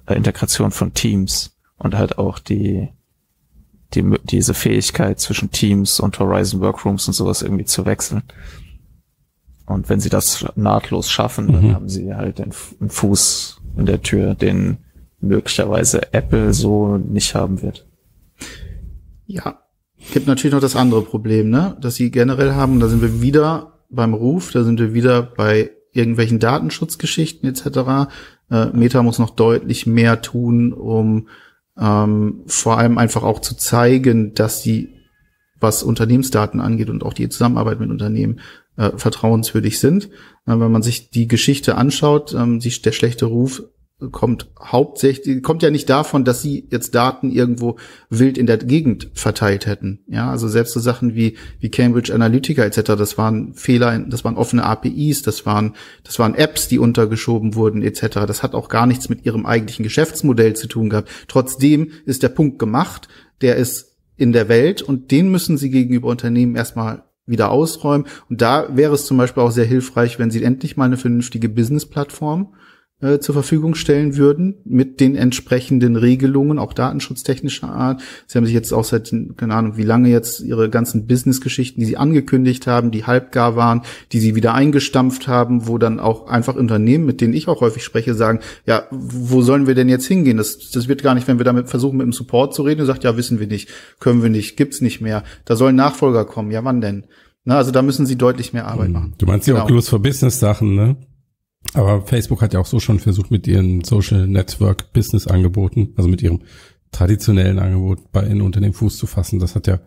Integration 0.07 0.71
von 0.71 0.93
Teams 0.93 1.57
und 1.77 1.95
halt 1.95 2.17
auch 2.17 2.39
die 2.39 2.89
die, 3.93 4.03
diese 4.23 4.53
Fähigkeit 4.53 5.19
zwischen 5.19 5.51
Teams 5.51 5.99
und 5.99 6.19
Horizon 6.19 6.59
Workrooms 6.61 7.07
und 7.07 7.13
sowas 7.13 7.41
irgendwie 7.41 7.65
zu 7.65 7.85
wechseln. 7.85 8.23
Und 9.65 9.89
wenn 9.89 9.99
sie 9.99 10.09
das 10.09 10.45
nahtlos 10.55 11.09
schaffen, 11.09 11.51
dann 11.51 11.67
mhm. 11.67 11.73
haben 11.73 11.89
sie 11.89 12.13
halt 12.13 12.39
den, 12.39 12.51
einen 12.79 12.89
Fuß 12.89 13.61
in 13.77 13.85
der 13.85 14.01
Tür, 14.01 14.33
den 14.33 14.77
möglicherweise 15.19 16.13
Apple 16.13 16.53
so 16.53 16.97
nicht 16.97 17.35
haben 17.35 17.61
wird. 17.61 17.85
Ja, 19.25 19.59
gibt 20.13 20.27
natürlich 20.27 20.53
noch 20.53 20.61
das 20.61 20.75
andere 20.75 21.01
Problem, 21.01 21.49
ne, 21.49 21.75
dass 21.81 21.95
sie 21.95 22.11
generell 22.11 22.53
haben, 22.53 22.79
da 22.79 22.87
sind 22.87 23.01
wir 23.01 23.21
wieder 23.21 23.73
beim 23.89 24.13
Ruf, 24.13 24.51
da 24.51 24.63
sind 24.63 24.79
wir 24.79 24.93
wieder 24.93 25.21
bei 25.21 25.71
irgendwelchen 25.91 26.39
Datenschutzgeschichten 26.39 27.49
etc. 27.49 28.09
Äh, 28.49 28.67
Meta 28.67 29.01
muss 29.03 29.19
noch 29.19 29.31
deutlich 29.31 29.87
mehr 29.87 30.21
tun, 30.21 30.71
um 30.71 31.27
ähm, 31.79 32.41
vor 32.47 32.77
allem 32.77 32.97
einfach 32.97 33.23
auch 33.23 33.39
zu 33.39 33.55
zeigen, 33.55 34.33
dass 34.33 34.63
sie, 34.63 34.93
was 35.59 35.83
Unternehmensdaten 35.83 36.59
angeht 36.59 36.89
und 36.89 37.03
auch 37.03 37.13
die 37.13 37.29
Zusammenarbeit 37.29 37.79
mit 37.79 37.89
Unternehmen, 37.89 38.39
äh, 38.77 38.91
vertrauenswürdig 38.95 39.79
sind. 39.79 40.09
Wenn 40.45 40.71
man 40.71 40.83
sich 40.83 41.09
die 41.09 41.27
Geschichte 41.27 41.75
anschaut, 41.75 42.33
ähm, 42.33 42.59
die, 42.59 42.69
der 42.81 42.91
schlechte 42.91 43.25
Ruf 43.25 43.63
kommt 44.11 44.47
hauptsächlich, 44.61 45.41
kommt 45.41 45.63
ja 45.63 45.71
nicht 45.71 45.89
davon, 45.89 46.23
dass 46.23 46.43
sie 46.43 46.67
jetzt 46.69 46.93
Daten 46.93 47.31
irgendwo 47.31 47.77
wild 48.11 48.37
in 48.37 48.45
der 48.45 48.57
Gegend 48.57 49.09
verteilt 49.15 49.65
hätten. 49.65 50.01
Ja, 50.07 50.29
also 50.29 50.47
selbst 50.47 50.73
so 50.73 50.79
Sachen 50.79 51.15
wie, 51.15 51.35
wie 51.59 51.71
Cambridge 51.71 52.13
Analytica 52.13 52.63
etc., 52.63 52.81
das 52.95 53.17
waren 53.17 53.55
Fehler, 53.55 53.97
das 53.99 54.23
waren 54.23 54.37
offene 54.37 54.63
APIs, 54.63 55.23
das 55.23 55.47
waren, 55.47 55.73
das 56.03 56.19
waren 56.19 56.35
Apps, 56.35 56.67
die 56.67 56.77
untergeschoben 56.77 57.55
wurden 57.55 57.81
etc. 57.81 58.25
Das 58.27 58.43
hat 58.43 58.53
auch 58.53 58.69
gar 58.69 58.85
nichts 58.85 59.09
mit 59.09 59.25
ihrem 59.25 59.47
eigentlichen 59.47 59.83
Geschäftsmodell 59.83 60.55
zu 60.55 60.67
tun 60.67 60.89
gehabt. 60.89 61.09
Trotzdem 61.27 61.91
ist 62.05 62.21
der 62.21 62.29
Punkt 62.29 62.59
gemacht, 62.59 63.07
der 63.41 63.55
ist 63.55 63.95
in 64.15 64.31
der 64.31 64.47
Welt 64.47 64.83
und 64.83 65.09
den 65.09 65.31
müssen 65.31 65.57
sie 65.57 65.71
gegenüber 65.71 66.09
Unternehmen 66.09 66.55
erstmal 66.55 67.03
wieder 67.25 67.49
ausräumen. 67.49 68.05
Und 68.29 68.41
da 68.41 68.75
wäre 68.75 68.93
es 68.93 69.05
zum 69.05 69.17
Beispiel 69.17 69.41
auch 69.41 69.51
sehr 69.51 69.65
hilfreich, 69.65 70.19
wenn 70.19 70.31
sie 70.31 70.43
endlich 70.43 70.77
mal 70.77 70.85
eine 70.85 70.97
vernünftige 70.97 71.49
Business-Plattform 71.49 72.53
äh, 72.99 73.19
zur 73.19 73.33
Verfügung 73.33 73.75
stellen 73.75 74.17
würden 74.17 74.55
mit 74.65 74.99
den 74.99 75.15
entsprechenden 75.15 75.95
Regelungen, 75.95 76.57
auch 76.57 76.73
datenschutztechnischer 76.73 77.69
Art. 77.69 78.01
Sie 78.25 78.37
haben 78.37 78.45
sich 78.45 78.55
jetzt 78.55 78.73
auch 78.73 78.83
seit, 78.83 79.13
keine 79.37 79.53
Ahnung, 79.53 79.77
wie 79.77 79.83
lange 79.83 80.09
jetzt 80.09 80.39
ihre 80.39 80.69
ganzen 80.69 81.05
Business-Geschichten, 81.05 81.79
die 81.79 81.85
sie 81.85 81.97
angekündigt 81.97 82.65
haben, 82.65 82.89
die 82.89 83.05
halbgar 83.05 83.55
waren, 83.55 83.83
die 84.11 84.19
sie 84.19 84.33
wieder 84.33 84.55
eingestampft 84.55 85.27
haben, 85.27 85.67
wo 85.67 85.77
dann 85.77 85.99
auch 85.99 86.27
einfach 86.27 86.55
Unternehmen, 86.55 87.05
mit 87.05 87.21
denen 87.21 87.33
ich 87.35 87.47
auch 87.47 87.61
häufig 87.61 87.83
spreche, 87.83 88.15
sagen, 88.15 88.39
ja, 88.65 88.87
wo 88.89 89.41
sollen 89.41 89.67
wir 89.67 89.75
denn 89.75 89.89
jetzt 89.89 90.07
hingehen? 90.07 90.37
Das, 90.37 90.71
das 90.71 90.87
wird 90.87 91.03
gar 91.03 91.13
nicht, 91.13 91.27
wenn 91.27 91.37
wir 91.37 91.45
damit 91.45 91.69
versuchen, 91.69 91.97
mit 91.97 92.05
dem 92.05 92.13
Support 92.13 92.55
zu 92.55 92.63
reden, 92.63 92.81
und 92.81 92.87
sagt, 92.87 93.03
ja, 93.03 93.15
wissen 93.15 93.39
wir 93.39 93.47
nicht, 93.47 93.69
können 93.99 94.23
wir 94.23 94.29
nicht, 94.31 94.57
gibt's 94.57 94.81
nicht 94.81 95.01
mehr. 95.01 95.23
Da 95.45 95.55
sollen 95.55 95.75
Nachfolger 95.75 96.25
kommen. 96.25 96.49
Ja, 96.49 96.63
wann 96.63 96.81
denn? 96.81 97.03
Na, 97.45 97.57
also 97.57 97.71
da 97.71 97.81
müssen 97.81 98.05
sie 98.05 98.17
deutlich 98.17 98.53
mehr 98.53 98.67
Arbeit 98.67 98.87
hm. 98.87 98.93
machen. 98.93 99.13
Du 99.19 99.25
meinst 99.25 99.47
ja 99.47 99.53
genau. 99.53 99.65
auch 99.65 99.67
bloß 99.67 99.87
für 99.87 99.99
Business-Sachen, 99.99 100.75
ne? 100.75 100.95
Aber 101.73 102.01
Facebook 102.01 102.41
hat 102.41 102.53
ja 102.53 102.59
auch 102.59 102.65
so 102.65 102.79
schon 102.79 102.99
versucht, 102.99 103.31
mit 103.31 103.47
ihren 103.47 103.83
Social 103.83 104.27
Network 104.27 104.93
Business 104.93 105.27
Angeboten, 105.27 105.93
also 105.95 106.09
mit 106.09 106.21
ihrem 106.21 106.41
traditionellen 106.91 107.59
Angebot 107.59 108.11
bei 108.11 108.23
in 108.23 108.41
Unternehmen 108.41 108.73
Fuß 108.73 108.97
zu 108.97 109.07
fassen. 109.07 109.39
Das 109.39 109.55
hat 109.55 109.67
ja 109.67 109.79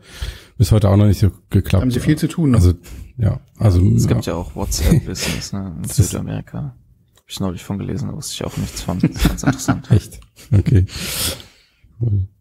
bis 0.59 0.73
heute 0.73 0.91
auch 0.91 0.97
noch 0.97 1.07
nicht 1.07 1.21
so 1.21 1.31
geklappt. 1.49 1.83
Haben 1.83 1.91
sie 1.91 2.01
viel 2.01 2.19
zu 2.19 2.29
tun. 2.29 2.51
Ne? 2.51 2.59
Also, 2.59 2.75
ja, 3.17 3.41
also. 3.59 3.81
Es 3.95 4.05
ja. 4.05 4.09
gibt 4.11 4.27
ja 4.27 4.35
auch 4.35 4.55
WhatsApp 4.55 5.05
Business, 5.07 5.53
ne, 5.53 5.75
in 5.83 5.89
Südamerika. 5.89 6.77
Hab 7.17 7.25
ich 7.27 7.41
neulich 7.41 7.65
von 7.65 7.79
gelesen, 7.79 8.09
da 8.09 8.15
wusste 8.15 8.35
ich 8.35 8.45
auch 8.45 8.57
nichts 8.57 8.83
von. 8.83 8.99
Das 8.99 9.11
ist 9.11 9.29
ganz 9.29 9.43
interessant. 9.43 9.91
Echt? 9.91 10.21
Okay. 10.53 10.85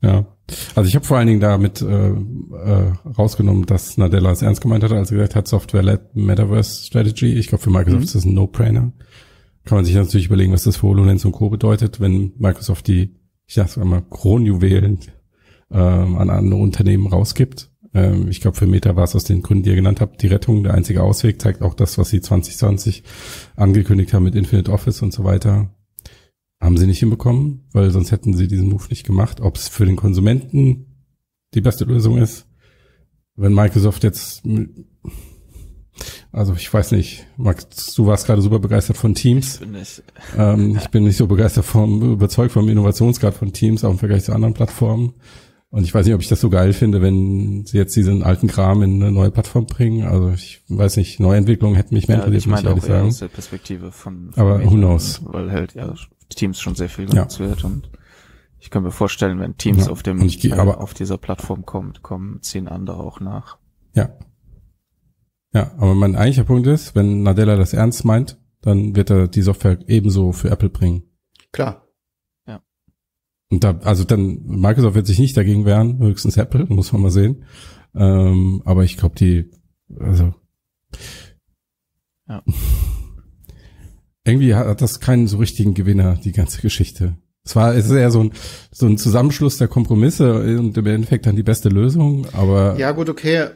Ja. 0.01 0.25
Also 0.75 0.87
ich 0.87 0.95
habe 0.95 1.05
vor 1.05 1.17
allen 1.17 1.27
Dingen 1.27 1.39
damit 1.39 1.81
äh, 1.81 2.09
äh, 2.09 2.93
rausgenommen, 3.17 3.65
dass 3.65 3.97
Nadella 3.97 4.31
es 4.31 4.41
ernst 4.41 4.61
gemeint 4.61 4.83
hat, 4.83 4.91
als 4.91 5.11
er 5.11 5.17
gesagt 5.17 5.35
hat, 5.35 5.47
Software-led 5.47 6.15
Metaverse 6.15 6.85
Strategy. 6.85 7.33
Ich 7.33 7.47
glaube, 7.47 7.63
für 7.63 7.69
Microsoft 7.69 7.99
mhm. 7.99 8.05
ist 8.05 8.15
das 8.15 8.25
ein 8.25 8.33
No-Brainer. 8.33 8.91
Kann 9.69 9.77
man 9.77 9.85
sich 9.85 9.93
natürlich 9.93 10.25
überlegen, 10.25 10.51
was 10.51 10.63
das 10.63 10.77
für 10.77 10.87
HoloLens 10.87 11.25
und 11.25 11.31
Co. 11.31 11.47
bedeutet, 11.51 11.99
wenn 11.99 12.33
Microsoft 12.39 12.87
die, 12.87 13.13
ich 13.45 13.53
sag's 13.53 13.77
mal, 13.77 14.01
Kronjuwelen 14.01 14.97
ähm, 15.69 16.17
an 16.17 16.31
andere 16.31 16.59
Unternehmen 16.59 17.05
rausgibt. 17.05 17.69
Ähm, 17.93 18.29
ich 18.29 18.41
glaube, 18.41 18.57
für 18.57 18.65
Meta 18.65 18.95
war 18.95 19.03
es 19.03 19.15
aus 19.15 19.25
den 19.25 19.43
Gründen, 19.43 19.61
die 19.61 19.69
ihr 19.69 19.75
genannt 19.75 20.01
habt, 20.01 20.23
die 20.23 20.27
Rettung 20.27 20.63
der 20.63 20.73
einzige 20.73 21.03
Ausweg, 21.03 21.39
zeigt 21.39 21.61
auch 21.61 21.75
das, 21.75 21.99
was 21.99 22.09
sie 22.09 22.19
2020 22.19 23.03
angekündigt 23.57 24.11
haben 24.11 24.23
mit 24.23 24.33
Infinite 24.33 24.71
Office 24.71 25.03
und 25.03 25.13
so 25.13 25.23
weiter. 25.23 25.69
Haben 26.59 26.77
sie 26.77 26.87
nicht 26.87 26.97
hinbekommen, 26.97 27.67
weil 27.71 27.91
sonst 27.91 28.11
hätten 28.11 28.33
sie 28.33 28.47
diesen 28.47 28.69
Move 28.69 28.87
nicht 28.89 29.05
gemacht. 29.05 29.39
Ob 29.39 29.55
es 29.55 29.67
für 29.67 29.85
den 29.85 29.97
Konsumenten 29.97 30.87
die 31.53 31.61
beste 31.61 31.85
Lösung 31.85 32.17
ist, 32.17 32.47
wenn 33.35 33.53
Microsoft 33.53 34.03
jetzt, 34.03 34.41
also 36.39 36.53
ich 36.53 36.73
weiß 36.73 36.93
nicht, 36.93 37.27
Max, 37.35 37.93
du 37.95 38.05
warst 38.05 38.25
gerade 38.25 38.41
super 38.41 38.59
begeistert 38.59 38.95
von 38.95 39.13
Teams. 39.13 39.55
Ich 39.55 39.59
bin 39.59 39.71
nicht, 39.73 40.03
ähm, 40.37 40.77
ich 40.77 40.87
bin 40.87 41.03
nicht 41.03 41.17
so 41.17 41.27
begeistert 41.27 41.65
vom, 41.65 42.13
überzeugt 42.13 42.53
vom 42.53 42.69
Innovationsgrad 42.69 43.33
von 43.33 43.51
Teams, 43.51 43.83
auch 43.83 43.91
im 43.91 43.97
Vergleich 43.97 44.23
zu 44.23 44.31
anderen 44.31 44.53
Plattformen. 44.53 45.15
Und 45.69 45.83
ich 45.83 45.93
weiß 45.93 46.05
nicht, 46.05 46.15
ob 46.15 46.21
ich 46.21 46.29
das 46.29 46.39
so 46.39 46.49
geil 46.49 46.71
finde, 46.71 47.01
wenn 47.01 47.65
sie 47.65 47.77
jetzt 47.77 47.93
diesen 47.93 48.23
alten 48.23 48.47
Kram 48.47 48.81
in 48.83 49.03
eine 49.03 49.11
neue 49.11 49.31
Plattform 49.31 49.65
bringen. 49.65 50.07
Also 50.07 50.31
ich 50.31 50.63
weiß 50.69 50.95
nicht, 50.95 51.19
Neuentwicklungen 51.19 51.75
hätten 51.75 51.93
mich 51.93 52.07
mehr 52.07 52.19
ja, 52.19 52.23
interessiert, 52.23 52.45
ich 52.45 52.63
meine 52.63 52.69
muss 52.69 52.83
ich 52.83 52.89
ehrlich 52.89 52.99
sagen. 52.99 53.07
Aus 53.09 53.19
der 53.19 53.27
Perspektive 53.27 53.91
von, 53.91 54.31
von 54.31 54.41
Aber 54.41 54.63
who 54.63 54.75
knows? 54.75 55.21
Weil 55.25 55.51
halt, 55.51 55.73
ja, 55.73 55.93
Teams 56.29 56.61
schon 56.61 56.75
sehr 56.75 56.87
viel 56.87 57.07
genutzt 57.07 57.39
ja. 57.39 57.49
wird 57.49 57.65
und 57.65 57.89
ich 58.59 58.69
kann 58.69 58.83
mir 58.83 58.91
vorstellen, 58.91 59.41
wenn 59.41 59.57
Teams 59.57 59.87
ja, 59.87 59.91
auf 59.91 60.03
dem 60.03 60.21
ich, 60.21 60.43
äh, 60.45 60.53
auf 60.53 60.93
dieser 60.93 61.17
Plattform 61.17 61.65
kommt, 61.65 62.01
kommen 62.01 62.41
zehn 62.41 62.69
andere 62.69 63.03
auch 63.03 63.19
nach. 63.19 63.57
Ja. 63.93 64.09
Ja, 65.53 65.71
aber 65.77 65.95
mein 65.95 66.15
eigentlicher 66.15 66.43
Punkt 66.45 66.67
ist, 66.67 66.95
wenn 66.95 67.23
Nadella 67.23 67.55
das 67.55 67.73
ernst 67.73 68.05
meint, 68.05 68.37
dann 68.61 68.95
wird 68.95 69.09
er 69.09 69.27
die 69.27 69.41
Software 69.41 69.79
ebenso 69.87 70.31
für 70.31 70.49
Apple 70.49 70.69
bringen. 70.69 71.03
Klar. 71.51 71.87
Ja. 72.45 72.61
Und 73.49 73.63
da, 73.63 73.79
also 73.83 74.03
dann, 74.03 74.43
Microsoft 74.45 74.95
wird 74.95 75.07
sich 75.07 75.19
nicht 75.19 75.35
dagegen 75.35 75.65
wehren, 75.65 75.99
höchstens 75.99 76.37
Apple, 76.37 76.65
muss 76.69 76.93
man 76.93 77.01
mal 77.01 77.11
sehen. 77.11 77.45
Ähm, 77.95 78.61
aber 78.65 78.83
ich 78.83 78.97
glaube, 78.97 79.15
die, 79.15 79.49
also. 79.99 80.35
Ja. 82.27 82.43
irgendwie 84.25 84.53
hat 84.53 84.81
das 84.81 84.99
keinen 84.99 85.27
so 85.27 85.37
richtigen 85.37 85.73
Gewinner, 85.73 86.15
die 86.15 86.31
ganze 86.31 86.61
Geschichte. 86.61 87.17
Es 87.43 87.55
war, 87.55 87.73
es 87.73 87.85
ist 87.85 87.91
eher 87.91 88.11
so 88.11 88.21
ein, 88.21 88.31
so 88.71 88.85
ein 88.85 88.97
Zusammenschluss 88.97 89.57
der 89.57 89.67
Kompromisse 89.67 90.59
und 90.59 90.77
im 90.77 90.85
Endeffekt 90.85 91.25
dann 91.25 91.35
die 91.35 91.43
beste 91.43 91.69
Lösung, 91.69 92.27
aber. 92.33 92.77
Ja, 92.77 92.91
gut, 92.91 93.09
okay. 93.09 93.47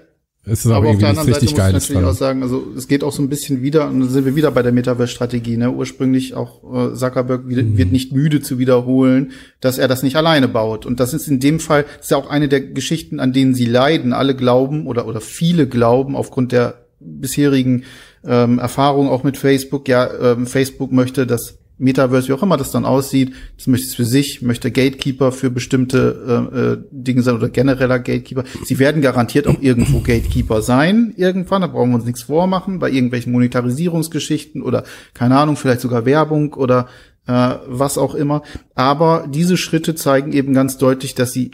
Es 0.46 0.66
ist 0.66 0.72
aber 0.72 0.90
auf 0.90 0.98
der 0.98 1.10
anderen 1.10 1.32
Seite 1.32 1.46
muss 1.46 1.52
ich 1.54 1.58
natürlich 1.58 1.88
dran. 1.88 2.06
auch 2.06 2.14
sagen, 2.14 2.44
also 2.44 2.66
es 2.76 2.90
geht 2.90 3.02
auch 3.06 3.14
so 3.14 3.22
ein 3.22 3.30
bisschen 3.30 3.62
wieder, 3.62 3.88
und 3.88 4.02
dann 4.02 4.10
sind 4.10 4.26
wir 4.26 4.36
wieder 4.36 4.52
bei 4.52 4.62
der 4.62 4.74
Metaverse-Strategie, 4.74 5.56
ne? 5.56 5.72
Ursprünglich 5.72 6.34
auch 6.34 6.92
äh, 6.92 6.96
Zuckerberg 6.96 7.48
wieder, 7.48 7.64
mhm. 7.64 7.78
wird 7.78 7.94
nicht 7.94 8.12
müde 8.12 8.42
zu 8.42 8.60
wiederholen, 8.60 9.32
dass 9.62 9.78
er 9.78 9.88
das 9.88 10.04
nicht 10.04 10.18
alleine 10.18 10.50
baut. 10.50 10.86
Und 10.86 11.00
das 11.00 11.14
ist 11.14 11.30
in 11.30 11.40
dem 11.40 11.62
Fall, 11.62 11.84
das 11.84 12.08
ist 12.08 12.12
ja 12.12 12.18
auch 12.18 12.30
eine 12.30 12.50
der 12.50 12.60
Geschichten, 12.60 13.22
an 13.22 13.32
denen 13.32 13.56
sie 13.56 13.66
leiden. 13.66 14.12
Alle 14.12 14.36
glauben 14.36 14.86
oder, 14.86 15.08
oder 15.08 15.22
viele 15.22 15.66
glauben 15.66 16.14
aufgrund 16.18 16.52
der 16.52 16.88
bisherigen 17.00 17.84
ähm, 18.26 18.60
Erfahrung 18.60 19.08
auch 19.08 19.24
mit 19.24 19.38
Facebook. 19.38 19.88
Ja, 19.88 20.10
ähm, 20.34 20.46
Facebook 20.46 20.92
möchte 20.92 21.26
das 21.26 21.58
Metaverse, 21.84 22.28
wie 22.28 22.34
auch 22.34 22.44
immer 22.44 22.58
das 22.58 22.72
dann 22.72 22.86
aussieht, 22.86 23.34
das 23.58 23.68
möchte 23.68 23.88
es 23.88 23.96
für 23.96 24.06
sich, 24.06 24.42
möchte 24.42 24.72
Gatekeeper 24.72 25.32
für 25.32 25.50
bestimmte 25.50 26.50
äh, 26.52 26.58
äh, 26.58 26.78
Dinge 26.92 27.22
sein 27.22 27.36
oder 27.36 27.50
genereller 27.50 28.00
Gatekeeper. 28.00 28.44
Sie 28.64 28.80
werden 28.80 29.02
garantiert 29.02 29.48
auch 29.48 29.62
irgendwo 29.62 30.00
Gatekeeper 30.00 30.62
sein, 30.62 31.14
irgendwann, 31.16 31.62
da 31.62 31.68
brauchen 31.68 31.92
wir 31.92 31.96
uns 31.96 32.06
nichts 32.06 32.24
vormachen, 32.24 32.80
bei 32.80 32.90
irgendwelchen 32.90 33.32
Monetarisierungsgeschichten 33.32 34.62
oder 34.62 34.84
keine 35.14 35.38
Ahnung, 35.38 35.56
vielleicht 35.56 35.82
sogar 35.82 36.06
Werbung 36.06 36.54
oder 36.54 36.88
äh, 37.28 37.56
was 37.68 37.98
auch 37.98 38.16
immer. 38.16 38.44
Aber 38.76 39.28
diese 39.30 39.58
Schritte 39.58 39.96
zeigen 39.96 40.34
eben 40.34 40.54
ganz 40.54 40.78
deutlich, 40.78 41.16
dass 41.16 41.32
sie 41.32 41.52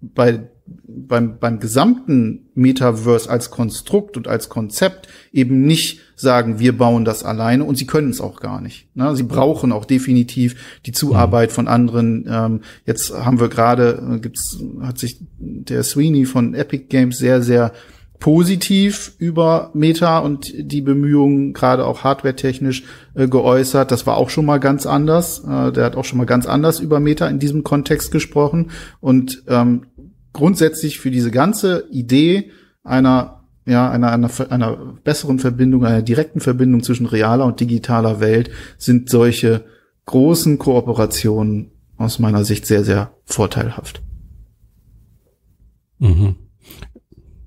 bei 0.00 0.48
beim, 0.86 1.38
beim 1.38 1.58
gesamten 1.58 2.50
Metaverse 2.54 3.28
als 3.28 3.50
Konstrukt 3.50 4.16
und 4.16 4.28
als 4.28 4.48
Konzept 4.48 5.08
eben 5.32 5.62
nicht 5.62 6.00
sagen, 6.22 6.58
wir 6.58 6.76
bauen 6.76 7.04
das 7.04 7.24
alleine 7.24 7.64
und 7.64 7.76
sie 7.76 7.86
können 7.86 8.10
es 8.10 8.20
auch 8.20 8.40
gar 8.40 8.60
nicht. 8.60 8.88
Ne? 8.96 9.14
Sie 9.14 9.24
brauchen 9.24 9.72
auch 9.72 9.84
definitiv 9.84 10.80
die 10.86 10.92
Zuarbeit 10.92 11.52
von 11.52 11.68
anderen. 11.68 12.26
Ähm, 12.26 12.60
jetzt 12.86 13.12
haben 13.12 13.40
wir 13.40 13.48
gerade, 13.48 14.02
äh, 14.14 14.18
gibt's, 14.20 14.58
hat 14.80 14.98
sich 14.98 15.18
der 15.38 15.82
Sweeney 15.82 16.24
von 16.24 16.54
Epic 16.54 16.86
Games 16.88 17.18
sehr, 17.18 17.42
sehr 17.42 17.72
positiv 18.22 19.14
über 19.18 19.70
Meta 19.74 20.20
und 20.20 20.52
die 20.56 20.80
Bemühungen, 20.80 21.52
gerade 21.52 21.84
auch 21.84 22.04
hardwaretechnisch, 22.04 22.84
äh, 23.14 23.26
geäußert. 23.26 23.90
Das 23.90 24.06
war 24.06 24.16
auch 24.16 24.30
schon 24.30 24.46
mal 24.46 24.60
ganz 24.60 24.86
anders. 24.86 25.40
Äh, 25.40 25.72
der 25.72 25.84
hat 25.84 25.96
auch 25.96 26.04
schon 26.04 26.18
mal 26.18 26.24
ganz 26.24 26.46
anders 26.46 26.78
über 26.78 27.00
Meta 27.00 27.26
in 27.26 27.40
diesem 27.40 27.64
Kontext 27.64 28.12
gesprochen. 28.12 28.70
Und 29.00 29.42
ähm, 29.48 29.86
grundsätzlich 30.32 31.00
für 31.00 31.10
diese 31.10 31.32
ganze 31.32 31.88
Idee 31.90 32.52
einer 32.84 33.41
ja, 33.64 33.90
einer, 33.90 34.10
einer, 34.10 34.30
einer 34.50 34.76
besseren 35.04 35.38
Verbindung, 35.38 35.84
einer 35.84 36.02
direkten 36.02 36.40
Verbindung 36.40 36.82
zwischen 36.82 37.06
realer 37.06 37.46
und 37.46 37.60
digitaler 37.60 38.20
Welt 38.20 38.50
sind 38.78 39.08
solche 39.08 39.64
großen 40.06 40.58
Kooperationen 40.58 41.70
aus 41.96 42.18
meiner 42.18 42.44
Sicht 42.44 42.66
sehr, 42.66 42.84
sehr 42.84 43.14
vorteilhaft. 43.24 44.02
Mhm. 45.98 46.36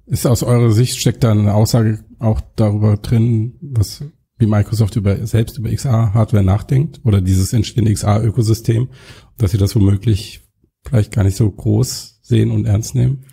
Ist 0.05 0.26
aus 0.26 0.43
eurer 0.43 0.72
Sicht 0.72 0.99
steckt 0.99 1.24
da 1.24 1.32
eine 1.32 1.53
Aussage 1.53 2.05
auch 2.20 2.39
darüber 2.55 2.95
drin, 2.97 3.55
was 3.61 4.03
wie 4.38 4.47
Microsoft 4.47 4.95
über 4.95 5.26
selbst 5.26 5.57
über 5.57 5.70
XR-Hardware 5.70 6.43
nachdenkt 6.43 7.01
oder 7.03 7.22
dieses 7.22 7.53
entstehende 7.53 7.93
XR-Ökosystem, 7.93 8.89
dass 9.38 9.51
sie 9.51 9.57
das 9.57 9.76
womöglich 9.76 10.41
vielleicht 10.86 11.13
gar 11.13 11.24
nicht 11.24 11.38
so 11.38 11.49
groß 11.49 12.20
sehen 12.22 12.51
und 12.51 12.66
ernst 12.66 12.95
nehmen. 12.95 13.26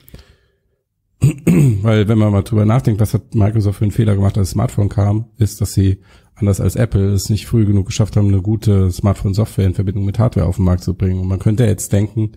Weil 1.83 2.09
wenn 2.09 2.19
man 2.19 2.33
mal 2.33 2.43
drüber 2.43 2.65
nachdenkt, 2.65 3.01
was 3.01 3.15
hat 3.15 3.35
Microsoft 3.35 3.79
für 3.79 3.85
einen 3.85 3.93
Fehler 3.93 4.15
gemacht, 4.15 4.37
als 4.37 4.49
das 4.49 4.53
Smartphone 4.53 4.89
kam, 4.89 5.27
ist, 5.39 5.61
dass 5.61 5.73
sie 5.73 5.99
anders 6.35 6.61
als 6.61 6.75
Apple 6.75 7.13
es 7.13 7.31
nicht 7.31 7.47
früh 7.47 7.65
genug 7.65 7.87
geschafft 7.87 8.17
haben, 8.17 8.29
eine 8.29 8.43
gute 8.43 8.91
Smartphone-Software 8.91 9.67
in 9.67 9.75
Verbindung 9.75 10.05
mit 10.05 10.19
Hardware 10.19 10.47
auf 10.47 10.57
den 10.57 10.65
Markt 10.65 10.83
zu 10.83 10.95
bringen. 10.95 11.21
Und 11.21 11.29
man 11.29 11.39
könnte 11.39 11.65
jetzt 11.65 11.93
denken, 11.93 12.33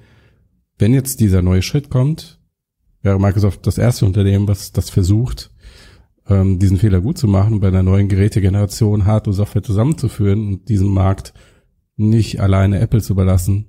wenn 0.77 0.93
jetzt 0.93 1.19
dieser 1.19 1.41
neue 1.41 1.61
Schritt 1.61 1.89
kommt, 1.89 2.39
wäre 3.01 3.19
Microsoft 3.19 3.65
das 3.65 3.77
erste 3.77 4.05
Unternehmen, 4.05 4.47
was 4.47 4.71
das 4.71 4.89
versucht, 4.89 5.51
ähm, 6.27 6.59
diesen 6.59 6.77
Fehler 6.77 7.01
gut 7.01 7.17
zu 7.17 7.27
machen, 7.27 7.59
bei 7.59 7.69
einer 7.69 7.83
neuen 7.83 8.07
Gerätegeneration 8.07 9.05
Hardware-Software 9.05 9.63
zusammenzuführen 9.63 10.47
und 10.47 10.69
diesen 10.69 10.89
Markt 10.89 11.33
nicht 11.97 12.41
alleine 12.41 12.79
Apple 12.79 13.01
zu 13.01 13.13
überlassen 13.13 13.67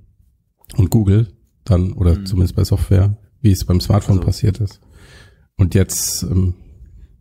und 0.75 0.89
Google 0.89 1.27
dann, 1.63 1.93
oder 1.93 2.15
mhm. 2.15 2.25
zumindest 2.25 2.55
bei 2.55 2.63
Software, 2.63 3.17
wie 3.41 3.51
es 3.51 3.65
beim 3.65 3.79
Smartphone 3.79 4.17
also, 4.17 4.25
passiert 4.25 4.59
ist. 4.59 4.81
Und 5.57 5.73
jetzt, 5.73 6.23
ähm, 6.23 6.53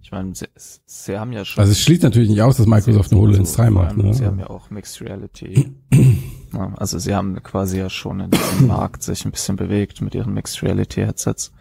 ich 0.03 0.12
meine, 0.12 0.34
sie, 0.34 0.47
sie 0.84 1.18
haben 1.18 1.32
ja 1.32 1.45
schon. 1.45 1.62
Also 1.62 1.72
es 1.72 1.80
schließt 1.80 2.03
natürlich 2.03 2.28
nicht 2.28 2.43
aus, 2.43 2.59
dass 2.59 2.66
Microsoft 2.66 3.11
eine 3.11 3.20
HoloLens 3.20 3.59
also, 3.59 3.62
3 3.62 3.70
macht. 3.70 3.97
Ne? 3.97 4.14
Sie 4.14 4.24
haben 4.24 4.39
ja 4.39 4.49
auch 4.49 4.70
Mixed 4.70 5.01
Reality. 5.01 5.74
ja, 6.53 6.74
also 6.76 6.99
sie 6.99 7.14
haben 7.14 7.43
quasi 7.43 7.78
ja 7.78 7.91
schon 7.91 8.20
in 8.20 8.30
diesem 8.30 8.66
Markt 8.68 9.03
sich 9.03 9.24
ein 9.24 9.32
bisschen 9.32 9.57
bewegt 9.57 10.03
mit 10.03 10.14
ihren 10.14 10.34
Mixed 10.34 10.62
Reality 10.62 11.01
Headsets. 11.01 11.53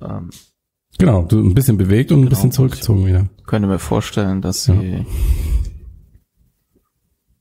Ähm, 0.00 0.30
genau, 0.96 1.28
ein 1.30 1.54
bisschen 1.54 1.76
bewegt 1.76 2.12
und 2.12 2.18
genau, 2.18 2.28
ein 2.28 2.30
bisschen 2.30 2.52
zurückgezogen 2.52 3.04
wieder. 3.04 3.28
Könnte 3.46 3.68
mir 3.68 3.80
vorstellen, 3.80 4.40
dass 4.42 4.64
sie 4.64 4.90
ja. 4.90 5.04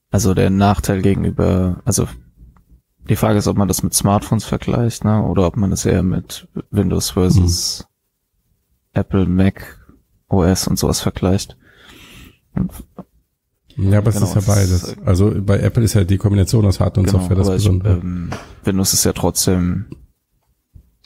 also 0.10 0.34
der 0.34 0.50
Nachteil 0.50 1.02
gegenüber, 1.02 1.82
also 1.86 2.08
die 3.08 3.16
Frage 3.16 3.38
ist, 3.38 3.48
ob 3.48 3.58
man 3.58 3.68
das 3.68 3.84
mit 3.84 3.94
Smartphones 3.94 4.46
vergleicht, 4.46 5.06
ne? 5.06 5.22
Oder 5.24 5.46
ob 5.46 5.58
man 5.58 5.70
das 5.70 5.86
eher 5.86 6.04
mit 6.04 6.48
Windows 6.72 7.12
versus 7.12 7.80
hm. 7.80 7.93
Apple, 8.94 9.26
Mac, 9.26 9.80
OS 10.30 10.68
und 10.68 10.78
sowas 10.80 11.02
vergleicht. 11.02 11.58
Ja, 13.76 13.98
aber 13.98 14.12
genau, 14.12 14.26
es 14.26 14.36
ist 14.36 14.48
ja 14.48 14.54
beides. 14.54 14.98
Also 15.06 15.34
bei 15.42 15.60
Apple 15.60 15.84
ist 15.84 15.96
ja 15.96 16.04
die 16.04 16.18
Kombination 16.18 16.66
aus 16.66 16.80
Hardware 16.80 17.02
und 17.02 17.06
genau, 17.08 17.20
Software 17.20 17.38
das 17.38 17.50
Besondere. 17.50 17.98
Ich, 17.98 18.04
ähm, 18.04 18.30
Windows 18.64 18.94
ist 18.94 19.04
ja 19.04 19.14
trotzdem 19.14 19.86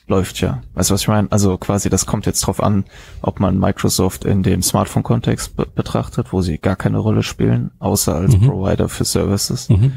läuft 0.07 0.39
ja. 0.39 0.61
Weißt 0.73 0.89
du, 0.89 0.93
was 0.93 1.01
ich 1.01 1.07
meine? 1.07 1.31
Also 1.31 1.57
quasi, 1.57 1.89
das 1.89 2.05
kommt 2.05 2.25
jetzt 2.25 2.41
drauf 2.41 2.63
an, 2.63 2.85
ob 3.21 3.39
man 3.39 3.59
Microsoft 3.59 4.25
in 4.25 4.41
dem 4.41 4.61
Smartphone-Kontext 4.63 5.55
be 5.55 5.67
betrachtet, 5.73 6.31
wo 6.31 6.41
sie 6.41 6.57
gar 6.57 6.75
keine 6.75 6.97
Rolle 6.97 7.23
spielen, 7.23 7.71
außer 7.79 8.15
als 8.15 8.37
mhm. 8.37 8.47
Provider 8.47 8.89
für 8.89 9.03
Services. 9.03 9.69
Mhm. 9.69 9.91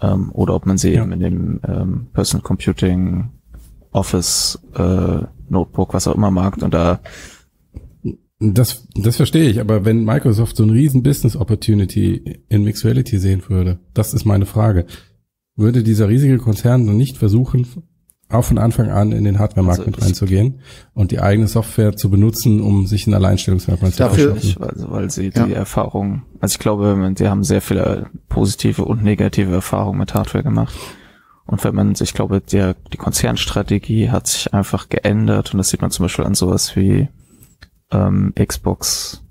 Ähm, 0.00 0.30
oder 0.32 0.54
ob 0.54 0.66
man 0.66 0.76
sie 0.76 0.92
ja. 0.92 1.02
eben 1.02 1.12
in 1.12 1.20
dem 1.20 1.60
ähm, 1.66 2.06
Personal 2.12 2.42
Computing, 2.42 3.30
Office, 3.92 4.58
äh, 4.74 5.22
Notebook, 5.48 5.94
was 5.94 6.08
auch 6.08 6.14
immer 6.14 6.30
mag. 6.30 6.60
Und 6.62 6.74
da 6.74 7.00
das, 8.42 8.88
das 8.96 9.16
verstehe 9.16 9.48
ich, 9.48 9.60
aber 9.60 9.84
wenn 9.84 10.04
Microsoft 10.04 10.56
so 10.56 10.64
ein 10.64 10.70
riesen 10.70 11.02
Business 11.02 11.36
Opportunity 11.36 12.40
in 12.48 12.64
Mixed 12.64 12.84
Reality 12.84 13.18
sehen 13.18 13.42
würde, 13.48 13.78
das 13.94 14.14
ist 14.14 14.24
meine 14.24 14.46
Frage. 14.46 14.86
Würde 15.54 15.82
dieser 15.82 16.08
riesige 16.08 16.38
Konzern 16.38 16.86
dann 16.86 16.96
nicht 16.96 17.18
versuchen, 17.18 17.66
auch 18.30 18.44
von 18.44 18.58
Anfang 18.58 18.90
an 18.90 19.12
in 19.12 19.24
den 19.24 19.38
Hardware-Markt 19.38 19.80
also 19.80 19.90
mit 19.90 20.02
reinzugehen 20.02 20.60
und 20.94 21.10
die 21.10 21.20
eigene 21.20 21.46
Software 21.46 21.94
zu 21.96 22.10
benutzen, 22.10 22.60
um 22.60 22.86
sich 22.86 23.06
ein 23.06 23.14
Alleinstellungsmerkmal 23.14 23.92
zu 23.92 24.08
verschaffen. 24.08 24.56
Weil, 24.58 24.90
weil 24.90 25.10
sie 25.10 25.30
ja. 25.34 25.46
die 25.46 25.52
Erfahrung, 25.52 26.22
also 26.40 26.54
ich 26.54 26.58
glaube, 26.58 27.12
sie 27.16 27.28
haben 27.28 27.44
sehr 27.44 27.60
viele 27.60 28.06
positive 28.28 28.84
und 28.84 29.04
negative 29.04 29.52
Erfahrungen 29.52 29.98
mit 29.98 30.14
Hardware 30.14 30.42
gemacht. 30.42 30.74
Und 31.46 31.64
wenn 31.64 31.74
man 31.74 31.94
sich, 31.94 32.10
ich 32.10 32.14
glaube, 32.14 32.40
der, 32.40 32.74
die 32.92 32.96
Konzernstrategie 32.96 34.10
hat 34.10 34.26
sich 34.26 34.54
einfach 34.54 34.88
geändert 34.88 35.52
und 35.52 35.58
das 35.58 35.70
sieht 35.70 35.82
man 35.82 35.90
zum 35.90 36.04
Beispiel 36.04 36.24
an 36.24 36.34
sowas 36.34 36.76
wie 36.76 37.08
ähm, 37.90 38.32
Xbox, 38.34 39.24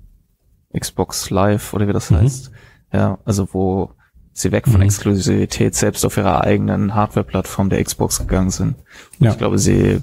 Xbox 0.78 1.30
Live 1.30 1.72
oder 1.74 1.88
wie 1.88 1.92
das 1.92 2.10
mhm. 2.10 2.16
heißt. 2.16 2.50
Ja, 2.92 3.18
also 3.24 3.48
wo 3.52 3.94
sie 4.32 4.52
weg 4.52 4.66
von 4.66 4.76
mhm. 4.76 4.82
Exklusivität 4.82 5.74
selbst 5.74 6.04
auf 6.04 6.16
ihrer 6.16 6.42
eigenen 6.42 6.94
Hardware-Plattform 6.94 7.70
der 7.70 7.82
Xbox 7.82 8.18
gegangen 8.18 8.50
sind. 8.50 8.76
Und 9.18 9.26
ja. 9.26 9.32
ich 9.32 9.38
glaube, 9.38 9.58
sie 9.58 10.00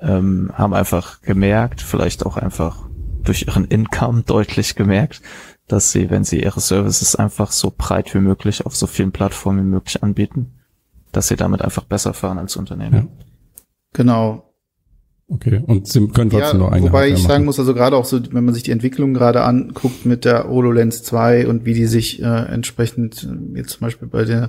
ähm, 0.00 0.52
haben 0.54 0.74
einfach 0.74 1.22
gemerkt, 1.22 1.80
vielleicht 1.80 2.26
auch 2.26 2.36
einfach 2.36 2.88
durch 3.22 3.46
ihren 3.46 3.64
Income 3.64 4.22
deutlich 4.22 4.74
gemerkt, 4.74 5.22
dass 5.66 5.92
sie, 5.92 6.10
wenn 6.10 6.24
sie 6.24 6.42
ihre 6.42 6.60
Services 6.60 7.16
einfach 7.16 7.50
so 7.52 7.72
breit 7.76 8.14
wie 8.14 8.20
möglich 8.20 8.66
auf 8.66 8.76
so 8.76 8.86
vielen 8.86 9.12
Plattformen 9.12 9.60
wie 9.60 9.70
möglich 9.70 10.02
anbieten, 10.02 10.58
dass 11.16 11.28
sie 11.28 11.36
damit 11.36 11.62
einfach 11.62 11.84
besser 11.84 12.14
fahren 12.14 12.38
als 12.38 12.56
Unternehmen. 12.56 12.94
Ja. 12.94 13.24
Genau. 13.94 14.50
Okay, 15.26 15.62
und 15.66 15.88
sie 15.88 16.06
können 16.08 16.28
trotzdem 16.28 16.60
ja, 16.60 16.66
noch 16.66 16.72
eine 16.72 16.84
Wobei 16.84 17.08
ich 17.08 17.22
sagen 17.22 17.32
machen. 17.32 17.44
muss, 17.46 17.58
also 17.58 17.72
gerade 17.72 17.96
auch 17.96 18.04
so, 18.04 18.20
wenn 18.32 18.44
man 18.44 18.52
sich 18.52 18.62
die 18.62 18.72
Entwicklung 18.72 19.14
gerade 19.14 19.42
anguckt 19.42 20.04
mit 20.04 20.26
der 20.26 20.48
HoloLens 20.48 21.02
2 21.02 21.46
und 21.46 21.64
wie 21.64 21.72
die 21.72 21.86
sich 21.86 22.20
äh, 22.20 22.24
entsprechend, 22.26 23.24
äh, 23.24 23.58
jetzt 23.58 23.70
zum 23.70 23.80
Beispiel 23.80 24.06
bei 24.06 24.24
der 24.24 24.44
äh, 24.44 24.48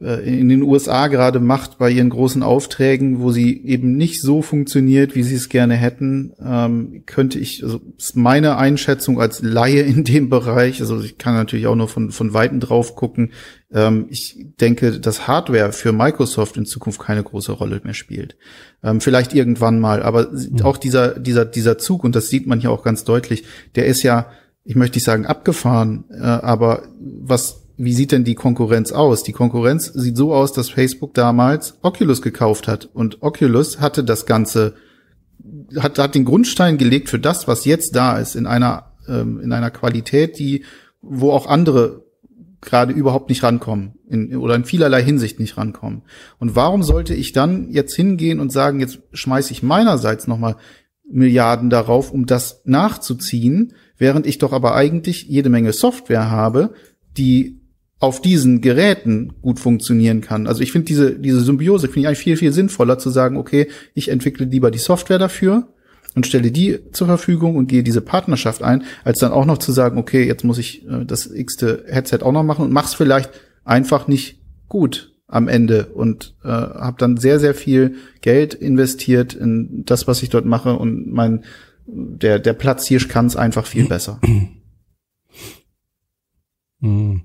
in 0.00 0.48
den 0.48 0.62
USA 0.62 1.06
gerade 1.06 1.40
macht 1.40 1.78
bei 1.78 1.90
ihren 1.90 2.10
großen 2.10 2.42
Aufträgen, 2.42 3.20
wo 3.20 3.30
sie 3.30 3.64
eben 3.64 3.96
nicht 3.96 4.20
so 4.20 4.42
funktioniert, 4.42 5.14
wie 5.14 5.22
sie 5.22 5.36
es 5.36 5.48
gerne 5.48 5.74
hätten, 5.74 6.32
ähm, 6.44 7.02
könnte 7.06 7.38
ich, 7.38 7.62
also 7.62 7.80
ist 7.96 8.16
meine 8.16 8.56
Einschätzung 8.56 9.20
als 9.20 9.40
Laie 9.42 9.82
in 9.82 10.04
dem 10.04 10.28
Bereich, 10.28 10.80
also 10.80 11.00
ich 11.00 11.16
kann 11.16 11.34
natürlich 11.34 11.66
auch 11.66 11.76
nur 11.76 11.88
von, 11.88 12.10
von 12.10 12.34
Weitem 12.34 12.60
drauf 12.60 12.96
gucken, 12.96 13.32
ähm, 13.72 14.06
ich 14.10 14.36
denke, 14.60 15.00
dass 15.00 15.26
Hardware 15.26 15.72
für 15.72 15.92
Microsoft 15.92 16.56
in 16.56 16.66
Zukunft 16.66 17.00
keine 17.00 17.22
große 17.22 17.52
Rolle 17.52 17.80
mehr 17.84 17.94
spielt. 17.94 18.36
Ähm, 18.82 19.00
vielleicht 19.00 19.34
irgendwann 19.34 19.80
mal, 19.80 20.02
aber 20.02 20.30
mhm. 20.30 20.62
auch 20.62 20.76
dieser, 20.76 21.18
dieser, 21.18 21.44
dieser 21.44 21.78
Zug, 21.78 22.04
und 22.04 22.14
das 22.14 22.28
sieht 22.28 22.46
man 22.46 22.60
hier 22.60 22.70
auch 22.70 22.84
ganz 22.84 23.04
deutlich, 23.04 23.44
der 23.74 23.86
ist 23.86 24.02
ja, 24.02 24.26
ich 24.64 24.76
möchte 24.76 24.96
nicht 24.96 25.04
sagen 25.04 25.26
abgefahren, 25.26 26.04
äh, 26.10 26.20
aber 26.22 26.84
was 26.98 27.63
wie 27.76 27.92
sieht 27.92 28.12
denn 28.12 28.24
die 28.24 28.34
Konkurrenz 28.34 28.92
aus? 28.92 29.22
Die 29.22 29.32
Konkurrenz 29.32 29.86
sieht 29.86 30.16
so 30.16 30.32
aus, 30.32 30.52
dass 30.52 30.70
Facebook 30.70 31.14
damals 31.14 31.78
Oculus 31.82 32.22
gekauft 32.22 32.68
hat 32.68 32.88
und 32.92 33.22
Oculus 33.22 33.80
hatte 33.80 34.04
das 34.04 34.26
Ganze, 34.26 34.74
hat, 35.78 35.98
hat 35.98 36.14
den 36.14 36.24
Grundstein 36.24 36.78
gelegt 36.78 37.08
für 37.08 37.18
das, 37.18 37.48
was 37.48 37.64
jetzt 37.64 37.96
da 37.96 38.18
ist, 38.18 38.36
in 38.36 38.46
einer, 38.46 38.92
ähm, 39.08 39.40
in 39.40 39.52
einer 39.52 39.70
Qualität, 39.70 40.38
die, 40.38 40.64
wo 41.02 41.32
auch 41.32 41.46
andere 41.46 42.04
gerade 42.60 42.92
überhaupt 42.92 43.28
nicht 43.28 43.42
rankommen 43.42 43.94
in, 44.08 44.36
oder 44.36 44.54
in 44.54 44.64
vielerlei 44.64 45.02
Hinsicht 45.02 45.38
nicht 45.38 45.56
rankommen. 45.56 46.02
Und 46.38 46.56
warum 46.56 46.82
sollte 46.82 47.14
ich 47.14 47.32
dann 47.32 47.70
jetzt 47.70 47.94
hingehen 47.94 48.40
und 48.40 48.50
sagen, 48.50 48.80
jetzt 48.80 49.00
schmeiße 49.12 49.52
ich 49.52 49.62
meinerseits 49.62 50.26
nochmal 50.26 50.56
Milliarden 51.06 51.68
darauf, 51.68 52.10
um 52.10 52.24
das 52.24 52.62
nachzuziehen, 52.64 53.74
während 53.98 54.26
ich 54.26 54.38
doch 54.38 54.52
aber 54.52 54.74
eigentlich 54.74 55.24
jede 55.24 55.50
Menge 55.50 55.72
Software 55.72 56.30
habe, 56.30 56.72
die 57.16 57.60
auf 58.04 58.20
diesen 58.20 58.60
Geräten 58.60 59.32
gut 59.40 59.58
funktionieren 59.58 60.20
kann. 60.20 60.46
Also 60.46 60.62
ich 60.62 60.72
finde 60.72 60.84
diese, 60.84 61.18
diese 61.18 61.40
Symbiose 61.40 61.86
finde 61.86 62.00
ich 62.00 62.06
eigentlich 62.06 62.18
viel, 62.18 62.36
viel 62.36 62.52
sinnvoller 62.52 62.98
zu 62.98 63.08
sagen, 63.08 63.38
okay, 63.38 63.68
ich 63.94 64.08
entwickle 64.08 64.44
lieber 64.44 64.70
die 64.70 64.78
Software 64.78 65.18
dafür 65.18 65.68
und 66.14 66.26
stelle 66.26 66.52
die 66.52 66.78
zur 66.92 67.06
Verfügung 67.06 67.56
und 67.56 67.66
gehe 67.66 67.82
diese 67.82 68.02
Partnerschaft 68.02 68.62
ein, 68.62 68.84
als 69.04 69.20
dann 69.20 69.32
auch 69.32 69.46
noch 69.46 69.56
zu 69.56 69.72
sagen, 69.72 69.98
okay, 69.98 70.26
jetzt 70.26 70.44
muss 70.44 70.58
ich 70.58 70.86
äh, 70.86 71.06
das 71.06 71.26
x-te 71.26 71.84
Headset 71.88 72.18
auch 72.22 72.32
noch 72.32 72.42
machen 72.42 72.66
und 72.66 72.72
mach's 72.72 72.92
vielleicht 72.92 73.30
einfach 73.64 74.06
nicht 74.06 74.38
gut 74.68 75.14
am 75.26 75.48
Ende 75.48 75.86
und 75.86 76.34
äh, 76.44 76.48
habe 76.48 76.96
dann 76.98 77.16
sehr, 77.16 77.40
sehr 77.40 77.54
viel 77.54 77.96
Geld 78.20 78.52
investiert 78.52 79.32
in 79.32 79.84
das, 79.86 80.06
was 80.06 80.22
ich 80.22 80.28
dort 80.28 80.44
mache 80.44 80.74
und 80.74 81.10
mein 81.10 81.44
der, 81.86 82.38
der 82.38 82.52
Platz 82.52 82.86
hier 82.86 83.00
kann 83.00 83.26
es 83.26 83.36
einfach 83.36 83.66
viel 83.66 83.88
besser. 83.88 84.20
Mhm. 86.80 87.22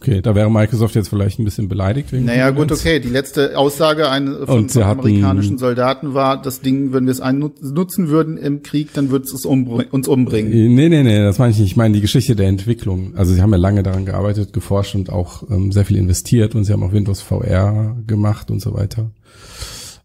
Okay, 0.00 0.20
da 0.20 0.34
wäre 0.34 0.50
Microsoft 0.50 0.96
jetzt 0.96 1.08
vielleicht 1.08 1.38
ein 1.38 1.44
bisschen 1.44 1.68
beleidigt 1.68 2.12
wegen. 2.12 2.24
Naja, 2.24 2.50
gut, 2.50 2.70
okay. 2.72 3.00
Die 3.00 3.08
letzte 3.08 3.56
Aussage 3.56 4.04
von, 4.44 4.68
von 4.68 4.82
amerikanischen 4.82 5.56
Soldaten 5.56 6.14
war, 6.14 6.40
das 6.42 6.60
Ding, 6.60 6.92
wenn 6.92 7.06
wir 7.06 7.12
es 7.12 7.22
nutzen 7.62 8.08
würden 8.08 8.36
im 8.36 8.62
Krieg, 8.62 8.92
dann 8.92 9.10
würde 9.10 9.26
es 9.26 9.46
umbr 9.46 9.84
uns 9.92 10.08
umbringen. 10.08 10.50
Nee, 10.74 10.88
nee, 10.88 11.02
nee, 11.02 11.22
das 11.22 11.38
meine 11.38 11.52
ich 11.52 11.58
nicht. 11.58 11.70
Ich 11.70 11.76
meine 11.76 11.94
die 11.94 12.00
Geschichte 12.00 12.34
der 12.36 12.48
Entwicklung. 12.48 13.16
Also 13.16 13.32
sie 13.34 13.40
haben 13.40 13.52
ja 13.52 13.56
lange 13.56 13.82
daran 13.82 14.04
gearbeitet, 14.04 14.52
geforscht 14.52 14.94
und 14.94 15.10
auch 15.10 15.48
ähm, 15.48 15.72
sehr 15.72 15.84
viel 15.84 15.96
investiert 15.96 16.54
und 16.54 16.64
sie 16.64 16.72
haben 16.72 16.82
auch 16.82 16.92
Windows 16.92 17.22
VR 17.22 17.96
gemacht 18.06 18.50
und 18.50 18.60
so 18.60 18.74
weiter. 18.74 19.10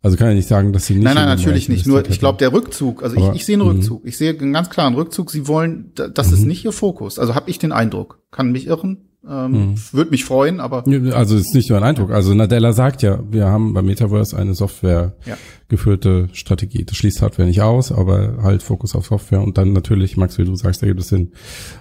Also 0.02 0.16
kann 0.16 0.30
ich 0.30 0.36
nicht 0.36 0.48
sagen, 0.48 0.72
dass 0.72 0.86
sie 0.86 0.94
nicht. 0.94 1.04
Nein, 1.04 1.16
nein, 1.16 1.28
natürlich 1.28 1.68
nicht. 1.68 1.86
Nur, 1.86 2.08
ich 2.08 2.20
glaube, 2.20 2.38
der 2.38 2.54
Rückzug, 2.54 3.04
also 3.04 3.18
Aber, 3.18 3.32
ich, 3.32 3.42
ich 3.42 3.46
sehe 3.46 3.58
einen 3.58 3.66
mhm. 3.66 3.72
Rückzug. 3.72 4.06
Ich 4.06 4.18
sehe 4.18 4.38
einen 4.38 4.54
ganz 4.54 4.70
klaren 4.70 4.96
Rückzug. 4.96 5.30
Sie 5.30 5.48
wollen, 5.48 5.92
das 5.96 6.32
ist 6.32 6.42
mhm. 6.42 6.48
nicht 6.48 6.64
ihr 6.64 6.72
Fokus. 6.72 7.20
Also 7.20 7.36
habe 7.36 7.50
ich 7.50 7.60
den 7.60 7.74
Eindruck. 7.74 8.20
Kann 8.32 8.52
mich 8.54 8.68
irren, 8.68 9.09
ähm, 9.30 9.54
hm. 9.54 9.76
Würde 9.92 10.10
mich 10.10 10.26
freuen, 10.26 10.60
aber. 10.60 10.84
Also 11.14 11.36
ist 11.36 11.54
nicht 11.54 11.70
nur 11.70 11.78
ein 11.78 11.84
Eindruck. 11.84 12.10
Also 12.10 12.34
Nadella 12.34 12.74
sagt 12.74 13.04
ja, 13.04 13.20
wir 13.30 13.46
haben 13.46 13.74
beim 13.74 13.86
Metaverse 13.86 14.36
eine 14.36 14.56
Software 14.56 15.16
ja. 15.26 15.38
geführte 15.68 16.30
Strategie. 16.34 16.84
Das 16.84 16.98
schließt 16.98 17.22
Hardware 17.22 17.48
nicht 17.48 17.62
aus, 17.62 17.92
aber 17.92 18.42
halt 18.42 18.64
Fokus 18.64 18.96
auf 18.96 19.06
Software 19.06 19.42
und 19.42 19.58
dann 19.60 19.74
natürlich, 19.74 20.18
Max, 20.18 20.40
wie 20.40 20.46
du 20.46 20.56
sagst, 20.56 20.82
da 20.82 20.88
gibt 20.88 21.00
es 21.00 21.10
Sinn, 21.10 21.34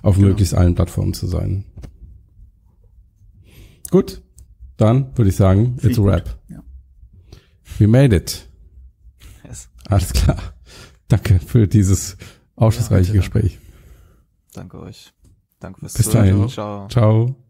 auf 0.03 0.17
genau. 0.17 0.29
möglichst 0.29 0.55
allen 0.55 0.75
Plattformen 0.75 1.15
zu 1.15 1.27
sein. 1.27 1.65
Gut, 3.91 4.21
dann 4.77 5.17
würde 5.17 5.31
ich 5.31 5.37
sagen, 5.37 5.79
Viel 5.79 5.91
it's 5.91 5.99
a 5.99 6.03
wrap. 6.03 6.39
Ja. 6.49 6.63
We 7.79 7.89
made 7.89 8.15
it. 8.15 8.47
Yes. 9.47 9.71
Alles 9.89 10.13
klar. 10.13 10.39
Danke 11.09 11.41
für 11.41 11.67
dieses 11.67 12.19
aufschlussreiche 12.57 13.13
ja, 13.13 13.21
Gespräch. 13.21 13.59
Danke 14.53 14.81
euch. 14.81 15.15
Danke 15.61 15.81
fürs 15.81 15.95
Bis 15.95 16.11
Zuhören. 16.11 16.27
dahin. 16.29 16.49
Ciao. 16.49 16.89
Ciao. 16.89 17.48